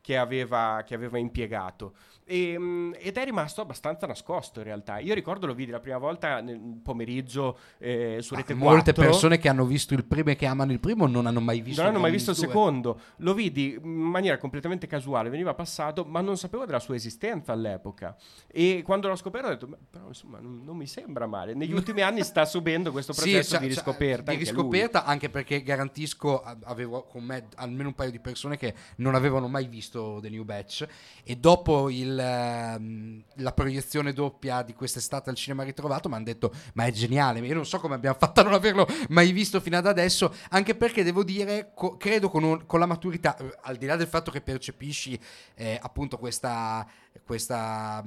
che 0.00 0.16
aveva, 0.16 0.82
che 0.86 0.94
aveva 0.94 1.18
impiegato. 1.18 1.94
E, 2.30 2.56
mm, 2.56 2.92
ed 2.96 3.16
è 3.16 3.24
rimasto 3.24 3.60
abbastanza 3.60 4.06
nascosto 4.06 4.60
in 4.60 4.64
realtà. 4.66 5.00
Io 5.00 5.14
ricordo 5.14 5.46
lo 5.48 5.54
vidi 5.54 5.72
la 5.72 5.80
prima 5.80 5.98
volta 5.98 6.40
nel 6.40 6.60
pomeriggio 6.80 7.58
eh, 7.78 8.18
su 8.20 8.36
Rete 8.36 8.54
4. 8.54 8.70
Molte 8.70 8.92
persone 8.92 9.38
che 9.38 9.48
hanno 9.48 9.64
visto 9.64 9.94
il 9.94 10.04
primo 10.04 10.30
e 10.30 10.36
che 10.36 10.46
amano 10.46 10.70
il 10.70 10.78
primo 10.78 11.08
non 11.08 11.26
hanno 11.26 11.40
mai 11.40 11.60
visto 11.60 11.80
Non 11.82 11.90
hanno 11.90 11.98
mai 12.00 12.12
visto 12.12 12.30
il 12.30 12.36
2. 12.36 12.46
secondo. 12.46 13.00
Lo 13.16 13.34
vidi 13.34 13.76
in 13.82 13.88
maniera 13.90 14.38
completamente 14.38 14.86
casuale, 14.86 15.28
veniva 15.28 15.54
passato, 15.54 16.04
ma 16.04 16.20
non 16.20 16.36
sapevo 16.36 16.66
della 16.66 16.78
sua 16.78 16.94
esistenza 16.94 17.50
all'epoca. 17.52 18.16
E 18.46 18.82
quando 18.84 19.08
l'ho 19.08 19.16
scoperto 19.16 19.48
ho 19.48 19.50
detto, 19.50 19.66
"Beh, 19.66 19.78
però 19.90 20.06
insomma, 20.06 20.38
non, 20.38 20.62
non 20.62 20.76
mi 20.76 20.86
sembra 20.86 21.26
male. 21.26 21.54
Negli 21.54 21.72
ultimi 21.72 22.00
anni 22.02 22.22
sta 22.22 22.44
subendo 22.44 22.92
questo 22.92 23.12
Sì, 23.12 23.22
processo 23.30 23.50
cioè- 23.50 23.60
di 23.60 23.66
riscoperta. 23.66 24.30
di 24.30 24.36
anche 24.38 24.50
riscoperta, 24.50 25.04
anche 25.04 25.30
perché 25.30 25.64
garantisco, 25.64 26.44
avevo 26.62 27.02
con 27.02 27.24
me 27.24 27.48
almeno 27.56 27.88
un 27.88 27.94
paio 27.94 28.12
di 28.12 28.20
persone 28.20 28.56
che 28.56 28.72
non 28.98 29.16
avevano 29.16 29.48
mai 29.48 29.66
visto 29.66 30.18
The 30.22 30.28
New 30.30 30.44
Batch 30.44 30.86
e 31.24 31.34
dopo 31.36 31.90
il, 31.90 32.18
ehm, 32.18 32.18
la 32.20 33.52
proiezione 33.52 34.12
doppia 34.12 34.62
di 34.62 34.74
quest'estate 34.74 35.30
al 35.30 35.36
cinema 35.36 35.62
ritrovato 35.62 36.08
mi 36.08 36.14
hanno 36.16 36.24
detto 36.24 36.52
ma 36.74 36.84
è 36.84 36.90
geniale, 36.92 37.40
io 37.40 37.54
non 37.54 37.66
so 37.66 37.78
come 37.80 37.94
abbiamo 37.94 38.16
fatto 38.18 38.40
a 38.40 38.42
non 38.44 38.52
averlo 38.52 38.86
mai 39.08 39.32
visto 39.32 39.60
fino 39.60 39.76
ad 39.76 39.86
adesso, 39.86 40.34
anche 40.50 40.74
perché 40.74 41.02
devo 41.02 41.24
dire, 41.24 41.72
co- 41.74 41.96
credo 41.96 42.28
con, 42.28 42.42
un- 42.44 42.66
con 42.66 42.78
la 42.80 42.86
maturità, 42.86 43.36
al 43.62 43.76
di 43.76 43.86
là 43.86 43.96
del 43.96 44.06
fatto 44.08 44.30
che 44.30 44.40
percepisci 44.40 45.18
eh, 45.54 45.78
appunto 45.80 46.18
questa 46.18 46.86
questa 47.24 48.04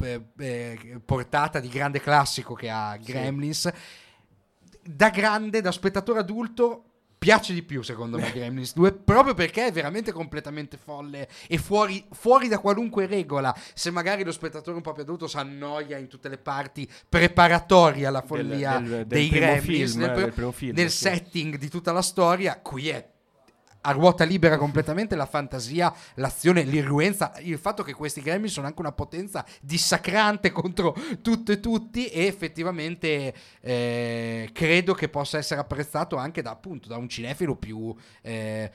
eh, 0.00 0.22
eh, 0.38 1.00
portata 1.04 1.58
di 1.60 1.68
grande 1.68 2.00
classico 2.00 2.54
che 2.54 2.70
ha 2.70 2.96
Sì. 3.00 3.10
Gremlins 3.12 3.70
da 4.82 5.10
grande, 5.10 5.60
da 5.60 5.72
spettatore 5.72 6.20
adulto, 6.20 6.84
piace 7.24 7.54
di 7.54 7.62
più 7.62 7.80
secondo 7.80 8.18
me 8.18 8.30
Gremlins 8.30 8.74
2, 8.74 8.92
proprio 8.92 9.32
perché 9.32 9.68
è 9.68 9.72
veramente 9.72 10.12
completamente 10.12 10.76
folle 10.76 11.26
e 11.48 11.56
fuori, 11.56 12.04
fuori 12.12 12.48
da 12.48 12.58
qualunque 12.58 13.06
regola. 13.06 13.56
Se 13.72 13.90
magari 13.90 14.24
lo 14.24 14.30
spettatore 14.30 14.76
un 14.76 14.82
po' 14.82 14.92
più 14.92 15.04
adulto 15.04 15.26
si 15.26 15.38
annoia 15.38 15.96
in 15.96 16.06
tutte 16.08 16.28
le 16.28 16.36
parti 16.36 16.86
preparatorie 17.08 18.04
alla 18.04 18.18
Del- 18.20 18.28
follia 18.28 18.78
del- 18.78 18.88
del 18.90 19.06
dei 19.06 19.28
primo 19.28 19.46
Gremlins, 19.46 19.90
film, 19.92 20.02
nel, 20.02 20.12
pre- 20.12 20.32
del 20.34 20.52
film, 20.52 20.76
nel 20.76 20.90
sì. 20.90 20.98
setting 20.98 21.56
di 21.56 21.68
tutta 21.70 21.92
la 21.92 22.02
storia, 22.02 22.60
qui 22.60 22.90
è 22.90 23.08
a 23.86 23.92
ruota 23.92 24.24
libera 24.24 24.56
completamente 24.56 25.14
la 25.14 25.26
fantasia, 25.26 25.92
l'azione, 26.14 26.62
l'irruenza, 26.62 27.32
il 27.40 27.58
fatto 27.58 27.82
che 27.82 27.92
questi 27.92 28.22
Gremlin 28.22 28.50
sono 28.50 28.66
anche 28.66 28.80
una 28.80 28.92
potenza 28.92 29.44
dissacrante 29.60 30.50
contro 30.50 30.96
tutto 31.20 31.52
e 31.52 31.60
tutti 31.60 32.06
e 32.06 32.24
effettivamente 32.24 33.34
eh, 33.60 34.48
credo 34.52 34.94
che 34.94 35.08
possa 35.08 35.36
essere 35.36 35.60
apprezzato 35.60 36.16
anche 36.16 36.40
da 36.40 36.50
appunto 36.50 36.88
da 36.88 36.96
un 36.96 37.08
cinefilo 37.08 37.56
più 37.56 37.94
eh, 38.22 38.70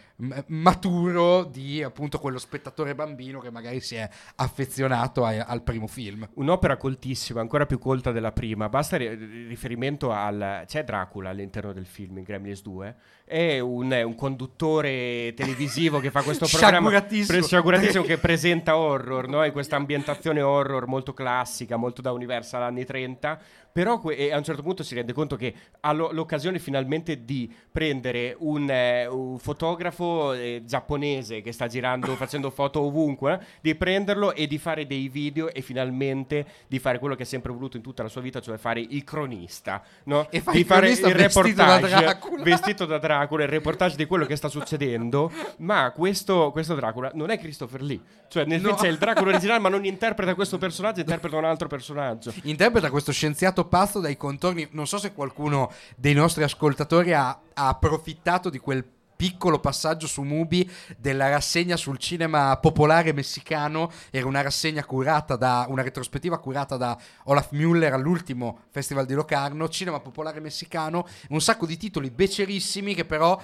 maturo 0.48 1.44
di 1.46 1.82
appunto 1.82 2.20
quello 2.20 2.38
spettatore 2.38 2.94
bambino 2.94 3.40
che 3.40 3.50
magari 3.50 3.80
si 3.80 3.96
è 3.96 4.08
affezionato 4.36 5.26
a- 5.26 5.46
al 5.46 5.64
primo 5.64 5.88
film. 5.88 6.28
Un'opera 6.36 6.78
coltissima, 6.78 7.42
ancora 7.42 7.66
più 7.66 7.80
colta 7.80 8.12
della 8.12 8.32
prima. 8.32 8.70
Basta 8.70 8.98
ri- 8.98 9.48
riferimento 9.48 10.12
al. 10.12 10.64
C'è 10.68 10.84
Dracula 10.84 11.30
all'interno 11.30 11.74
del 11.74 11.86
film 11.86 12.18
in 12.20 12.24
Gremlins 12.24 12.62
2. 12.62 12.96
È 13.26 13.60
un, 13.60 13.90
è 13.92 14.02
un 14.02 14.16
conduttore 14.16 14.99
televisivo 15.36 16.00
che 16.00 16.12
fa 16.12 16.22
questo 16.22 16.46
programma. 16.52 16.90
Sciaguratissimo. 16.90 17.42
sciaguratissimo 17.42 18.04
che 18.04 18.18
presenta 18.20 18.78
horror, 18.78 19.28
no? 19.28 19.44
In 19.46 19.52
questa 19.52 19.76
ambientazione 19.76 20.42
horror 20.42 20.88
molto 20.88 21.14
classica, 21.14 21.76
molto 21.78 22.02
da 22.02 22.12
Universal 22.12 22.62
anni 22.64 22.86
30. 22.86 23.40
Però 23.72 24.00
que- 24.00 24.32
a 24.32 24.38
un 24.38 24.44
certo 24.44 24.64
punto 24.64 24.82
si 24.84 24.96
rende 24.96 25.14
conto 25.14 25.36
che 25.36 25.54
ha 25.82 25.92
lo- 25.94 26.10
l'occasione 26.12 26.58
finalmente 26.58 27.24
di 27.24 27.54
prendere 27.72 28.36
un, 28.40 28.68
eh, 28.70 29.06
un 29.06 29.38
fotografo 29.38 30.34
eh, 30.34 30.64
giapponese 30.66 31.42
che 31.42 31.52
sta 31.52 31.68
girando, 31.68 32.16
facendo 32.18 32.50
foto 32.50 32.82
ovunque, 32.82 33.34
eh, 33.34 33.40
di 33.62 33.76
prenderlo 33.76 34.34
e 34.34 34.48
di 34.48 34.58
fare 34.58 34.88
dei 34.88 35.08
video 35.08 35.54
e 35.54 35.62
finalmente 35.62 36.46
di 36.68 36.80
fare 36.80 36.98
quello 36.98 37.14
che 37.16 37.24
ha 37.24 37.26
sempre 37.28 37.52
voluto 37.52 37.78
in 37.78 37.84
tutta 37.84 38.02
la 38.02 38.10
sua 38.10 38.22
vita, 38.22 38.42
cioè 38.42 38.58
fare 38.58 38.80
il 38.82 39.04
cronista, 39.04 39.84
no? 40.06 40.28
E 40.32 40.42
fa 40.42 40.52
di 40.52 40.60
il 40.60 40.66
fare 40.66 40.90
il 40.90 40.96
vestito 41.00 41.14
da 41.14 41.78
reportage 41.78 41.96
Dracula. 42.04 42.44
vestito 42.44 42.86
da 42.86 42.98
Dracula, 42.98 43.44
il 43.44 43.50
reportage 43.50 43.96
di 43.96 44.06
quello 44.06 44.26
che 44.26 44.36
sta 44.36 44.48
succedendo. 44.48 44.89
Dicendo, 44.90 45.32
ma 45.58 45.92
questo, 45.92 46.52
questo 46.52 46.76
Dracula 46.76 47.12
non 47.14 47.30
è 47.30 47.38
Christopher 47.40 47.82
Lee. 47.82 48.00
Cioè, 48.28 48.46
nel 48.46 48.62
No. 48.62 48.70
film 48.70 48.80
c'è 48.82 48.88
il 48.90 48.98
Dracula 48.98 49.30
originale, 49.32 49.60
ma 49.60 49.70
non 49.70 49.86
interpreta 49.86 50.36
questo 50.36 50.58
personaggio, 50.60 51.00
interpreta 51.00 51.38
un 51.38 51.46
altro 51.46 51.68
personaggio. 51.68 52.34
Interpreta 52.44 52.90
questo 52.90 53.12
scienziato 53.12 53.66
pazzo 53.66 54.00
dai 54.00 54.18
contorni. 54.18 54.68
Non 54.72 54.88
so 54.88 54.98
se 54.98 55.14
qualcuno 55.14 55.72
dei 55.96 56.14
nostri 56.14 56.44
ascoltatori 56.44 57.14
ha, 57.14 57.30
ha 57.54 57.68
approfittato 57.68 58.50
di 58.50 58.60
quel 58.60 58.86
piccolo 59.20 59.60
passaggio 59.60 60.08
su 60.08 60.22
Mubi 60.22 60.70
della 60.98 61.28
rassegna 61.28 61.76
sul 61.76 61.98
cinema 61.98 62.56
popolare 62.56 63.12
messicano. 63.12 63.92
Era 64.12 64.28
una 64.28 64.40
rassegna 64.42 64.86
curata 64.86 65.36
da 65.36 65.66
una 65.68 65.82
retrospettiva 65.82 66.38
curata 66.40 66.78
da 66.78 66.98
Olaf 67.26 67.52
Müller 67.52 67.92
all'ultimo 67.92 68.60
Festival 68.70 69.06
di 69.06 69.14
Locarno. 69.16 69.68
Cinema 69.68 70.00
popolare 70.00 70.40
messicano, 70.40 71.06
un 71.30 71.42
sacco 71.42 71.66
di 71.66 71.76
titoli 71.76 72.12
becerissimi 72.12 72.96
che 72.96 73.04
però 73.04 73.38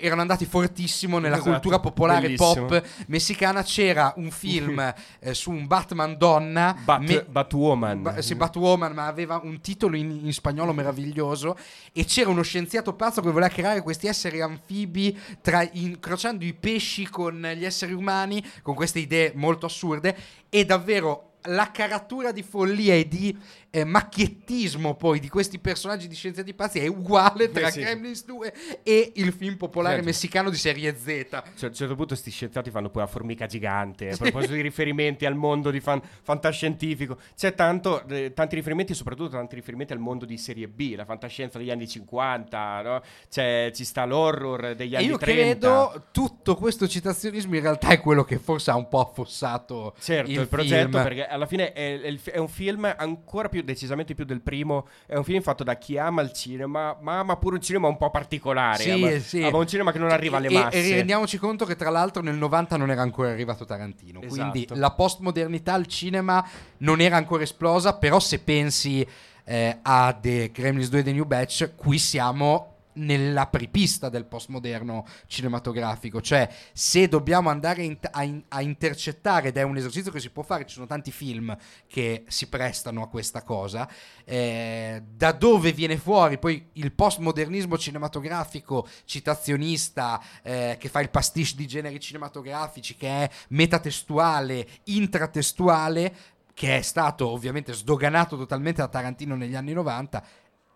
erano 0.00 0.20
andati 0.20 0.44
fortissimo 0.46 1.18
nella 1.18 1.36
Esatto, 1.36 1.50
cultura 1.50 1.78
popolare 1.78 2.22
bellissimo. 2.22 2.66
pop 2.66 2.86
messicana. 3.06 3.62
C'era 3.62 4.12
un 4.16 4.30
film 4.30 4.80
eh, 5.20 5.34
su 5.34 5.50
un 5.50 5.66
Batman 5.66 6.16
donna. 6.16 6.76
Bat- 6.84 7.08
me- 7.08 7.24
Batwoman. 7.24 8.02
Ba- 8.02 8.22
sì, 8.22 8.34
Batwoman, 8.34 8.92
ma 8.92 9.06
aveva 9.06 9.40
un 9.42 9.60
titolo 9.60 9.96
in, 9.96 10.20
in 10.24 10.32
spagnolo 10.32 10.72
meraviglioso. 10.72 11.56
E 11.92 12.04
c'era 12.04 12.30
uno 12.30 12.42
scienziato 12.42 12.94
pazzo 12.94 13.20
che 13.20 13.30
voleva 13.30 13.48
creare 13.48 13.82
questi 13.82 14.06
esseri 14.06 14.40
anfibi, 14.40 15.18
tra, 15.40 15.66
incrociando 15.72 16.44
i 16.44 16.54
pesci 16.54 17.08
con 17.08 17.40
gli 17.56 17.64
esseri 17.64 17.92
umani, 17.92 18.44
con 18.62 18.74
queste 18.74 18.98
idee 18.98 19.32
molto 19.34 19.66
assurde. 19.66 20.16
E 20.48 20.64
davvero 20.64 21.32
la 21.48 21.70
caratura 21.70 22.32
di 22.32 22.42
follia 22.42 22.94
e 22.94 23.06
di 23.06 23.36
eh, 23.76 23.84
macchiettismo 23.84 24.94
poi 24.94 25.20
di 25.20 25.28
questi 25.28 25.58
personaggi 25.58 26.08
di 26.08 26.14
scienziati 26.14 26.54
pazzi 26.54 26.78
è 26.78 26.86
uguale 26.86 27.50
tra 27.50 27.66
Eh 27.68 27.70
sì. 27.72 27.80
Gremlins 27.80 28.24
2 28.24 28.54
e 28.82 29.12
il 29.16 29.32
film 29.32 29.56
popolare 29.56 29.96
Certo. 29.96 30.08
messicano 30.08 30.48
di 30.50 30.56
serie 30.56 30.96
Z. 30.96 31.04
Cioè, 31.04 31.40
a 31.40 31.66
un 31.66 31.74
certo 31.74 31.94
punto 31.94 32.06
questi 32.06 32.30
scienziati 32.30 32.70
fanno 32.70 32.88
poi 32.88 33.02
la 33.02 33.08
formica 33.08 33.44
gigante 33.46 34.08
a 34.08 34.16
proposito 34.16 34.54
di 34.54 34.62
riferimenti 34.62 35.26
al 35.26 35.34
mondo 35.34 35.70
di 35.70 35.80
fan- 35.80 36.00
fantascientifico 36.22 37.18
c'è 37.36 37.54
tanto, 37.54 38.06
eh, 38.08 38.32
tanti 38.32 38.54
riferimenti 38.54 38.94
soprattutto 38.94 39.30
tanti 39.30 39.56
riferimenti 39.56 39.92
al 39.92 39.98
mondo 39.98 40.24
di 40.24 40.38
serie 40.38 40.68
B 40.68 40.94
la 40.96 41.04
fantascienza 41.04 41.58
degli 41.58 41.70
anni 41.70 41.86
50 41.86 42.82
no? 42.82 43.02
C'è- 43.28 43.70
ci 43.74 43.84
sta 43.84 44.04
l'horror 44.04 44.74
degli 44.74 44.94
E 44.94 44.96
anni 44.96 45.06
io 45.06 45.18
30 45.18 45.42
credo 45.68 46.06
tutto 46.12 46.54
questo 46.56 46.88
citazionismo 46.88 47.54
in 47.56 47.60
realtà 47.62 47.88
è 47.88 48.00
quello 48.00 48.24
che 48.24 48.38
forse 48.38 48.70
ha 48.70 48.76
un 48.76 48.88
po' 48.88 49.00
affossato 49.00 49.94
Certo, 50.00 50.30
il, 50.30 50.40
il, 50.40 50.48
progetto, 50.48 50.88
film. 50.90 51.02
perché 51.02 51.26
alla 51.26 51.46
fine 51.46 51.72
è, 51.72 52.00
è 52.00 52.14
è 52.36 52.38
un 52.38 52.48
film 52.48 52.92
ancora 52.96 53.48
più, 53.48 53.62
decisamente 53.66 54.14
più 54.14 54.24
del 54.24 54.40
primo, 54.40 54.88
è 55.04 55.16
un 55.16 55.24
film 55.24 55.42
fatto 55.42 55.62
da 55.62 55.76
chi 55.76 55.98
ama 55.98 56.22
il 56.22 56.32
cinema, 56.32 56.96
ma 57.00 57.18
ama 57.18 57.36
pure 57.36 57.56
un 57.56 57.60
cinema 57.60 57.88
un 57.88 57.98
po' 57.98 58.10
particolare, 58.10 58.82
Sì, 58.82 58.90
ama, 58.90 59.18
sì. 59.18 59.42
ama 59.42 59.58
un 59.58 59.66
cinema 59.66 59.92
che 59.92 59.98
non 59.98 60.10
arriva 60.10 60.38
alle 60.38 60.48
masse. 60.48 60.82
E, 60.82 60.94
rendiamoci 60.94 61.36
conto 61.36 61.66
che 61.66 61.76
tra 61.76 61.90
l'altro 61.90 62.22
nel 62.22 62.36
90 62.36 62.78
non 62.78 62.90
era 62.90 63.02
ancora 63.02 63.30
arrivato 63.30 63.66
Tarantino, 63.66 64.20
quindi 64.20 64.64
Esatto. 64.64 64.80
la 64.80 64.90
postmodernità 64.92 65.74
al 65.74 65.86
cinema 65.86 66.42
non 66.78 67.00
era 67.00 67.16
ancora 67.16 67.42
esplosa, 67.42 67.96
però 67.96 68.18
se 68.20 68.38
pensi 68.38 69.06
eh, 69.44 69.78
a 69.82 70.16
The 70.18 70.50
Gremlins 70.52 70.88
2 70.88 71.00
e 71.00 71.02
The 71.02 71.12
New 71.12 71.24
Batch, 71.24 71.72
qui 71.76 71.98
siamo 71.98 72.75
nella 72.96 73.46
prepista 73.46 74.08
del 74.08 74.26
postmoderno 74.26 75.06
cinematografico, 75.26 76.20
cioè 76.20 76.48
se 76.72 77.08
dobbiamo 77.08 77.48
andare 77.48 77.82
in- 77.82 77.98
a, 78.10 78.28
a 78.48 78.62
intercettare, 78.62 79.48
ed 79.48 79.56
è 79.56 79.62
un 79.62 79.76
esercizio 79.76 80.12
che 80.12 80.20
si 80.20 80.30
può 80.30 80.42
fare, 80.42 80.66
ci 80.66 80.74
sono 80.74 80.86
tanti 80.86 81.10
film 81.10 81.56
che 81.86 82.24
si 82.28 82.48
prestano 82.48 83.02
a 83.02 83.08
questa 83.08 83.42
cosa, 83.42 83.88
eh, 84.24 85.02
da 85.08 85.32
dove 85.32 85.72
viene 85.72 85.96
fuori? 85.96 86.38
Poi 86.38 86.70
il 86.74 86.92
postmodernismo 86.92 87.78
cinematografico 87.78 88.86
citazionista 89.04 90.20
eh, 90.42 90.76
che 90.78 90.88
fa 90.88 91.00
il 91.00 91.10
pastiche 91.10 91.34
di 91.56 91.66
generi 91.66 92.00
cinematografici, 92.00 92.96
che 92.96 93.08
è 93.08 93.30
metatestuale, 93.48 94.66
intratestuale, 94.84 96.14
che 96.54 96.78
è 96.78 96.80
stato 96.80 97.28
ovviamente 97.28 97.74
sdoganato 97.74 98.36
totalmente 98.38 98.80
da 98.80 98.88
Tarantino 98.88 99.36
negli 99.36 99.54
anni 99.54 99.74
90, 99.74 100.24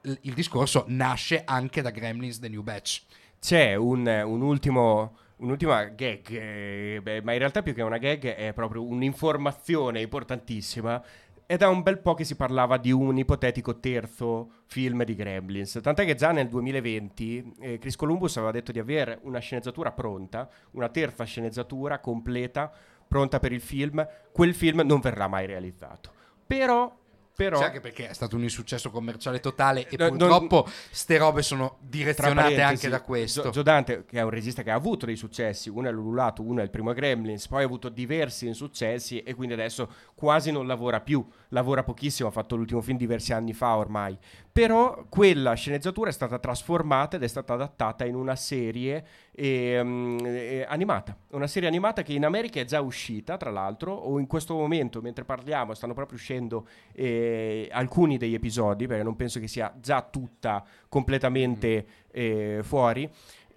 il, 0.02 0.34
discorso 0.34 0.84
nasce 0.88 1.42
anche 1.44 1.82
da 1.82 1.90
Gremlins 1.90 2.38
The 2.38 2.48
New 2.48 2.62
Batch. 2.62 3.02
C'è 3.38 3.74
un, 3.74 4.06
un 4.06 4.42
ultimo... 4.42 5.16
Un'ultima 5.40 5.84
gag, 5.84 6.30
eh, 6.32 7.00
beh, 7.02 7.22
ma 7.22 7.32
in 7.32 7.38
realtà 7.38 7.62
più 7.62 7.72
che 7.72 7.80
una 7.80 7.96
gag 7.96 8.26
è 8.34 8.52
proprio 8.52 8.84
un'informazione 8.84 10.02
importantissima. 10.02 11.02
È 11.46 11.56
da 11.56 11.70
un 11.70 11.80
bel 11.80 11.98
po' 11.98 12.12
che 12.12 12.24
si 12.24 12.36
parlava 12.36 12.76
di 12.76 12.92
un 12.92 13.16
ipotetico 13.16 13.80
terzo 13.80 14.64
film 14.66 15.02
di 15.02 15.14
Gremlins. 15.14 15.80
Tant'è 15.82 16.04
che 16.04 16.14
già 16.14 16.30
nel 16.32 16.46
2020 16.46 17.54
eh, 17.58 17.78
Chris 17.78 17.96
Columbus 17.96 18.36
aveva 18.36 18.52
detto 18.52 18.70
di 18.70 18.78
avere 18.78 19.18
una 19.22 19.38
sceneggiatura 19.38 19.92
pronta, 19.92 20.46
una 20.72 20.90
terza 20.90 21.24
sceneggiatura 21.24 22.00
completa, 22.00 22.70
pronta 23.08 23.40
per 23.40 23.52
il 23.52 23.62
film. 23.62 24.06
Quel 24.30 24.54
film 24.54 24.82
non 24.84 25.00
verrà 25.00 25.26
mai 25.26 25.46
realizzato. 25.46 26.12
Però, 26.46 26.99
però 27.40 27.56
Sì, 27.56 27.64
anche 27.64 27.80
perché 27.80 28.10
è 28.10 28.12
stato 28.12 28.36
un 28.36 28.42
insuccesso 28.42 28.90
commerciale 28.90 29.40
totale 29.40 29.88
e 29.88 29.96
No, 29.96 30.08
non- 30.08 30.18
purtroppo 30.18 30.68
ste 30.90 31.16
robe 31.16 31.40
sono 31.40 31.78
direzionate 31.80 32.60
anche 32.60 32.90
da 32.90 33.00
questo. 33.00 33.44
Gio- 33.44 33.50
Joe 33.50 33.62
Dante, 33.62 34.04
che 34.04 34.18
è 34.18 34.22
un 34.22 34.28
regista 34.28 34.62
che 34.62 34.70
ha 34.70 34.74
avuto 34.74 35.06
dei 35.06 35.16
successi, 35.16 35.70
uno 35.70 35.88
è 35.88 35.90
l'Ululato, 35.90 36.42
uno 36.42 36.60
è 36.60 36.64
il 36.64 36.68
primo 36.68 36.92
Gremlins, 36.92 37.48
poi 37.48 37.62
ha 37.62 37.64
avuto 37.64 37.88
diversi 37.88 38.46
insuccessi 38.46 39.22
e 39.22 39.32
quindi 39.34 39.54
adesso 39.54 39.90
quasi 40.14 40.52
non 40.52 40.66
lavora 40.66 41.00
più, 41.00 41.26
lavora 41.48 41.82
pochissimo, 41.82 42.28
ha 42.28 42.32
fatto 42.32 42.56
l'ultimo 42.56 42.82
film 42.82 42.98
diversi 42.98 43.32
anni 43.32 43.54
fa 43.54 43.76
ormai. 43.76 44.18
Però 44.52 45.06
quella 45.08 45.54
sceneggiatura 45.54 46.10
è 46.10 46.12
stata 46.12 46.38
trasformata 46.38 47.16
ed 47.16 47.22
è 47.22 47.28
stata 47.28 47.54
adattata 47.54 48.04
in 48.04 48.16
una 48.16 48.36
serie 48.36 49.06
ehm, 49.40 50.18
eh, 50.22 50.66
animata, 50.68 51.16
una 51.30 51.46
serie 51.46 51.68
animata 51.68 52.02
che 52.02 52.12
in 52.12 52.24
America 52.24 52.60
è 52.60 52.64
già 52.64 52.80
uscita, 52.80 53.36
tra 53.38 53.50
l'altro, 53.50 53.92
o 53.92 54.18
in 54.18 54.26
questo 54.26 54.54
momento, 54.54 55.00
mentre 55.00 55.24
parliamo, 55.24 55.72
stanno 55.74 55.94
proprio 55.94 56.18
uscendo 56.18 56.66
eh, 56.92 57.68
alcuni 57.72 58.18
degli 58.18 58.34
episodi, 58.34 58.86
perché 58.86 59.02
non 59.02 59.16
penso 59.16 59.40
che 59.40 59.48
sia 59.48 59.72
già 59.80 60.02
tutta 60.02 60.62
completamente 60.88 61.86
eh, 62.10 62.60
fuori. 62.62 63.08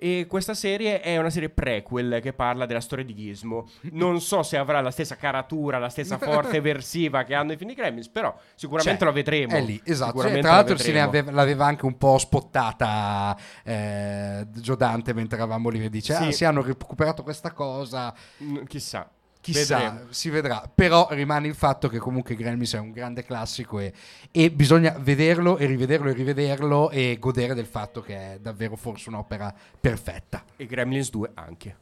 E 0.04 0.26
questa 0.28 0.54
serie 0.54 1.00
è 1.00 1.18
una 1.18 1.30
serie 1.30 1.48
prequel 1.48 2.20
che 2.22 2.34
parla 2.34 2.66
della 2.66 2.82
storia 2.82 3.06
di 3.06 3.16
Gizmo. 3.16 3.70
Non 3.94 4.20
so 4.20 4.44
se 4.44 4.58
avrà 4.58 4.82
la 4.82 4.92
stessa 4.92 5.16
caratura, 5.16 5.78
la 5.80 5.88
stessa 5.88 6.18
forza 6.18 6.52
eversiva 6.58 7.24
che 7.24 7.34
hanno 7.34 7.54
i 7.54 7.56
film 7.56 7.70
di 7.70 7.76
Gremlins, 7.76 8.10
però 8.10 8.36
sicuramente 8.54 9.00
Cioè, 9.00 9.08
la 9.08 9.14
vedremo. 9.14 9.54
È 9.56 9.62
lì, 9.62 9.80
esatto. 9.86 10.10
Sicuramente 10.12 10.42
Tra 10.42 10.50
la 10.50 10.56
l'altro 10.58 10.76
vedremo. 10.76 11.08
aveva- 11.08 11.32
l'aveva 11.32 11.66
anche 11.68 11.86
un 11.86 11.98
po' 11.98 12.18
spottata 12.18 13.38
eh, 13.64 14.46
Gio 14.52 14.76
Dante 14.76 15.14
mentre 15.14 15.38
eravamo 15.38 15.70
lì 15.70 15.82
e 15.84 15.90
dice 15.90 16.14
Sì. 16.16 16.24
ah 16.24 16.32
sì 16.32 16.44
hanno 16.44 16.62
recuperato 16.62 17.24
questa 17.24 17.52
cosa 17.52 18.14
Mm, 18.44 18.64
Chissà. 18.66 19.10
Chissà 19.44 19.78
Vedremo. 19.78 20.06
si 20.12 20.30
vedrà 20.30 20.72
però 20.74 21.08
rimane 21.12 21.48
il 21.48 21.54
fatto 21.56 21.90
che 21.90 21.98
comunque 22.00 22.34
Gremlins 22.34 22.74
è 22.76 22.80
un 22.80 22.92
grande 22.92 23.24
classico 23.26 23.80
e, 23.80 23.92
e 24.32 24.50
bisogna 24.52 24.96
vederlo 24.98 25.58
e 25.58 25.66
rivederlo 25.66 26.10
e 26.10 26.14
rivederlo 26.14 26.90
e 26.90 27.18
godere 27.20 27.54
del 27.54 27.66
fatto 27.66 28.02
che 28.02 28.16
è 28.36 28.40
davvero 28.40 28.78
forse 28.78 29.10
un'opera 29.10 29.54
perfetta 29.80 30.44
E 30.56 30.66
Gremlins 30.66 31.10
2 31.10 31.32
anche. 31.34 31.76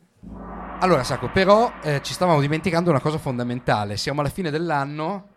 allora 0.80 1.04
Sacco 1.04 1.30
però 1.30 1.72
eh, 1.84 2.02
ci 2.02 2.14
stavamo 2.14 2.42
dimenticando 2.42 2.90
una 2.90 3.00
cosa 3.00 3.20
fondamentale 3.20 3.96
siamo 3.96 4.22
alla 4.22 4.30
fine 4.30 4.50
dell'anno 4.50 5.28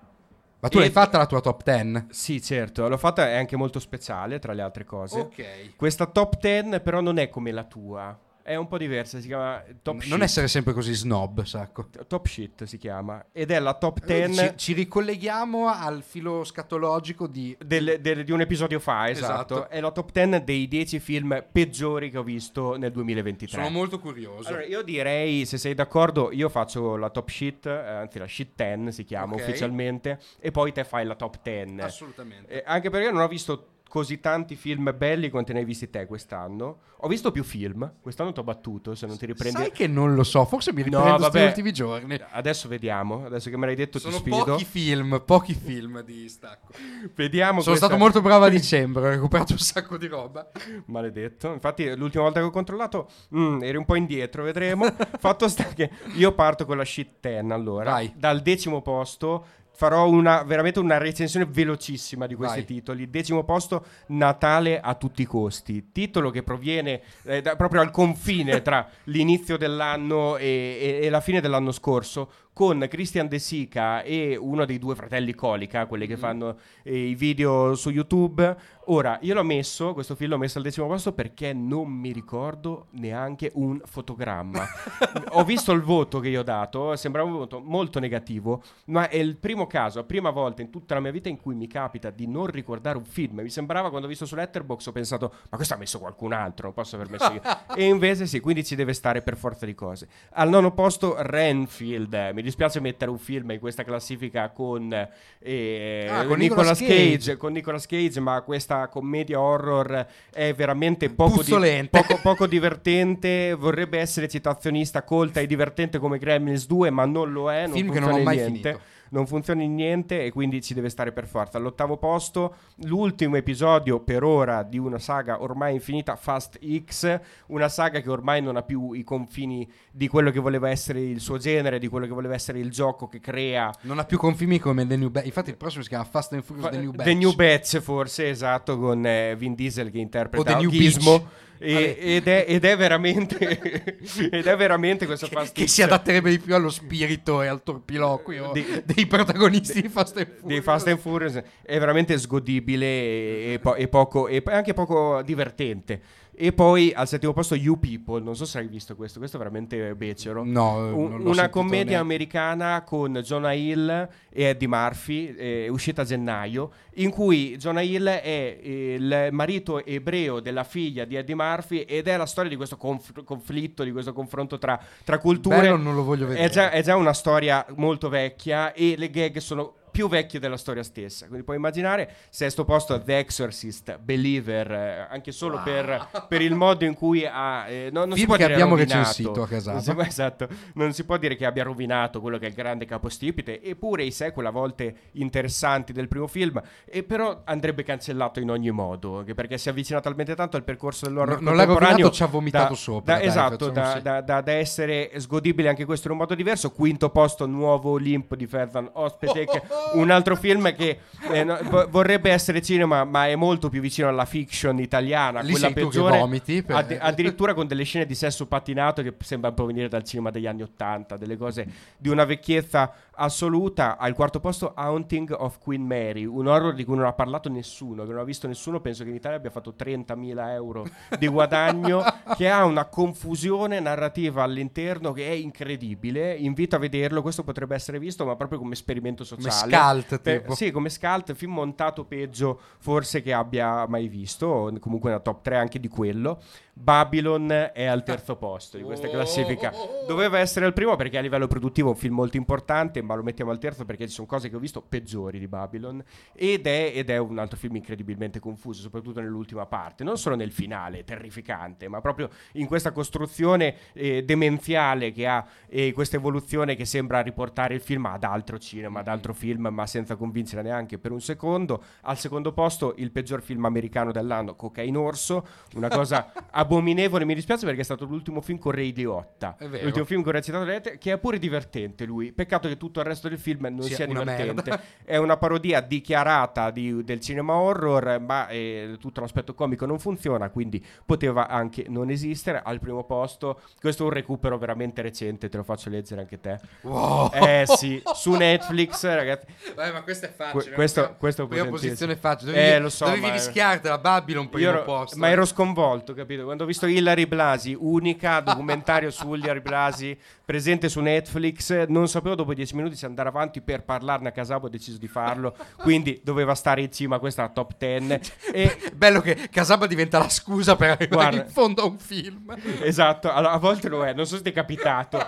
ma 0.60 0.68
tu 0.70 0.78
E- 0.78 0.80
l'hai 0.80 0.90
fatta 0.90 1.18
la 1.18 1.26
tua 1.26 1.42
top 1.42 1.62
10 1.62 2.06
Sì, 2.08 2.40
certo, 2.40 2.88
l'ho 2.88 2.96
fatta, 2.96 3.28
è 3.28 3.36
anche 3.36 3.54
molto 3.54 3.78
speciale 3.78 4.38
tra 4.38 4.54
le 4.54 4.62
altre 4.62 4.84
cose. 4.86 5.20
ok 5.20 5.76
Questa 5.76 6.06
top 6.06 6.38
10 6.38 6.80
però 6.80 7.02
non 7.02 7.18
è 7.18 7.28
come 7.28 7.52
la 7.52 7.64
tua, 7.64 8.18
è 8.46 8.56
un 8.56 8.68
po' 8.68 8.76
diversa, 8.76 9.20
si 9.20 9.26
chiama 9.26 9.64
Top 9.80 9.94
non 9.94 10.18
Shit. 10.18 10.22
essere 10.22 10.48
sempre 10.48 10.74
così 10.74 10.92
snob, 10.92 11.42
Sacco. 11.44 11.88
Top 12.06 12.26
Shit 12.26 12.64
si 12.64 12.76
chiama, 12.76 13.24
ed 13.32 13.50
è 13.50 13.58
la 13.58 13.72
top 13.72 14.04
10 14.04 14.34
Ci, 14.34 14.52
ci 14.56 14.72
ricolleghiamo 14.74 15.66
al 15.68 16.02
filo 16.02 16.44
scatologico 16.44 17.26
di... 17.26 17.56
del- 17.64 17.98
del- 18.02 18.22
di 18.22 18.32
un 18.32 18.42
episodio 18.42 18.78
fa, 18.80 19.08
esatto. 19.08 19.54
Esatto. 19.54 19.68
È 19.70 19.80
la 19.80 19.90
top 19.90 20.12
10 20.12 20.44
dei 20.44 20.68
10 20.68 21.00
film 21.00 21.42
peggiori 21.50 22.10
che 22.10 22.18
ho 22.18 22.22
visto 22.22 22.76
nel 22.76 22.92
2023. 22.92 23.62
Sono 23.62 23.70
molto 23.74 23.98
curioso. 23.98 24.48
Allora, 24.48 24.64
io 24.64 24.82
direi, 24.82 25.46
se 25.46 25.56
sei 25.56 25.72
d'accordo, 25.72 26.30
io 26.30 26.50
faccio 26.50 26.96
la 26.96 27.08
top 27.08 27.28
shit, 27.30 27.64
eh, 27.66 27.70
anzi 27.70 28.18
la 28.18 28.26
shit 28.28 28.50
10 28.54 28.92
si 28.92 29.04
chiama 29.04 29.32
Ok. 29.34 29.40
ufficialmente, 29.40 30.20
e 30.38 30.50
poi 30.50 30.70
te 30.72 30.84
fai 30.84 31.06
la 31.06 31.14
top 31.14 31.38
10. 31.42 31.80
Assolutamente. 31.80 32.52
Eh, 32.52 32.62
anche 32.66 32.90
perché 32.90 33.10
non 33.10 33.22
ho 33.22 33.28
visto 33.28 33.68
così 33.94 34.18
tanti 34.18 34.56
film 34.56 34.92
belli 34.96 35.30
quanti 35.30 35.52
ne 35.52 35.60
hai 35.60 35.64
visti 35.64 35.88
te 35.88 36.04
quest'anno. 36.06 36.78
Ho 37.04 37.06
visto 37.06 37.30
più 37.30 37.44
film, 37.44 37.92
quest'anno 38.00 38.32
ti 38.32 38.40
ho 38.40 38.42
battuto, 38.42 38.96
se 38.96 39.06
non 39.06 39.16
ti 39.16 39.24
riprendi... 39.26 39.56
Sai 39.56 39.70
che 39.70 39.86
non 39.86 40.14
lo 40.16 40.24
so, 40.24 40.44
forse 40.46 40.72
mi 40.72 40.78
No, 40.80 40.84
riprendo 40.86 41.10
questi 41.18 41.30
vabbè. 41.32 41.46
ultimi 41.46 41.72
giorni. 41.72 42.18
Adesso 42.32 42.66
vediamo, 42.66 43.24
adesso 43.24 43.50
che 43.50 43.56
me 43.56 43.66
l'hai 43.66 43.76
detto 43.76 44.00
Sono 44.00 44.14
ti 44.16 44.30
sfido. 44.30 44.44
pochi 44.46 44.64
film, 44.64 45.22
pochi 45.24 45.54
film 45.54 46.00
di 46.02 46.28
stacco. 46.28 46.72
Vediamo 47.14 47.60
Sono 47.60 47.76
questa- 47.76 47.86
stato 47.86 47.96
molto 47.96 48.20
bravo 48.20 48.46
a 48.46 48.48
dicembre, 48.48 49.06
ho 49.06 49.10
recuperato 49.10 49.52
un 49.52 49.58
sacco 49.60 49.96
di 49.96 50.08
roba. 50.08 50.50
Maledetto. 50.86 51.52
Infatti, 51.52 51.94
l'ultima 51.94 52.24
volta 52.24 52.40
che 52.40 52.46
ho 52.46 52.50
controllato, 52.50 53.08
mm, 53.36 53.62
eri 53.62 53.76
un 53.76 53.84
po' 53.84 53.94
indietro, 53.94 54.42
vedremo. 54.42 54.86
Fatto 55.20 55.46
sta 55.46 55.64
che 55.66 55.90
io 56.16 56.32
parto 56.32 56.64
con 56.66 56.78
la 56.78 56.84
shit 56.84 57.10
10. 57.20 57.52
Allora, 57.52 57.92
Vai. 57.92 58.12
dal 58.16 58.40
decimo 58.40 58.82
posto 58.82 59.44
farò 59.74 60.08
una, 60.08 60.42
veramente 60.44 60.78
una 60.78 60.98
recensione 60.98 61.46
velocissima 61.48 62.26
di 62.26 62.34
questi 62.34 62.58
Vai. 62.58 62.64
titoli. 62.66 63.10
Decimo 63.10 63.44
posto, 63.44 63.84
Natale 64.06 64.80
a 64.80 64.94
tutti 64.94 65.22
i 65.22 65.26
costi. 65.26 65.90
Titolo 65.92 66.30
che 66.30 66.42
proviene 66.42 67.02
eh, 67.24 67.42
da- 67.42 67.56
proprio 67.56 67.80
al 67.80 67.90
confine 67.90 68.62
tra 68.62 68.88
l'inizio 69.04 69.56
dell'anno 69.56 70.36
e, 70.36 70.98
e- 71.00 71.06
e 71.06 71.10
la 71.10 71.20
fine 71.20 71.40
dell'anno 71.40 71.72
scorso. 71.72 72.30
Con 72.54 72.86
Christian 72.88 73.26
De 73.26 73.40
Sica 73.40 74.02
e 74.02 74.36
uno 74.36 74.64
dei 74.64 74.78
due 74.78 74.94
fratelli 74.94 75.34
Colica, 75.34 75.86
quelli 75.86 76.06
che 76.06 76.16
fanno 76.16 76.56
eh, 76.84 77.08
i 77.08 77.16
video 77.16 77.74
su 77.74 77.90
YouTube. 77.90 78.56
Ora, 78.88 79.18
io 79.22 79.34
l'ho 79.34 79.42
messo, 79.42 79.92
questo 79.92 80.14
film 80.14 80.30
l'ho 80.30 80.38
messo 80.38 80.58
al 80.58 80.64
decimo 80.64 80.86
posto 80.86 81.12
perché 81.12 81.52
non 81.52 81.90
mi 81.90 82.12
ricordo 82.12 82.86
neanche 82.90 83.50
un 83.54 83.80
fotogramma. 83.84 84.64
ho 85.34 85.42
visto 85.42 85.72
il 85.72 85.80
voto 85.80 86.20
che 86.20 86.28
io 86.28 86.40
ho 86.40 86.44
dato, 86.44 86.94
sembrava 86.94 87.28
un 87.28 87.38
voto 87.38 87.60
molto 87.60 87.98
negativo, 87.98 88.62
ma 88.86 89.08
è 89.08 89.16
il 89.16 89.36
primo 89.36 89.66
caso, 89.66 89.98
la 89.98 90.04
prima 90.04 90.30
volta 90.30 90.62
in 90.62 90.70
tutta 90.70 90.94
la 90.94 91.00
mia 91.00 91.10
vita 91.10 91.28
in 91.28 91.40
cui 91.40 91.56
mi 91.56 91.66
capita 91.66 92.10
di 92.10 92.28
non 92.28 92.46
ricordare 92.46 92.98
un 92.98 93.04
film. 93.04 93.40
Mi 93.40 93.50
sembrava 93.50 93.88
quando 93.88 94.06
ho 94.06 94.10
visto 94.10 94.26
su 94.26 94.36
Letterboxd 94.36 94.86
ho 94.86 94.92
pensato, 94.92 95.34
ma 95.50 95.56
questo 95.56 95.74
ha 95.74 95.78
messo 95.78 95.98
qualcun 95.98 96.32
altro, 96.32 96.66
non 96.66 96.74
posso 96.74 96.94
aver 96.94 97.10
messo 97.10 97.32
io. 97.32 97.42
e 97.74 97.84
invece 97.84 98.26
sì, 98.26 98.38
quindi 98.38 98.64
ci 98.64 98.76
deve 98.76 98.92
stare 98.92 99.22
per 99.22 99.36
forza 99.36 99.66
di 99.66 99.74
cose. 99.74 100.06
Al 100.34 100.48
nono 100.48 100.72
posto 100.72 101.16
Renfield, 101.18 102.30
mi 102.32 102.42
dispiace 102.44 102.78
mettere 102.80 103.10
un 103.10 103.18
film 103.18 103.50
in 103.50 103.58
questa 103.58 103.82
classifica 103.82 104.50
con, 104.50 104.92
eh, 105.40 106.06
Ah, 106.10 106.24
con 106.26 106.38
Nicolas 106.38 106.78
Nicolas 106.78 106.78
Cage, 106.78 107.16
Cage. 107.16 107.36
con 107.36 107.52
Nicolas 107.52 107.86
Cage, 107.86 108.20
ma 108.20 108.40
questa 108.42 108.86
commedia 108.88 109.40
horror 109.40 110.06
è 110.32 110.54
veramente 110.54 111.10
poco, 111.10 111.42
di- 111.42 111.88
poco, 111.90 112.18
poco 112.22 112.46
divertente. 112.46 113.54
Vorrebbe 113.54 113.98
essere 113.98 114.28
citazionista, 114.28 115.02
colta 115.02 115.40
e 115.40 115.46
divertente 115.46 115.98
come 115.98 116.18
Gremlins 116.18 116.66
2, 116.66 116.90
ma 116.90 117.04
non 117.04 117.32
lo 117.32 117.50
è. 117.50 117.66
Non 117.66 117.76
Film 117.76 117.92
che 117.92 118.00
non 118.00 118.12
ho 118.12 118.18
mai 118.22 118.36
niente. 118.36 118.52
finito. 118.70 118.80
Non 119.14 119.28
funziona 119.28 119.62
in 119.62 119.76
niente 119.76 120.24
e 120.24 120.32
quindi 120.32 120.60
ci 120.60 120.74
deve 120.74 120.88
stare 120.88 121.12
per 121.12 121.28
forza. 121.28 121.56
All'ottavo 121.56 121.98
posto, 121.98 122.56
l'ultimo 122.78 123.36
episodio 123.36 124.00
per 124.00 124.24
ora 124.24 124.64
di 124.64 124.76
una 124.76 124.98
saga 124.98 125.40
ormai 125.40 125.74
infinita, 125.74 126.16
Fast 126.16 126.58
X, 126.84 127.20
una 127.46 127.68
saga 127.68 128.00
che 128.00 128.10
ormai 128.10 128.42
non 128.42 128.56
ha 128.56 128.62
più 128.62 128.90
i 128.90 129.04
confini 129.04 129.70
di 129.92 130.08
quello 130.08 130.32
che 130.32 130.40
voleva 130.40 130.68
essere 130.68 131.00
il 131.00 131.20
suo 131.20 131.38
genere, 131.38 131.78
di 131.78 131.86
quello 131.86 132.06
che 132.06 132.12
voleva 132.12 132.34
essere 132.34 132.58
il 132.58 132.72
gioco 132.72 133.06
che 133.06 133.20
crea 133.20 133.72
Non 133.82 134.00
ha 134.00 134.04
più 134.04 134.18
confini 134.18 134.58
come 134.58 134.84
The 134.84 134.96
New 134.96 135.10
Batch. 135.10 135.26
Infatti, 135.26 135.50
il 135.50 135.56
prossimo 135.56 135.84
si 135.84 135.90
chiama 135.90 136.04
Fast 136.04 136.32
and 136.32 136.42
Furious 136.42 136.70
The 136.70 136.78
New 136.78 136.90
Batch. 136.90 137.06
The 137.06 137.14
New 137.14 137.34
Batch, 137.34 137.78
forse, 137.78 138.28
esatto, 138.28 138.76
con 138.76 139.06
eh, 139.06 139.36
Vin 139.36 139.54
Diesel 139.54 139.92
che 139.92 139.98
interpreta 139.98 140.50
O 140.50 140.54
The 140.56 140.60
New 140.60 140.70
Gizmo. 140.70 141.18
Beach. 141.18 141.52
E- 141.58 141.96
ed, 141.98 142.26
è, 142.26 142.44
ed 142.48 142.64
è 142.64 142.76
veramente 142.76 143.38
ed 144.30 144.46
è 144.46 144.56
veramente 144.56 145.06
questo 145.06 145.28
Che, 145.28 145.50
che 145.52 145.66
si 145.68 145.82
adatterebbe 145.82 146.30
di 146.30 146.38
più 146.38 146.54
allo 146.54 146.68
spirito 146.70 147.42
e 147.42 147.46
al 147.46 147.62
torpiloquio 147.62 148.50
Di- 148.52 148.82
dei 148.84 149.06
protagonisti 149.06 149.80
di 149.82 149.88
Fast 149.88 150.16
and 150.16 150.26
Furious. 150.26 150.46
di 150.46 150.60
Fast 150.60 150.88
and 150.88 150.98
Furious. 150.98 151.42
È 151.62 151.78
veramente 151.78 152.18
sgodibile 152.18 152.86
e 152.86 153.58
po- 153.62 153.74
e 153.76 153.88
poco 153.88 154.28
e 154.28 154.42
anche 154.46 154.74
poco 154.74 155.22
divertente 155.22 156.00
e 156.36 156.52
poi 156.52 156.92
al 156.94 157.06
settimo 157.08 157.32
posto 157.32 157.54
You 157.54 157.78
People 157.78 158.22
non 158.22 158.34
so 158.36 158.44
se 158.44 158.58
hai 158.58 158.66
visto 158.66 158.96
questo 158.96 159.18
questo 159.18 159.36
è 159.36 159.38
veramente 159.38 159.94
becero 159.94 160.44
No, 160.44 160.94
Un- 160.96 161.26
una 161.26 161.48
commedia 161.48 161.84
neanche. 161.84 161.96
americana 161.96 162.82
con 162.82 163.12
Jonah 163.22 163.52
Hill 163.52 164.08
e 164.30 164.42
Eddie 164.44 164.66
Murphy, 164.68 165.34
eh, 165.36 165.68
uscita 165.68 166.02
a 166.02 166.04
gennaio, 166.04 166.70
in 166.94 167.10
cui 167.10 167.56
Jonah 167.56 167.80
Hill 167.82 168.06
è 168.08 168.58
eh, 168.60 168.94
il 168.98 169.28
marito 169.30 169.84
ebreo 169.84 170.40
della 170.40 170.64
figlia 170.64 171.04
di 171.04 171.14
Eddie 171.14 171.34
Murphy 171.36 171.80
ed 171.82 172.08
è 172.08 172.16
la 172.16 172.26
storia 172.26 172.50
di 172.50 172.56
questo 172.56 172.76
conf- 172.76 173.22
conflitto, 173.22 173.84
di 173.84 173.92
questo 173.92 174.12
confronto 174.12 174.58
tra, 174.58 174.78
tra 175.04 175.18
culture. 175.18 175.60
Bello, 175.60 175.76
non 175.76 175.94
lo 175.94 176.02
voglio 176.02 176.26
vedere. 176.26 176.46
È 176.46 176.50
già, 176.50 176.70
è 176.70 176.82
già 176.82 176.96
una 176.96 177.12
storia 177.12 177.64
molto 177.76 178.08
vecchia 178.08 178.72
e 178.72 178.94
le 178.96 179.08
gag 179.10 179.36
sono 179.38 179.74
più 179.94 180.08
vecchie 180.08 180.40
della 180.40 180.56
storia 180.56 180.82
stessa. 180.82 181.26
Quindi 181.26 181.44
puoi 181.44 181.56
immaginare, 181.56 182.10
sesto 182.28 182.64
posto 182.64 183.00
The 183.00 183.18
Exorcist, 183.18 183.96
Believer, 183.98 184.72
eh, 184.72 185.06
anche 185.08 185.30
solo 185.30 185.60
per, 185.62 186.08
per 186.26 186.42
il 186.42 186.56
modo 186.56 186.84
in 186.84 186.94
cui 186.94 187.24
ha... 187.24 187.68
eh, 187.68 187.90
no- 187.92 188.00
non 188.00 188.14
si 188.14 188.24
Film 188.24 188.26
può 188.26 188.34
che 188.36 188.42
dire 188.42 188.54
abbiamo 188.54 188.74
rovinato. 188.74 188.98
recensito 188.98 189.42
a 189.42 189.46
Casaba. 189.46 189.72
Non 189.76 189.82
si 189.84 189.92
può- 189.94 190.02
esatto, 190.02 190.48
non 190.74 190.92
si 190.92 191.04
può 191.04 191.16
dire 191.16 191.36
che 191.36 191.46
abbia 191.46 191.62
rovinato 191.62 192.20
quello 192.20 192.38
che 192.38 192.46
è 192.46 192.48
il 192.48 192.54
grande 192.56 192.86
capostipite, 192.86 193.62
eppure 193.62 194.02
i 194.02 194.10
sequel 194.10 194.46
a 194.46 194.50
volte 194.50 194.94
interessanti 195.12 195.92
del 195.92 196.08
primo 196.08 196.26
film, 196.26 196.60
e 196.84 197.04
però 197.04 197.42
andrebbe 197.44 197.84
cancellato 197.84 198.40
in 198.40 198.50
ogni 198.50 198.72
modo, 198.72 199.24
perché 199.32 199.58
si 199.58 199.68
avvicina 199.68 200.00
talmente 200.00 200.34
tanto 200.34 200.56
al 200.56 200.64
percorso 200.64 201.06
dell'horror 201.06 201.40
No- 201.40 201.50
non 201.50 201.56
l'ha 201.56 201.66
contemporaneo 201.66 201.90
rovinato, 202.08 202.14
ci 202.16 202.22
ha 202.24 202.26
vomitato 202.26 202.68
da- 202.72 202.74
sopra, 202.78 203.12
da- 203.14 203.18
dai, 203.20 203.28
esatto, 203.28 203.70
da, 203.70 203.92
sì. 203.96 204.02
da- 204.02 204.20
da- 204.22 204.40
da 204.40 204.52
essere 204.52 205.12
sgodibile 205.20 205.68
anche 205.68 205.84
questo 205.84 206.08
in 206.08 206.14
un 206.14 206.18
modo 206.18 206.34
diverso. 206.34 206.70
Quinto 206.72 207.10
posto, 207.10 207.46
nuovo 207.46 207.96
Limp 207.96 208.34
di 208.34 208.46
Ferzan 208.46 208.88
Ospetek, 208.94 209.62
un 209.92 210.10
altro 210.10 210.34
film 210.36 210.74
che 210.74 210.98
eh, 211.30 211.44
no, 211.44 211.58
vo- 211.64 211.86
vorrebbe 211.88 212.30
essere 212.30 212.60
cinema, 212.60 213.04
ma 213.04 213.28
è 213.28 213.36
molto 213.36 213.68
più 213.68 213.80
vicino 213.80 214.08
alla 214.08 214.24
fiction 214.24 214.78
italiana, 214.78 215.40
Lì 215.40 215.52
quella 215.52 215.70
peggiore. 215.70 216.18
vomiti, 216.18 216.62
per- 216.62 216.76
Addi- 216.76 216.98
addirittura 217.00 217.54
con 217.54 217.66
delle 217.66 217.84
scene 217.84 218.04
di 218.06 218.14
sesso 218.14 218.46
pattinato 218.46 219.02
che 219.02 219.14
sembra 219.20 219.52
provenire 219.52 219.88
dal 219.88 220.02
cinema 220.04 220.30
degli 220.30 220.46
anni 220.46 220.62
Ottanta, 220.62 221.16
delle 221.16 221.36
cose 221.36 221.66
di 221.96 222.08
una 222.08 222.24
vecchiezza 222.24 222.92
assoluta. 223.16 223.96
Al 223.96 224.14
quarto 224.14 224.40
posto, 224.40 224.72
Haunting 224.74 225.34
of 225.38 225.58
Queen 225.58 225.82
Mary, 225.82 226.24
un 226.24 226.46
horror 226.46 226.74
di 226.74 226.84
cui 226.84 226.96
non 226.96 227.06
ha 227.06 227.12
parlato 227.12 227.48
nessuno, 227.48 228.04
che 228.04 228.10
non 228.10 228.20
ha 228.20 228.24
visto 228.24 228.46
nessuno. 228.46 228.80
Penso 228.80 229.04
che 229.04 229.10
in 229.10 229.16
Italia 229.16 229.38
abbia 229.38 229.50
fatto 229.50 229.74
30.000 229.78 230.48
euro 230.50 230.86
di 231.18 231.26
guadagno, 231.26 232.02
che 232.36 232.48
ha 232.48 232.64
una 232.64 232.86
confusione 232.86 233.80
narrativa 233.80 234.42
all'interno 234.42 235.12
che 235.12 235.28
è 235.28 235.32
incredibile. 235.32 236.34
Invito 236.34 236.76
a 236.76 236.78
vederlo. 236.78 237.22
Questo 237.22 237.42
potrebbe 237.42 237.74
essere 237.74 237.98
visto, 237.98 238.24
ma 238.24 238.36
proprio 238.36 238.58
come 238.58 238.74
esperimento 238.74 239.24
Come 239.24 239.42
sociale. 239.42 239.72
Scalt, 239.72 240.20
Per- 240.20 240.52
sì, 240.52 240.70
come 240.70 240.88
Scalt, 240.88 241.32
film 241.34 241.52
montato 241.52 242.04
peggio 242.04 242.60
forse 242.78 243.22
che 243.22 243.32
abbia 243.32 243.86
mai 243.86 244.08
visto, 244.08 244.72
comunque 244.80 245.10
nella 245.10 245.22
top 245.22 245.42
3 245.42 245.56
anche 245.56 245.80
di 245.80 245.88
quello. 245.88 246.40
Babylon 246.76 247.70
è 247.72 247.84
al 247.84 248.02
terzo 248.02 248.36
posto 248.36 248.76
di 248.76 248.82
questa 248.82 249.08
classifica. 249.08 249.72
Doveva 250.08 250.38
essere 250.40 250.66
al 250.66 250.72
primo 250.72 250.96
perché 250.96 251.18
a 251.18 251.20
livello 251.20 251.46
produttivo 251.46 251.88
è 251.88 251.92
un 251.92 251.96
film 251.96 252.14
molto 252.14 252.36
importante, 252.36 253.00
ma 253.04 253.14
lo 253.14 253.22
mettiamo 253.22 253.50
al 253.50 253.58
terzo 253.58 253.84
perché 253.84 254.06
ci 254.06 254.14
sono 254.14 254.26
cose 254.26 254.48
che 254.48 254.56
ho 254.56 254.58
visto 254.58 254.82
peggiori 254.82 255.38
di 255.38 255.48
Babylon. 255.48 256.02
Ed 256.34 256.66
è, 256.66 256.92
ed 256.94 257.10
è 257.10 257.18
un 257.18 257.38
altro 257.38 257.56
film 257.56 257.76
incredibilmente 257.76 258.40
confuso, 258.40 258.82
soprattutto 258.82 259.20
nell'ultima 259.20 259.66
parte, 259.66 260.04
non 260.04 260.18
solo 260.18 260.36
nel 260.36 260.52
finale, 260.52 261.04
terrificante, 261.04 261.88
ma 261.88 262.00
proprio 262.00 262.28
in 262.52 262.66
questa 262.66 262.92
costruzione 262.92 263.76
eh, 263.92 264.24
demenziale 264.24 265.12
che 265.12 265.26
ha 265.26 265.46
e 265.68 265.92
questa 265.92 266.16
evoluzione 266.16 266.76
che 266.76 266.84
sembra 266.84 267.20
riportare 267.20 267.74
il 267.74 267.80
film 267.80 268.06
ad 268.06 268.24
altro 268.24 268.58
cinema, 268.58 269.00
ad 269.00 269.08
altro 269.08 269.34
film, 269.34 269.68
ma 269.70 269.86
senza 269.86 270.16
convincere 270.16 270.62
neanche 270.62 270.98
per 270.98 271.12
un 271.12 271.20
secondo. 271.20 271.82
Al 272.02 272.18
secondo 272.18 272.52
posto 272.52 272.94
il 272.98 273.10
peggior 273.10 273.42
film 273.42 273.64
americano 273.64 274.12
dell'anno, 274.12 274.54
Cocaine 274.54 274.96
Orso, 274.96 275.46
una 275.74 275.88
cosa 275.88 276.32
abominevole, 276.50 277.24
mi 277.24 277.34
dispiace 277.34 277.64
perché 277.66 277.80
è 277.80 277.84
stato 277.84 278.04
l'ultimo 278.04 278.40
film 278.40 278.58
con 278.58 278.72
Ray 278.72 278.92
Liotta, 278.92 279.56
l'ultimo 279.58 280.04
film 280.04 280.22
con 280.22 280.32
recitato 280.32 280.64
Liotta, 280.64 280.90
che 280.90 281.12
è 281.12 281.18
pure 281.18 281.38
divertente 281.38 282.04
lui, 282.04 282.32
peccato 282.32 282.68
che 282.68 282.76
tutto 282.94 283.08
il 283.08 283.12
resto 283.12 283.28
del 283.28 283.38
film 283.38 283.62
non 283.70 283.82
Sia 283.82 283.96
sia, 283.96 284.06
una 284.08 284.20
divertente, 284.20 284.80
è 285.04 285.16
una 285.16 285.36
parodia 285.36 285.80
dichiarata 285.80 286.70
di- 286.70 287.02
del 287.02 287.18
cinema 287.20 287.54
horror, 287.54 288.20
ma 288.20 288.46
eh, 288.48 288.96
tutto 289.00 289.20
l'aspetto 289.20 289.52
comico 289.54 289.84
non 289.84 289.98
funziona, 289.98 290.48
quindi 290.50 290.84
poteva 291.04 291.48
anche 291.48 291.86
non 291.88 292.10
esistere. 292.10 292.62
Al 292.64 292.78
primo 292.78 293.02
posto, 293.04 293.60
questo 293.80 294.04
è 294.04 294.06
un 294.06 294.12
recupero 294.12 294.58
veramente 294.58 295.02
recente, 295.02 295.48
te 295.48 295.56
lo 295.56 295.64
faccio 295.64 295.90
leggere 295.90 296.20
anche 296.20 296.38
te. 296.40 296.60
Wow. 296.82 297.30
Eh 297.32 297.64
sì, 297.66 298.00
su 298.14 298.32
Netflix, 298.34 299.02
ragazzi. 299.04 299.46
Beh, 299.74 299.90
ma 299.92 300.02
questo 300.02 300.26
è 300.26 300.34
Que- 300.36 300.44
facile. 300.52 300.74
questo- 300.74 301.00
la 301.00 301.06
prima- 301.08 301.18
questo 301.18 301.42
è 301.42 301.46
potentissimo. 301.46 301.70
posizione 301.90 302.16
facile. 302.16 302.50
Eh, 302.52 302.54
Dovevi, 302.64 302.82
lo 302.82 302.88
so, 302.90 303.04
dovevi 303.06 303.26
ma- 303.26 303.32
rischiarti 303.32 303.88
la 303.88 303.98
Babylon 303.98 304.48
primo 304.48 304.68
ero- 304.70 304.84
posto. 304.84 305.16
ma 305.18 305.28
eh. 305.28 305.32
ero 305.32 305.44
sconvolto, 305.44 306.14
capito? 306.14 306.44
Quando 306.44 306.62
ho 306.62 306.66
visto 306.66 306.86
Hilary 306.86 307.26
Blasi, 307.26 307.76
unica 307.76 308.38
documentario 308.44 309.10
su 309.10 309.34
Hilary 309.34 309.60
Blasi 309.60 310.16
presente 310.44 310.88
su 310.88 311.00
Netflix, 311.00 311.86
non 311.86 312.06
sapevo 312.06 312.34
dopo 312.34 312.52
dieci 312.52 312.74
minuti 312.76 312.83
se 312.92 313.06
andare 313.06 313.28
avanti 313.28 313.60
per 313.60 313.84
parlarne 313.84 314.28
a 314.28 314.32
Casabo, 314.32 314.66
ho 314.66 314.70
deciso 314.70 314.98
di 314.98 315.08
farlo, 315.08 315.56
quindi 315.78 316.20
doveva 316.22 316.54
stare 316.54 316.82
in 316.82 316.92
cima 316.92 317.16
a 317.16 317.18
questa 317.18 317.48
top 317.48 317.72
10 317.78 318.20
e 318.52 318.92
Bello 318.94 319.20
che 319.20 319.48
Casaba 319.50 319.86
diventa 319.86 320.18
la 320.18 320.28
scusa 320.28 320.76
per 320.76 320.90
arrivare 320.90 321.08
Guarda. 321.30 321.42
in 321.42 321.48
fondo 321.48 321.82
a 321.82 321.86
un 321.86 321.98
film. 321.98 322.56
Esatto, 322.82 323.30
allora, 323.32 323.52
a 323.52 323.58
volte 323.58 323.88
lo 323.88 324.04
è, 324.04 324.12
non 324.12 324.26
so 324.26 324.36
se 324.36 324.42
ti 324.42 324.50
è 324.50 324.52
capitato, 324.52 325.18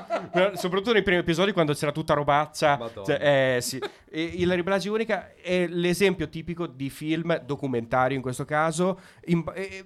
soprattutto 0.55 0.93
nei 0.93 1.03
primi 1.03 1.21
episodi 1.21 1.53
quando 1.53 1.73
c'era 1.73 1.93
tutta 1.93 2.15
robaccia. 2.15 2.91
Cioè, 3.05 3.57
eh, 3.57 3.61
sì. 3.61 3.81
E 4.09 4.23
Hilary 4.23 4.63
Blasi 4.63 4.89
Unica 4.89 5.33
è 5.35 5.67
l'esempio 5.67 6.29
tipico 6.29 6.67
di 6.67 6.91
film 6.91 7.39
documentario 7.45 8.17
in 8.17 8.23
questo 8.23 8.45
caso. 8.45 9.01
in- 9.27 9.45
eh, 9.55 9.85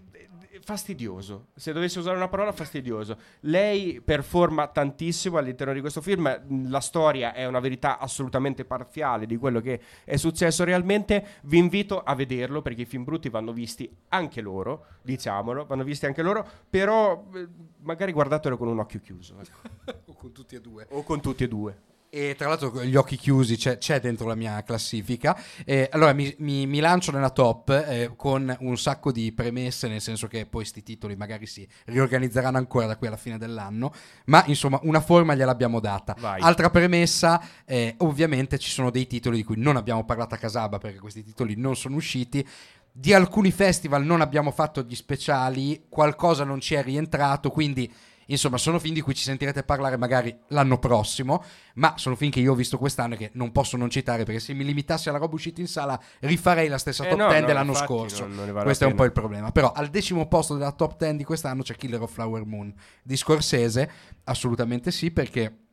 Fastidioso, 0.62 1.48
se 1.54 1.72
dovessi 1.72 1.98
usare 1.98 2.16
una 2.16 2.28
parola, 2.28 2.52
fastidioso. 2.52 3.16
Lei 3.40 4.00
performa 4.00 4.68
tantissimo 4.68 5.38
all'interno 5.38 5.72
di 5.72 5.80
questo 5.80 6.00
film. 6.00 6.68
La 6.68 6.80
storia 6.80 7.32
è 7.32 7.46
una 7.46 7.60
verità 7.60 7.98
assolutamente 7.98 8.64
parziale 8.64 9.26
di 9.26 9.36
quello 9.36 9.60
che 9.60 9.80
è 10.04 10.16
successo 10.16 10.64
realmente. 10.64 11.38
Vi 11.42 11.58
invito 11.58 12.00
a 12.00 12.14
vederlo 12.14 12.62
perché 12.62 12.82
i 12.82 12.86
film 12.86 13.04
brutti 13.04 13.28
vanno 13.28 13.52
visti 13.52 13.90
anche 14.08 14.40
loro, 14.40 14.86
diciamolo, 15.02 15.66
vanno 15.66 15.84
visti 15.84 16.06
anche 16.06 16.22
loro, 16.22 16.46
però 16.68 17.24
eh, 17.34 17.48
magari 17.80 18.12
guardatelo 18.12 18.56
con 18.56 18.68
un 18.68 18.78
occhio 18.78 19.00
chiuso 19.00 19.36
ecco. 19.40 20.12
con 20.16 20.32
tutti 20.32 20.54
e 20.54 20.60
due. 20.60 20.86
o 20.90 21.02
con 21.02 21.20
tutti 21.20 21.44
e 21.44 21.48
due. 21.48 21.89
E 22.12 22.34
tra 22.36 22.48
l'altro 22.48 22.82
gli 22.84 22.96
occhi 22.96 23.16
chiusi 23.16 23.56
c'è, 23.56 23.78
c'è 23.78 24.00
dentro 24.00 24.26
la 24.26 24.34
mia 24.34 24.60
classifica. 24.64 25.40
Eh, 25.64 25.88
allora 25.92 26.12
mi, 26.12 26.34
mi- 26.38 26.66
mi 26.66 26.80
lancio 26.80 27.12
nella 27.12 27.30
top 27.30 27.70
eh, 27.70 28.12
con 28.16 28.52
un 28.60 28.76
sacco 28.76 29.12
di 29.12 29.30
premesse, 29.30 29.86
nel 29.86 30.00
senso 30.00 30.26
che 30.26 30.44
poi 30.44 30.64
sti 30.64 30.82
titoli 30.82 31.14
magari 31.14 31.46
si 31.46 31.64
riorganizzeranno 31.84 32.58
ancora 32.58 32.86
da 32.86 32.96
qui 32.96 33.06
alla 33.06 33.16
fine 33.16 33.38
dell'anno. 33.38 33.94
Ma 34.24 34.42
insomma 34.46 34.80
una 34.82 35.00
forma 35.00 35.36
gliel'abbiamo 35.36 35.78
data. 35.78 36.16
Vai. 36.18 36.40
Altra 36.40 36.68
premessa, 36.68 37.40
eh, 37.64 37.94
ovviamente 37.98 38.58
ci 38.58 38.70
sono 38.70 38.90
dei 38.90 39.06
titoli 39.06 39.36
di 39.36 39.44
cui 39.44 39.56
non 39.58 39.76
abbiamo 39.76 40.04
parlato 40.04 40.34
a 40.34 40.38
Casaba 40.38 40.78
perché 40.78 40.98
questi 40.98 41.22
titoli 41.22 41.54
non 41.54 41.76
sono 41.76 41.94
usciti. 41.94 42.44
Di 42.92 43.14
alcuni 43.14 43.52
festival 43.52 44.04
non 44.04 44.20
abbiamo 44.20 44.50
fatto 44.50 44.82
gli 44.82 44.96
speciali, 44.96 45.84
qualcosa 45.88 46.42
non 46.42 46.58
ci 46.58 46.74
è 46.74 46.82
rientrato, 46.82 47.50
quindi 47.50 47.88
insomma 48.30 48.58
sono 48.58 48.78
film 48.78 48.94
di 48.94 49.00
cui 49.00 49.14
ci 49.14 49.22
sentirete 49.22 49.62
parlare 49.62 49.96
magari 49.96 50.36
l'anno 50.48 50.78
prossimo, 50.78 51.42
ma 51.74 51.94
sono 51.96 52.16
film 52.16 52.30
che 52.30 52.40
io 52.40 52.52
ho 52.52 52.54
visto 52.54 52.78
quest'anno 52.78 53.14
e 53.14 53.16
che 53.16 53.30
non 53.34 53.52
posso 53.52 53.76
non 53.76 53.90
citare 53.90 54.24
perché 54.24 54.40
se 54.40 54.52
mi 54.54 54.64
limitassi 54.64 55.08
alla 55.08 55.18
roba 55.18 55.34
uscita 55.34 55.60
in 55.60 55.68
sala 55.68 56.00
rifarei 56.20 56.68
la 56.68 56.78
stessa 56.78 57.04
Eh 57.04 57.08
top 57.10 57.18
no, 57.18 57.26
10 57.28 57.40
no, 57.40 57.46
dell'anno 57.46 57.70
infatti 57.70 57.86
scorso. 57.86 58.26
non- 58.26 58.36
non 58.36 58.52
vale 58.52 58.64
Questo 58.64 58.84
è 58.84 58.86
un 58.86 58.94
po' 58.94 59.04
il 59.04 59.12
problema. 59.12 59.50
Però 59.52 59.72
al 59.72 59.88
decimo 59.88 60.26
posto 60.26 60.54
della 60.56 60.72
top 60.72 60.96
10 60.96 61.16
di 61.16 61.24
quest'anno 61.24 61.62
c'è 61.62 61.76
Killer 61.76 62.02
of 62.02 62.12
Flower 62.12 62.44
Moon 62.44 62.72
di 63.02 63.16
Scorsese, 63.16 63.90
assolutamente 64.24 64.90
sì 64.90 65.10
perché... 65.10 65.64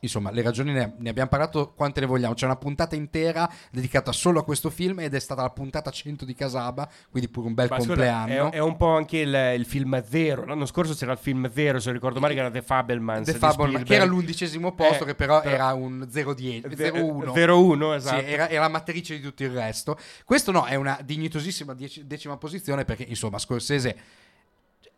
Insomma, 0.00 0.30
le 0.30 0.42
ragioni 0.42 0.70
ne, 0.72 0.94
ne 0.98 1.08
abbiamo 1.08 1.30
parlato 1.30 1.72
quante 1.74 1.98
ne 2.00 2.06
vogliamo. 2.06 2.34
C'è 2.34 2.44
una 2.44 2.56
puntata 2.56 2.94
intera 2.94 3.50
dedicata 3.72 4.12
solo 4.12 4.38
a 4.40 4.44
questo 4.44 4.68
film 4.70 5.00
ed 5.00 5.14
è 5.14 5.18
stata 5.18 5.40
la 5.42 5.50
puntata 5.50 5.90
100 5.90 6.24
di 6.26 6.34
Casaba, 6.34 6.88
quindi 7.10 7.28
pure 7.30 7.48
un 7.48 7.54
bel 7.54 7.68
Ma 7.70 7.76
scusa, 7.76 7.88
compleanno. 7.88 8.50
è, 8.52 8.56
è 8.56 8.58
un 8.60 8.76
po' 8.76 8.94
anche 8.94 9.18
il, 9.18 9.52
il 9.56 9.64
film 9.64 10.00
vero. 10.08 10.44
L'anno 10.44 10.66
scorso 10.66 10.94
c'era 10.94 11.12
il 11.12 11.18
film 11.18 11.48
vero, 11.48 11.80
se 11.80 11.90
ricordo 11.90 12.20
male, 12.20 12.34
che 12.34 12.40
era 12.40 12.50
The 12.50 12.62
Fabelmans. 12.62 13.24
The 13.26 13.32
Fableman, 13.32 13.54
Spielberg. 13.54 13.86
che 13.86 13.94
era 13.94 14.04
l'undicesimo 14.04 14.72
posto, 14.74 15.02
Eh, 15.02 15.06
che 15.06 15.14
però 15.14 15.40
però- 15.40 15.52
era 15.54 15.72
un 15.72 16.06
0-10, 16.08 16.68
Ve- 16.76 16.90
0-1. 16.92 17.32
0-1, 17.32 17.94
esatto. 17.94 18.20
Sì, 18.20 18.26
era, 18.30 18.48
era 18.50 18.60
la 18.60 18.68
matrice 18.68 19.16
di 19.16 19.22
tutto 19.22 19.42
il 19.42 19.50
resto. 19.50 19.98
Questo 20.24 20.52
no, 20.52 20.64
è 20.66 20.74
una 20.76 21.00
dignitosissima 21.02 21.74
dieci- 21.74 22.06
decima 22.06 22.36
posizione 22.36 22.84
perché, 22.84 23.02
insomma, 23.04 23.38
Scorsese 23.38 23.96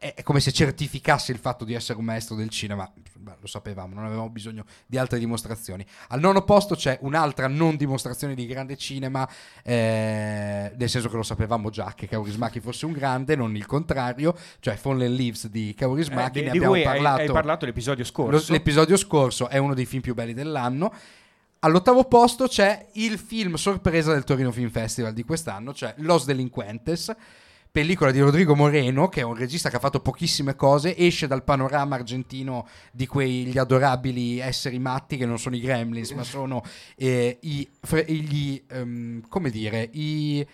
è, 0.02 0.22
come 0.22 0.40
se 0.40 0.50
certificasse 0.50 1.30
il 1.30 1.36
fatto 1.38 1.66
di 1.66 1.74
essere 1.74 1.98
un 1.98 2.06
maestro 2.06 2.34
del 2.34 2.48
cinema. 2.48 2.90
Beh, 3.18 3.36
lo 3.38 3.46
sapevamo, 3.46 3.94
non 3.94 4.06
avevamo 4.06 4.30
bisogno 4.30 4.64
di 4.86 4.96
altre 4.96 5.18
dimostrazioni. 5.18 5.84
Al 6.08 6.20
nono 6.20 6.42
posto 6.42 6.74
c'è 6.74 6.96
un'altra 7.02 7.48
non 7.48 7.76
dimostrazione 7.76 8.34
di 8.34 8.46
grande 8.46 8.78
cinema, 8.78 9.28
eh, 9.62 10.72
nel 10.74 10.88
senso 10.88 11.10
che 11.10 11.16
lo 11.16 11.22
sapevamo 11.22 11.68
già 11.68 11.92
che 11.94 12.08
Kaurismäki 12.08 12.60
fosse 12.60 12.86
un 12.86 12.92
grande, 12.92 13.36
non 13.36 13.54
il 13.54 13.66
contrario, 13.66 14.34
cioè 14.60 14.76
Fallen 14.76 15.12
Leaves 15.12 15.48
di 15.48 15.68
Eh, 15.70 15.74
Kaurismäki, 15.74 16.38
di, 16.40 16.44
ne 16.46 16.50
di 16.52 16.56
abbiamo 16.56 16.68
cui 16.74 16.78
hai- 16.78 16.86
parlato. 16.86 17.20
hai, 17.20 17.28
parlato 17.30 17.66
l'episodio 17.66 18.02
Lo- 18.02 18.08
scorso. 18.10 18.52
l'episodio 18.52 18.96
scorso 18.96 19.48
è 19.48 19.58
uno 19.58 19.74
dei 19.74 19.84
film 19.84 20.00
più 20.00 20.14
belli 20.14 20.32
dell'anno. 20.32 20.94
All'ottavo 21.62 22.04
posto 22.04 22.46
c'è 22.48 22.86
il 22.94 23.18
film 23.18 23.56
sorpresa 23.56 24.14
del 24.14 24.24
Torino 24.24 24.50
Film 24.50 24.70
Festival 24.70 25.12
di 25.12 25.24
quest'anno, 25.24 25.74
cioè 25.74 25.92
Los 25.98 26.24
Delinquentes, 26.24 27.14
pellicola 27.70 28.10
di 28.10 28.20
Rodrigo 28.20 28.56
Moreno, 28.56 29.08
che 29.08 29.20
è 29.20 29.24
un 29.24 29.34
regista 29.34 29.70
che 29.70 29.76
ha 29.76 29.80
fatto 29.80 30.00
pochissime 30.00 30.56
cose, 30.56 30.96
esce 30.96 31.26
dal 31.26 31.44
panorama 31.44 31.96
argentino 31.96 32.66
di 32.92 33.06
quegli 33.06 33.56
adorabili 33.56 34.38
esseri 34.40 34.78
matti 34.78 35.16
che 35.16 35.26
non 35.26 35.38
sono 35.38 35.56
i 35.56 35.60
gremlins, 35.60 36.10
ma 36.12 36.24
sono 36.24 36.62
eh, 36.96 37.38
i, 37.40 37.68
gli, 38.06 38.62
ehm, 38.68 39.28
come 39.28 39.50
dire, 39.50 39.88
i... 39.92 40.46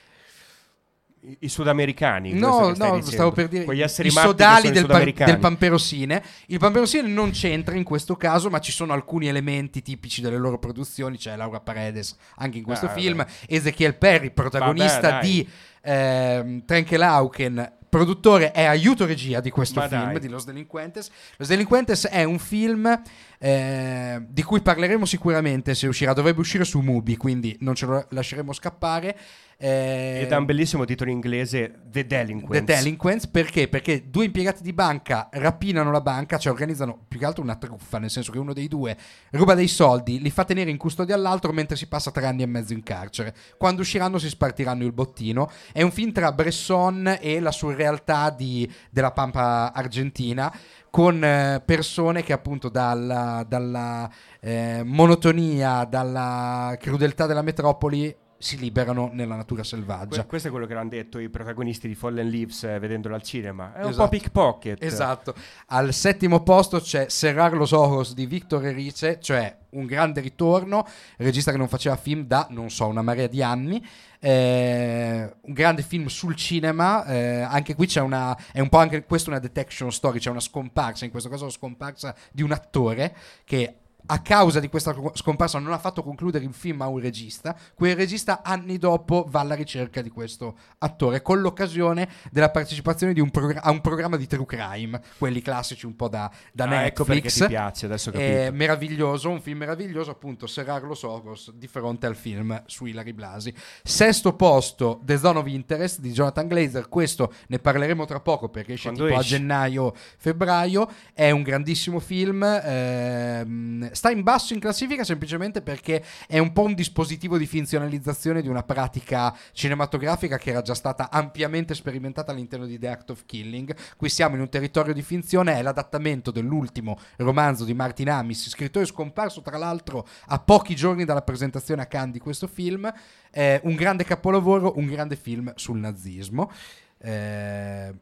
I, 1.40 1.48
sudamericani. 1.48 2.32
No, 2.34 2.72
no, 2.76 3.00
stavo 3.02 3.32
per 3.32 3.48
dire 3.48 3.64
Quegli 3.64 3.82
esseri 3.82 4.08
i 4.08 4.10
sodali 4.12 4.70
del, 4.70 4.86
par- 4.86 5.12
del 5.12 5.38
Pamperosine. 5.38 6.22
Il 6.46 6.58
Pamperosine 6.58 7.08
non 7.08 7.30
c'entra 7.30 7.74
in 7.74 7.82
questo 7.82 8.14
caso, 8.16 8.48
ma 8.48 8.60
ci 8.60 8.70
sono 8.70 8.92
alcuni 8.92 9.26
elementi 9.26 9.82
tipici 9.82 10.20
delle 10.20 10.36
loro 10.36 10.58
produzioni. 10.58 11.16
C'è 11.16 11.34
Laura 11.36 11.60
Paredes 11.60 12.16
anche 12.36 12.58
in 12.58 12.64
questo 12.64 12.86
Ah, 12.86 12.90
film, 12.90 13.16
vabbè. 13.18 13.30
Ezechiel 13.48 13.96
Perry, 13.96 14.30
protagonista 14.30 15.10
Vabbè, 15.10 15.24
di 15.26 15.48
ehm, 15.82 16.64
Trenke 16.64 16.96
Lauken. 16.96 17.72
Produttore 17.88 18.52
e 18.52 18.64
aiuto 18.64 19.06
regia 19.06 19.40
di 19.40 19.48
questo 19.50 19.80
Ma 19.80 19.88
film, 19.88 20.10
dai. 20.10 20.20
di 20.20 20.28
Los 20.28 20.44
Delinquentes. 20.44 21.08
Los 21.38 21.48
Delinquentes 21.48 22.06
è 22.06 22.24
un 22.24 22.38
film 22.38 23.00
eh, 23.38 24.22
di 24.28 24.42
cui 24.42 24.60
parleremo 24.60 25.06
sicuramente 25.06 25.74
se 25.74 25.86
uscirà. 25.86 26.12
Dovrebbe 26.12 26.40
uscire 26.40 26.64
su 26.64 26.80
Mubi, 26.80 27.16
quindi 27.16 27.56
non 27.60 27.74
ce 27.74 27.86
lo 27.86 28.06
lasceremo 28.10 28.52
scappare. 28.52 29.16
Eh, 29.58 30.20
Ed 30.22 30.32
ha 30.32 30.38
un 30.38 30.44
bellissimo 30.44 30.84
titolo 30.84 31.10
inglese, 31.10 31.80
The 31.84 32.06
Delinquents. 32.06 32.66
The 32.66 32.74
Delinquents 32.74 33.26
perché? 33.26 33.68
Perché 33.68 34.10
due 34.10 34.26
impiegati 34.26 34.62
di 34.62 34.74
banca 34.74 35.28
rapinano 35.32 35.90
la 35.90 36.02
banca, 36.02 36.36
cioè 36.36 36.52
organizzano 36.52 36.98
più 37.08 37.18
che 37.18 37.24
altro 37.24 37.42
una 37.42 37.56
truffa, 37.56 37.98
nel 37.98 38.10
senso 38.10 38.32
che 38.32 38.38
uno 38.38 38.52
dei 38.52 38.68
due 38.68 38.94
ruba 39.30 39.54
dei 39.54 39.68
soldi, 39.68 40.20
li 40.20 40.30
fa 40.30 40.44
tenere 40.44 40.68
in 40.68 40.76
custodia 40.76 41.14
all'altro 41.14 41.52
mentre 41.52 41.76
si 41.76 41.86
passa 41.86 42.10
tre 42.10 42.26
anni 42.26 42.42
e 42.42 42.46
mezzo 42.46 42.74
in 42.74 42.82
carcere. 42.82 43.34
Quando 43.56 43.80
usciranno 43.80 44.18
si 44.18 44.28
spartiranno 44.28 44.84
il 44.84 44.92
bottino. 44.92 45.50
È 45.72 45.82
un 45.82 45.90
film 45.90 46.12
tra 46.12 46.32
Bresson 46.32 47.16
e 47.20 47.40
la 47.40 47.50
surrealtà 47.50 48.30
di- 48.30 48.70
della 48.90 49.12
pampa 49.12 49.72
argentina 49.72 50.54
con 50.90 51.22
eh, 51.22 51.62
persone 51.64 52.22
che 52.22 52.32
appunto 52.32 52.68
dalla, 52.68 53.44
dalla, 53.46 54.10
eh, 54.40 54.82
monotonia, 54.84 55.84
dalla 55.84 56.76
crudeltà 56.78 57.26
della 57.26 57.42
metropoli 57.42 58.14
si 58.38 58.58
liberano 58.58 59.10
nella 59.12 59.34
natura 59.34 59.64
selvaggia. 59.64 60.16
Que- 60.16 60.26
questo 60.26 60.48
è 60.48 60.50
quello 60.50 60.66
che 60.66 60.74
hanno 60.74 60.88
detto 60.88 61.18
i 61.18 61.28
protagonisti 61.28 61.88
di 61.88 61.94
Fallen 61.94 62.28
Leaves 62.28 62.64
eh, 62.64 62.78
vedendolo 62.78 63.14
al 63.14 63.22
cinema. 63.22 63.72
È 63.72 63.82
un 63.82 63.90
Esatto. 63.90 64.02
po' 64.02 64.08
pickpocket. 64.08 64.82
Esatto. 64.82 65.34
Al 65.68 65.92
settimo 65.92 66.42
posto 66.42 66.80
c'è 66.80 67.08
Serrar 67.08 67.54
los 67.54 67.72
Ojos 67.72 68.14
di 68.14 68.26
Victor 68.26 68.64
Erice, 68.66 69.18
cioè 69.20 69.56
un 69.70 69.86
grande 69.86 70.20
ritorno, 70.20 70.86
regista 71.18 71.50
che 71.50 71.58
non 71.58 71.68
faceva 71.68 71.96
film 71.96 72.26
da, 72.26 72.46
non 72.50 72.70
so, 72.70 72.86
una 72.86 73.02
marea 73.02 73.26
di 73.26 73.42
anni. 73.42 73.84
Eh, 74.18 75.34
un 75.42 75.52
grande 75.52 75.82
film 75.82 76.06
sul 76.06 76.34
cinema, 76.34 77.04
eh, 77.04 77.40
anche 77.40 77.74
qui 77.74 77.86
c'è 77.86 78.00
una, 78.00 78.36
è 78.52 78.60
un 78.60 78.68
po' 78.68 78.78
anche 78.78 79.04
questo 79.04 79.30
una 79.30 79.38
detection 79.38 79.92
story, 79.92 80.18
c'è 80.18 80.30
una 80.30 80.40
scomparsa, 80.40 81.04
in 81.04 81.10
questo 81.10 81.28
caso 81.28 81.44
la 81.44 81.50
scomparsa 81.50 82.14
di 82.32 82.42
un 82.42 82.52
attore 82.52 83.14
che 83.44 83.76
a 84.06 84.20
causa 84.20 84.60
di 84.60 84.68
questa 84.68 84.94
scomparsa 85.14 85.58
non 85.58 85.72
ha 85.72 85.78
fatto 85.78 86.02
concludere 86.02 86.44
il 86.44 86.52
film 86.54 86.82
a 86.82 86.88
un 86.88 86.98
regista, 87.00 87.56
quel 87.74 87.96
regista 87.96 88.42
anni 88.42 88.78
dopo 88.78 89.26
va 89.28 89.40
alla 89.40 89.54
ricerca 89.54 90.00
di 90.02 90.10
questo 90.10 90.56
attore 90.78 91.22
con 91.22 91.40
l'occasione 91.40 92.08
della 92.30 92.50
partecipazione 92.50 93.12
di 93.12 93.20
un 93.20 93.30
progr- 93.30 93.60
a 93.62 93.70
un 93.70 93.80
programma 93.80 94.16
di 94.16 94.26
true 94.26 94.46
crime, 94.46 95.00
quelli 95.18 95.40
classici 95.42 95.86
un 95.86 95.96
po' 95.96 96.08
da, 96.08 96.30
da 96.52 96.64
Ah, 96.64 96.82
ecco 96.86 97.04
perché 97.04 97.22
Netflix. 97.22 97.42
ti 97.42 97.46
piace, 97.48 97.86
adesso. 97.86 98.12
È 98.12 98.50
meraviglioso, 98.50 99.30
un 99.30 99.40
film 99.40 99.58
meraviglioso, 99.58 100.10
appunto, 100.10 100.46
Serrar 100.46 100.82
Los 100.82 101.02
Ojos 101.04 101.52
di 101.52 101.66
fronte 101.68 102.06
al 102.06 102.16
film 102.16 102.62
su 102.66 102.86
Ilari 102.86 103.12
Blasi. 103.12 103.54
Sesto 103.82 104.34
posto, 104.34 105.00
The 105.04 105.16
Zone 105.16 105.38
of 105.38 105.46
Interest 105.46 106.00
di 106.00 106.10
Jonathan 106.12 106.46
Glazer, 106.48 106.88
questo 106.88 107.32
ne 107.48 107.58
parleremo 107.58 108.04
tra 108.04 108.20
poco 108.20 108.48
perché 108.48 108.74
esce 108.74 108.90
tipo 108.92 109.04
a 109.04 109.20
esce? 109.20 109.36
gennaio-febbraio, 109.36 110.88
è 111.12 111.30
un 111.30 111.42
grandissimo 111.42 111.98
film, 112.00 112.42
ehm, 112.42 113.90
sta 113.96 114.10
in 114.10 114.22
basso 114.22 114.52
in 114.52 114.60
classifica 114.60 115.02
semplicemente 115.02 115.62
perché 115.62 116.04
è 116.28 116.38
un 116.38 116.52
po' 116.52 116.62
un 116.62 116.74
dispositivo 116.74 117.36
di 117.38 117.46
finzionalizzazione 117.46 118.42
di 118.42 118.48
una 118.48 118.62
pratica 118.62 119.36
cinematografica 119.52 120.38
che 120.38 120.50
era 120.50 120.62
già 120.62 120.74
stata 120.74 121.10
ampiamente 121.10 121.74
sperimentata 121.74 122.30
all'interno 122.30 122.66
di 122.66 122.78
The 122.78 122.88
Act 122.88 123.10
of 123.10 123.24
Killing. 123.26 123.74
Qui 123.96 124.08
siamo 124.08 124.36
in 124.36 124.42
un 124.42 124.48
territorio 124.48 124.92
di 124.92 125.02
finzione, 125.02 125.56
è 125.56 125.62
l'adattamento 125.62 126.30
dell'ultimo 126.30 126.98
romanzo 127.16 127.64
di 127.64 127.74
Martin 127.74 128.10
Amis, 128.10 128.48
scrittore 128.48 128.84
scomparso 128.84 129.40
tra 129.40 129.56
l'altro 129.56 130.06
a 130.26 130.38
pochi 130.38 130.76
giorni 130.76 131.04
dalla 131.04 131.22
presentazione 131.22 131.82
a 131.82 131.86
Cannes 131.86 132.12
di 132.12 132.20
questo 132.20 132.46
film. 132.46 132.92
È 133.30 133.60
un 133.64 133.74
grande 133.74 134.04
capolavoro, 134.04 134.74
un 134.76 134.86
grande 134.86 135.16
film 135.16 135.52
sul 135.56 135.78
nazismo. 135.78 136.50
Eh, 136.98 137.94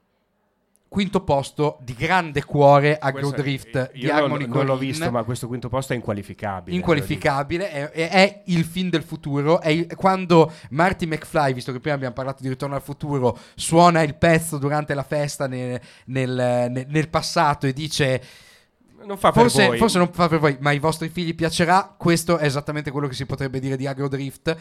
quinto 0.94 1.22
posto 1.24 1.78
di 1.82 1.92
grande 1.92 2.44
cuore 2.44 2.96
Agro 2.98 3.22
Questo- 3.30 3.42
Drift 3.42 3.90
di 3.92 4.02
Io 4.04 4.12
non, 4.12 4.22
Harmony 4.22 4.46
non 4.46 4.64
l'ho 4.64 4.76
visto, 4.76 5.10
ma 5.10 5.24
questo 5.24 5.48
quinto 5.48 5.68
posto 5.68 5.92
è 5.92 5.96
inqualificabile. 5.96 6.76
inqualificabile, 6.76 7.68
è, 7.68 7.90
è- 7.90 8.10
è 8.10 8.42
il 8.46 8.64
film 8.64 8.90
del 8.90 9.02
futuro. 9.02 9.60
È 9.60 9.70
il- 9.70 9.92
quando 9.96 10.52
Marty 10.70 11.06
McFly, 11.06 11.52
visto 11.52 11.72
che 11.72 11.80
prima 11.80 11.96
abbiamo 11.96 12.14
parlato 12.14 12.42
di 12.42 12.48
Ritorno 12.48 12.76
al 12.76 12.82
futuro, 12.82 13.36
suona 13.56 14.02
il 14.02 14.14
pezzo 14.14 14.56
durante 14.58 14.94
la 14.94 15.02
festa 15.02 15.48
nel, 15.48 15.80
nel- 16.06 16.68
nel- 16.70 16.86
nel 16.88 17.08
passato 17.08 17.66
e 17.66 17.72
dice. 17.72 18.22
Non 19.04 19.18
fa 19.18 19.32
per 19.32 19.42
Forse, 19.42 19.66
voi. 19.66 19.78
forse 19.78 19.98
non 19.98 20.10
fa 20.12 20.28
per 20.28 20.38
voi, 20.38 20.56
ma 20.60 20.70
ai 20.70 20.78
vostri 20.78 21.08
figli 21.10 21.34
piacerà. 21.34 21.92
Questo 21.98 22.38
è 22.38 22.46
esattamente 22.46 22.90
quello 22.92 23.08
che 23.08 23.14
si 23.14 23.26
potrebbe 23.26 23.58
dire 23.58 23.76
di 23.76 23.86
Agro 23.86 24.08
Drift. 24.08 24.56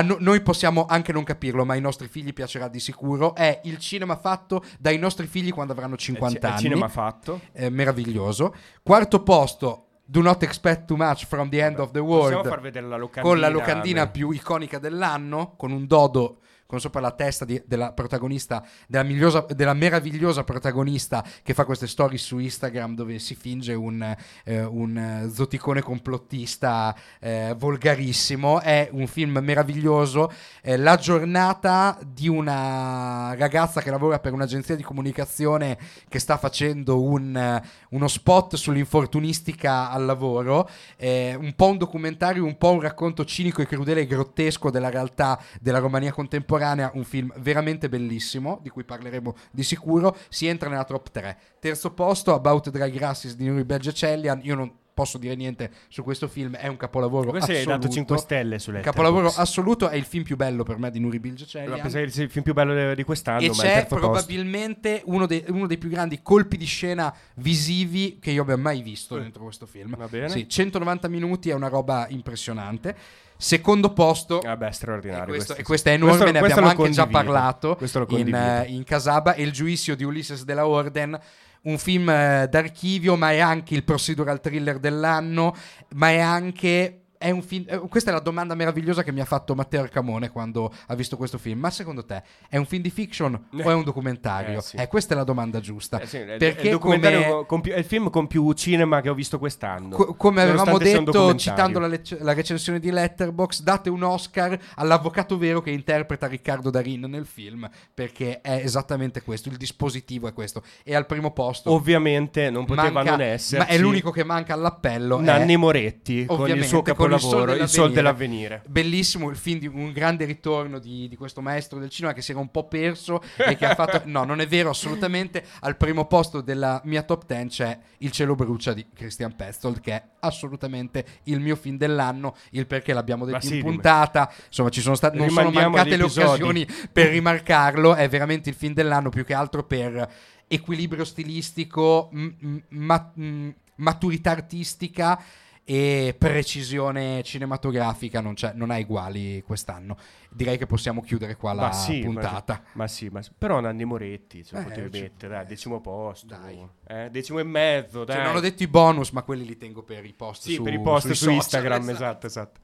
No- 0.00 0.16
noi 0.20 0.40
possiamo 0.40 0.86
anche 0.88 1.12
non 1.12 1.22
capirlo, 1.24 1.66
ma 1.66 1.74
ai 1.74 1.80
nostri 1.82 2.08
figli 2.08 2.32
piacerà 2.32 2.68
di 2.68 2.80
sicuro. 2.80 3.34
È 3.34 3.60
il 3.64 3.76
cinema 3.78 4.16
fatto 4.16 4.64
dai 4.78 4.96
nostri 4.96 5.26
figli 5.26 5.52
quando 5.52 5.74
avranno 5.74 5.96
È 5.96 5.98
ci- 5.98 6.12
50 6.12 6.48
è 6.48 6.50
anni 6.52 6.60
cinema 6.60 6.88
fatto. 6.88 7.40
eh, 7.52 7.68
meraviglioso. 7.68 8.54
Quarto 8.82 9.22
posto, 9.22 9.86
Do 10.04 10.20
Not 10.22 10.42
Expect 10.42 10.86
Too 10.86 10.96
Much 10.96 11.26
from 11.26 11.48
the 11.50 11.62
End 11.62 11.78
of 11.78 11.90
the 11.90 12.00
Possiamo 12.00 12.30
World, 12.32 12.48
far 12.48 12.60
vedere 12.60 12.86
la 12.86 12.96
locandina. 12.96 13.34
con 13.34 13.40
la 13.40 13.48
locandina 13.48 14.06
più 14.08 14.30
iconica 14.30 14.78
dell'anno, 14.78 15.54
con 15.56 15.70
un 15.72 15.86
dodo 15.86 16.38
con 16.72 16.80
sopra 16.80 17.02
la 17.02 17.10
testa 17.10 17.44
di- 17.44 17.62
della 17.66 17.92
protagonista, 17.92 18.66
della, 18.86 19.44
della 19.54 19.74
meravigliosa 19.74 20.42
protagonista 20.42 21.22
che 21.42 21.52
fa 21.52 21.66
queste 21.66 21.86
storie 21.86 22.16
su 22.16 22.38
Instagram 22.38 22.94
dove 22.94 23.18
si 23.18 23.34
finge 23.34 23.74
un, 23.74 24.16
eh, 24.44 24.64
un 24.64 24.96
eh, 24.96 25.30
zoticone 25.30 25.82
complottista 25.82 26.96
eh, 27.20 27.54
volgarissimo. 27.58 28.62
È 28.62 28.88
un 28.90 29.06
film 29.06 29.38
meraviglioso. 29.42 30.32
È 30.62 30.74
la 30.78 30.96
giornata 30.96 31.98
di 32.06 32.26
una 32.26 33.34
ragazza 33.34 33.82
che 33.82 33.90
lavora 33.90 34.18
per 34.18 34.32
un'agenzia 34.32 34.74
di 34.74 34.82
comunicazione 34.82 35.76
che 36.08 36.18
sta 36.18 36.38
facendo 36.38 37.02
un, 37.02 37.36
eh, 37.36 37.62
uno 37.90 38.08
spot 38.08 38.56
sull'infortunistica 38.56 39.90
al 39.90 40.06
lavoro. 40.06 40.70
Un 41.02 41.52
po' 41.54 41.66
un 41.66 41.76
documentario, 41.76 42.46
un 42.46 42.56
po' 42.56 42.70
un 42.70 42.80
racconto 42.80 43.26
cinico 43.26 43.60
e 43.60 43.66
crudele 43.66 44.00
e 44.00 44.06
grottesco 44.06 44.70
della 44.70 44.88
realtà 44.88 45.38
della 45.60 45.78
Romania 45.78 46.12
contemporanea. 46.12 46.60
Un 46.92 47.04
film 47.04 47.32
veramente 47.38 47.88
bellissimo, 47.88 48.58
di 48.62 48.68
cui 48.68 48.84
parleremo 48.84 49.34
di 49.50 49.62
sicuro. 49.62 50.16
Si 50.28 50.46
entra 50.46 50.68
nella 50.68 50.84
top 50.84 51.10
3. 51.10 51.38
Terzo 51.58 51.92
posto, 51.92 52.34
About 52.34 52.70
Dry 52.70 52.90
Grasses 52.90 53.36
di 53.36 53.46
Nuri 53.46 53.64
Belge 53.64 53.92
Cellian. 53.92 54.40
Io 54.42 54.54
non 54.54 54.72
posso 54.94 55.18
dire 55.18 55.34
niente 55.34 55.70
su 55.88 56.02
questo 56.02 56.28
film, 56.28 56.54
è 56.54 56.66
un 56.66 56.76
capolavoro 56.76 57.30
Questo 57.30 57.50
hai 57.50 57.58
assoluto. 57.58 57.80
dato 57.80 57.92
5 57.94 58.18
stelle 58.18 58.58
sulle 58.58 58.80
capolavoro 58.80 59.32
assoluto, 59.34 59.88
è 59.88 59.96
il 59.96 60.04
film 60.04 60.22
più 60.22 60.36
bello 60.36 60.64
per 60.64 60.78
me 60.78 60.90
di 60.90 61.00
Nuri 61.00 61.18
Bilge 61.18 61.46
Ceylan. 61.46 61.80
Pensavo 61.80 62.04
che 62.04 62.10
sia 62.10 62.22
il 62.24 62.30
film 62.30 62.44
più 62.44 62.52
bello 62.52 62.94
di 62.94 63.02
quest'anno, 63.02 63.40
E 63.40 63.48
ma 63.48 63.62
è 63.62 63.66
il 63.66 63.72
c'è 63.72 63.86
probabilmente 63.86 65.02
uno 65.06 65.26
dei, 65.26 65.44
uno 65.48 65.66
dei 65.66 65.78
più 65.78 65.88
grandi 65.88 66.20
colpi 66.22 66.56
di 66.56 66.66
scena 66.66 67.14
visivi 67.36 68.18
che 68.20 68.32
io 68.32 68.42
abbia 68.42 68.56
mai 68.56 68.82
visto 68.82 69.16
dentro 69.18 69.44
questo 69.44 69.66
film. 69.66 69.96
Sì, 70.28 70.48
190 70.48 71.08
minuti 71.08 71.50
è 71.50 71.54
una 71.54 71.68
roba 71.68 72.06
impressionante. 72.10 72.96
Secondo 73.42 73.92
posto, 73.92 74.40
e 74.68 74.72
straordinario. 74.72 75.24
questo, 75.26 75.54
questo, 75.54 75.60
e 75.60 75.62
questo 75.64 75.88
è 75.88 75.92
enorme, 75.92 76.16
Questo- 76.16 76.32
ne 76.32 76.38
abbiamo 76.38 76.68
anche 76.68 76.90
già 76.90 77.06
parlato 77.08 77.76
in, 78.10 78.32
eh, 78.32 78.64
in 78.68 78.84
Casaba. 78.84 79.34
E 79.34 79.42
il 79.42 79.50
giudizio 79.50 79.96
di 79.96 80.04
Ulysses 80.04 80.44
della 80.44 80.64
Orden, 80.64 81.18
un 81.62 81.78
film 81.78 82.08
eh, 82.08 82.46
d'archivio, 82.48 83.16
ma 83.16 83.32
è 83.32 83.40
anche 83.40 83.74
il 83.74 83.82
procedural 83.82 84.40
thriller 84.40 84.78
dell'anno, 84.78 85.56
ma 85.94 86.10
è 86.10 86.18
anche. 86.18 87.01
È 87.22 87.30
un 87.30 87.42
film, 87.42 87.64
eh, 87.68 87.78
questa 87.88 88.10
è 88.10 88.12
la 88.12 88.18
domanda 88.20 88.54
meravigliosa 88.54 89.02
che 89.04 89.12
mi 89.12 89.20
ha 89.20 89.24
fatto 89.24 89.54
Matteo 89.54 89.82
Arcamone 89.82 90.30
quando 90.30 90.72
ha 90.86 90.94
visto 90.96 91.16
questo 91.16 91.38
film. 91.38 91.60
Ma 91.60 91.70
secondo 91.70 92.04
te 92.04 92.22
è 92.48 92.56
un 92.56 92.66
film 92.66 92.82
di 92.82 92.90
fiction 92.90 93.32
o 93.34 93.70
è 93.70 93.72
un 93.74 93.84
documentario? 93.84 94.58
Eh, 94.58 94.62
sì. 94.62 94.76
Eh, 94.76 94.88
questa 94.88 95.14
è 95.14 95.16
la 95.16 95.24
domanda 95.24 95.60
giusta. 95.60 96.00
Eh 96.00 96.06
sì, 96.06 96.16
è- 96.18 96.26
è 96.26 96.36
Perché 96.36 96.68
il, 96.70 96.78
come- 96.78 97.44
con 97.46 97.60
più- 97.60 97.72
è 97.72 97.78
il 97.78 97.84
film 97.84 98.10
con 98.10 98.26
più 98.26 98.52
cinema 98.54 99.00
che 99.00 99.08
ho 99.08 99.14
visto 99.14 99.38
quest'anno. 99.38 99.94
Co- 99.96 100.14
come 100.14 100.42
avevamo 100.42 100.78
detto 100.78 101.34
citando 101.36 101.78
la, 101.78 101.86
lec- 101.86 102.18
la 102.20 102.32
recensione 102.34 102.78
di 102.80 102.90
Letterbox 102.90 103.62
date 103.62 103.88
un 103.88 104.02
Oscar 104.02 104.58
all'avvocato 104.76 105.38
vero 105.38 105.60
che 105.60 105.70
interpreta 105.70 106.26
Riccardo 106.26 106.70
Darin 106.70 107.02
nel 107.08 107.26
film 107.26 107.68
perché 107.94 108.40
è 108.40 108.60
esattamente 108.64 109.22
questo 109.22 109.48
il 109.48 109.56
dispositivo 109.56 110.26
è 110.28 110.32
questo 110.32 110.62
e 110.82 110.94
al 110.94 111.06
primo 111.06 111.30
posto 111.32 111.70
Ovviamente 111.72 112.50
non 112.50 112.64
poteva 112.64 112.90
manca- 112.90 113.10
non 113.12 113.20
essere. 113.20 113.62
ma 113.62 113.66
è 113.68 113.78
l'unico 113.78 114.10
che 114.10 114.24
manca 114.24 114.54
all'appello 114.54 115.20
Nanni 115.20 115.56
Moretti 115.56 116.24
con 116.26 116.48
il 116.48 116.64
suo 116.64 116.82
Sol 116.84 116.94
capolavoro, 117.16 117.54
Il 117.54 117.68
Sol 117.68 117.92
dell'avvenire. 117.92 118.62
Bellissimo 118.68 119.28
il 119.30 119.36
film 119.36 119.58
di 119.58 119.66
un 119.66 119.92
grande 119.92 120.24
ritorno 120.24 120.78
di, 120.78 121.08
di 121.08 121.16
questo 121.16 121.40
maestro 121.40 121.78
del 121.78 121.90
cinema 121.90 122.12
che 122.12 122.22
si 122.22 122.30
era 122.30 122.40
un 122.40 122.50
po' 122.50 122.66
perso 122.68 123.22
e 123.36 123.56
che 123.56 123.66
ha 123.66 123.74
fatto. 123.74 124.00
No, 124.12 124.24
non 124.24 124.40
è 124.40 124.46
vero 124.46 124.70
assolutamente. 124.70 125.44
Al 125.60 125.76
primo 125.76 126.06
posto 126.06 126.40
della 126.40 126.80
mia 126.84 127.02
top 127.02 127.24
10 127.26 127.48
c'è 127.48 127.78
Il 127.98 128.10
cielo 128.10 128.34
brucia 128.34 128.72
di 128.72 128.86
Christian 128.94 129.34
Petzold, 129.34 129.80
che 129.80 129.92
è 129.92 130.02
assolutamente 130.20 131.04
il 131.24 131.40
mio 131.40 131.56
film 131.56 131.76
dell'anno. 131.76 132.34
Il 132.50 132.66
perché 132.66 132.92
l'abbiamo 132.92 133.24
detto 133.24 133.46
sì, 133.46 133.56
in 133.56 133.62
puntata. 133.62 134.32
Insomma, 134.46 134.70
ci 134.70 134.80
sono 134.80 134.94
state. 134.94 135.16
Non 135.16 135.30
sono 135.30 135.50
mancate 135.50 135.96
le 135.96 136.02
occasioni 136.04 136.66
per 136.92 137.10
rimarcarlo. 137.10 137.94
È 137.94 138.08
veramente 138.08 138.50
il 138.50 138.54
film 138.54 138.74
dell'anno 138.74 139.08
più 139.08 139.24
che 139.24 139.34
altro 139.34 139.64
per 139.64 140.10
equilibrio 140.48 141.04
stilistico, 141.04 142.10
m- 142.12 142.28
m- 142.38 142.62
ma- 142.68 143.12
m- 143.14 143.48
maturità 143.76 144.30
artistica 144.30 145.20
e 145.64 146.14
precisione 146.18 147.22
cinematografica 147.22 148.20
non, 148.20 148.34
c'è, 148.34 148.52
non 148.54 148.70
ha 148.70 148.78
uguali 148.78 149.42
quest'anno. 149.42 149.96
Direi 150.30 150.58
che 150.58 150.66
possiamo 150.66 151.00
chiudere 151.02 151.36
qua 151.36 151.52
la 151.52 151.62
Ma 151.62 151.72
sì, 151.72 151.98
ma- 152.00 152.04
puntata. 152.04 152.62
Ma 152.72 152.88
sì, 152.88 153.08
ma 153.08 153.22
sì. 153.22 153.30
però 153.36 153.60
Nanni 153.60 153.84
Moretti 153.84 154.42
se 154.42 154.54
lo 154.56 154.60
Eh, 154.60 154.64
potevi 154.64 155.00
mettere, 155.00 155.34
dai, 155.34 155.46
decimo 155.46 155.80
posto. 155.80 156.26
Dai. 156.26 156.66
Eh, 156.86 157.08
decimo 157.10 157.38
e 157.38 157.44
mezzo, 157.44 158.04
dai. 158.04 158.16
Cioè, 158.16 158.24
non 158.26 158.36
ho 158.36 158.40
detto 158.40 158.62
i 158.62 158.68
bonus, 158.68 159.10
ma 159.10 159.22
quelli 159.22 159.44
li 159.44 159.56
tengo 159.56 159.82
per 159.82 160.04
i 160.04 160.12
post 160.12 160.42
Sì, 160.42 160.54
su, 160.54 160.62
per 160.62 160.72
i 160.72 160.80
post 160.80 161.06
sui 161.06 161.14
su 161.14 161.24
social, 161.24 161.34
Instagram, 161.36 161.88
esatto, 161.90 162.26
esatto. 162.26 162.60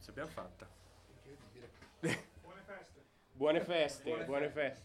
Ce 0.00 0.06
l'abbiamo 0.06 0.30
fatta. 0.30 0.68
Buone 3.32 3.60
feste, 3.60 4.24
buone 4.24 4.48
feste. 4.48 4.84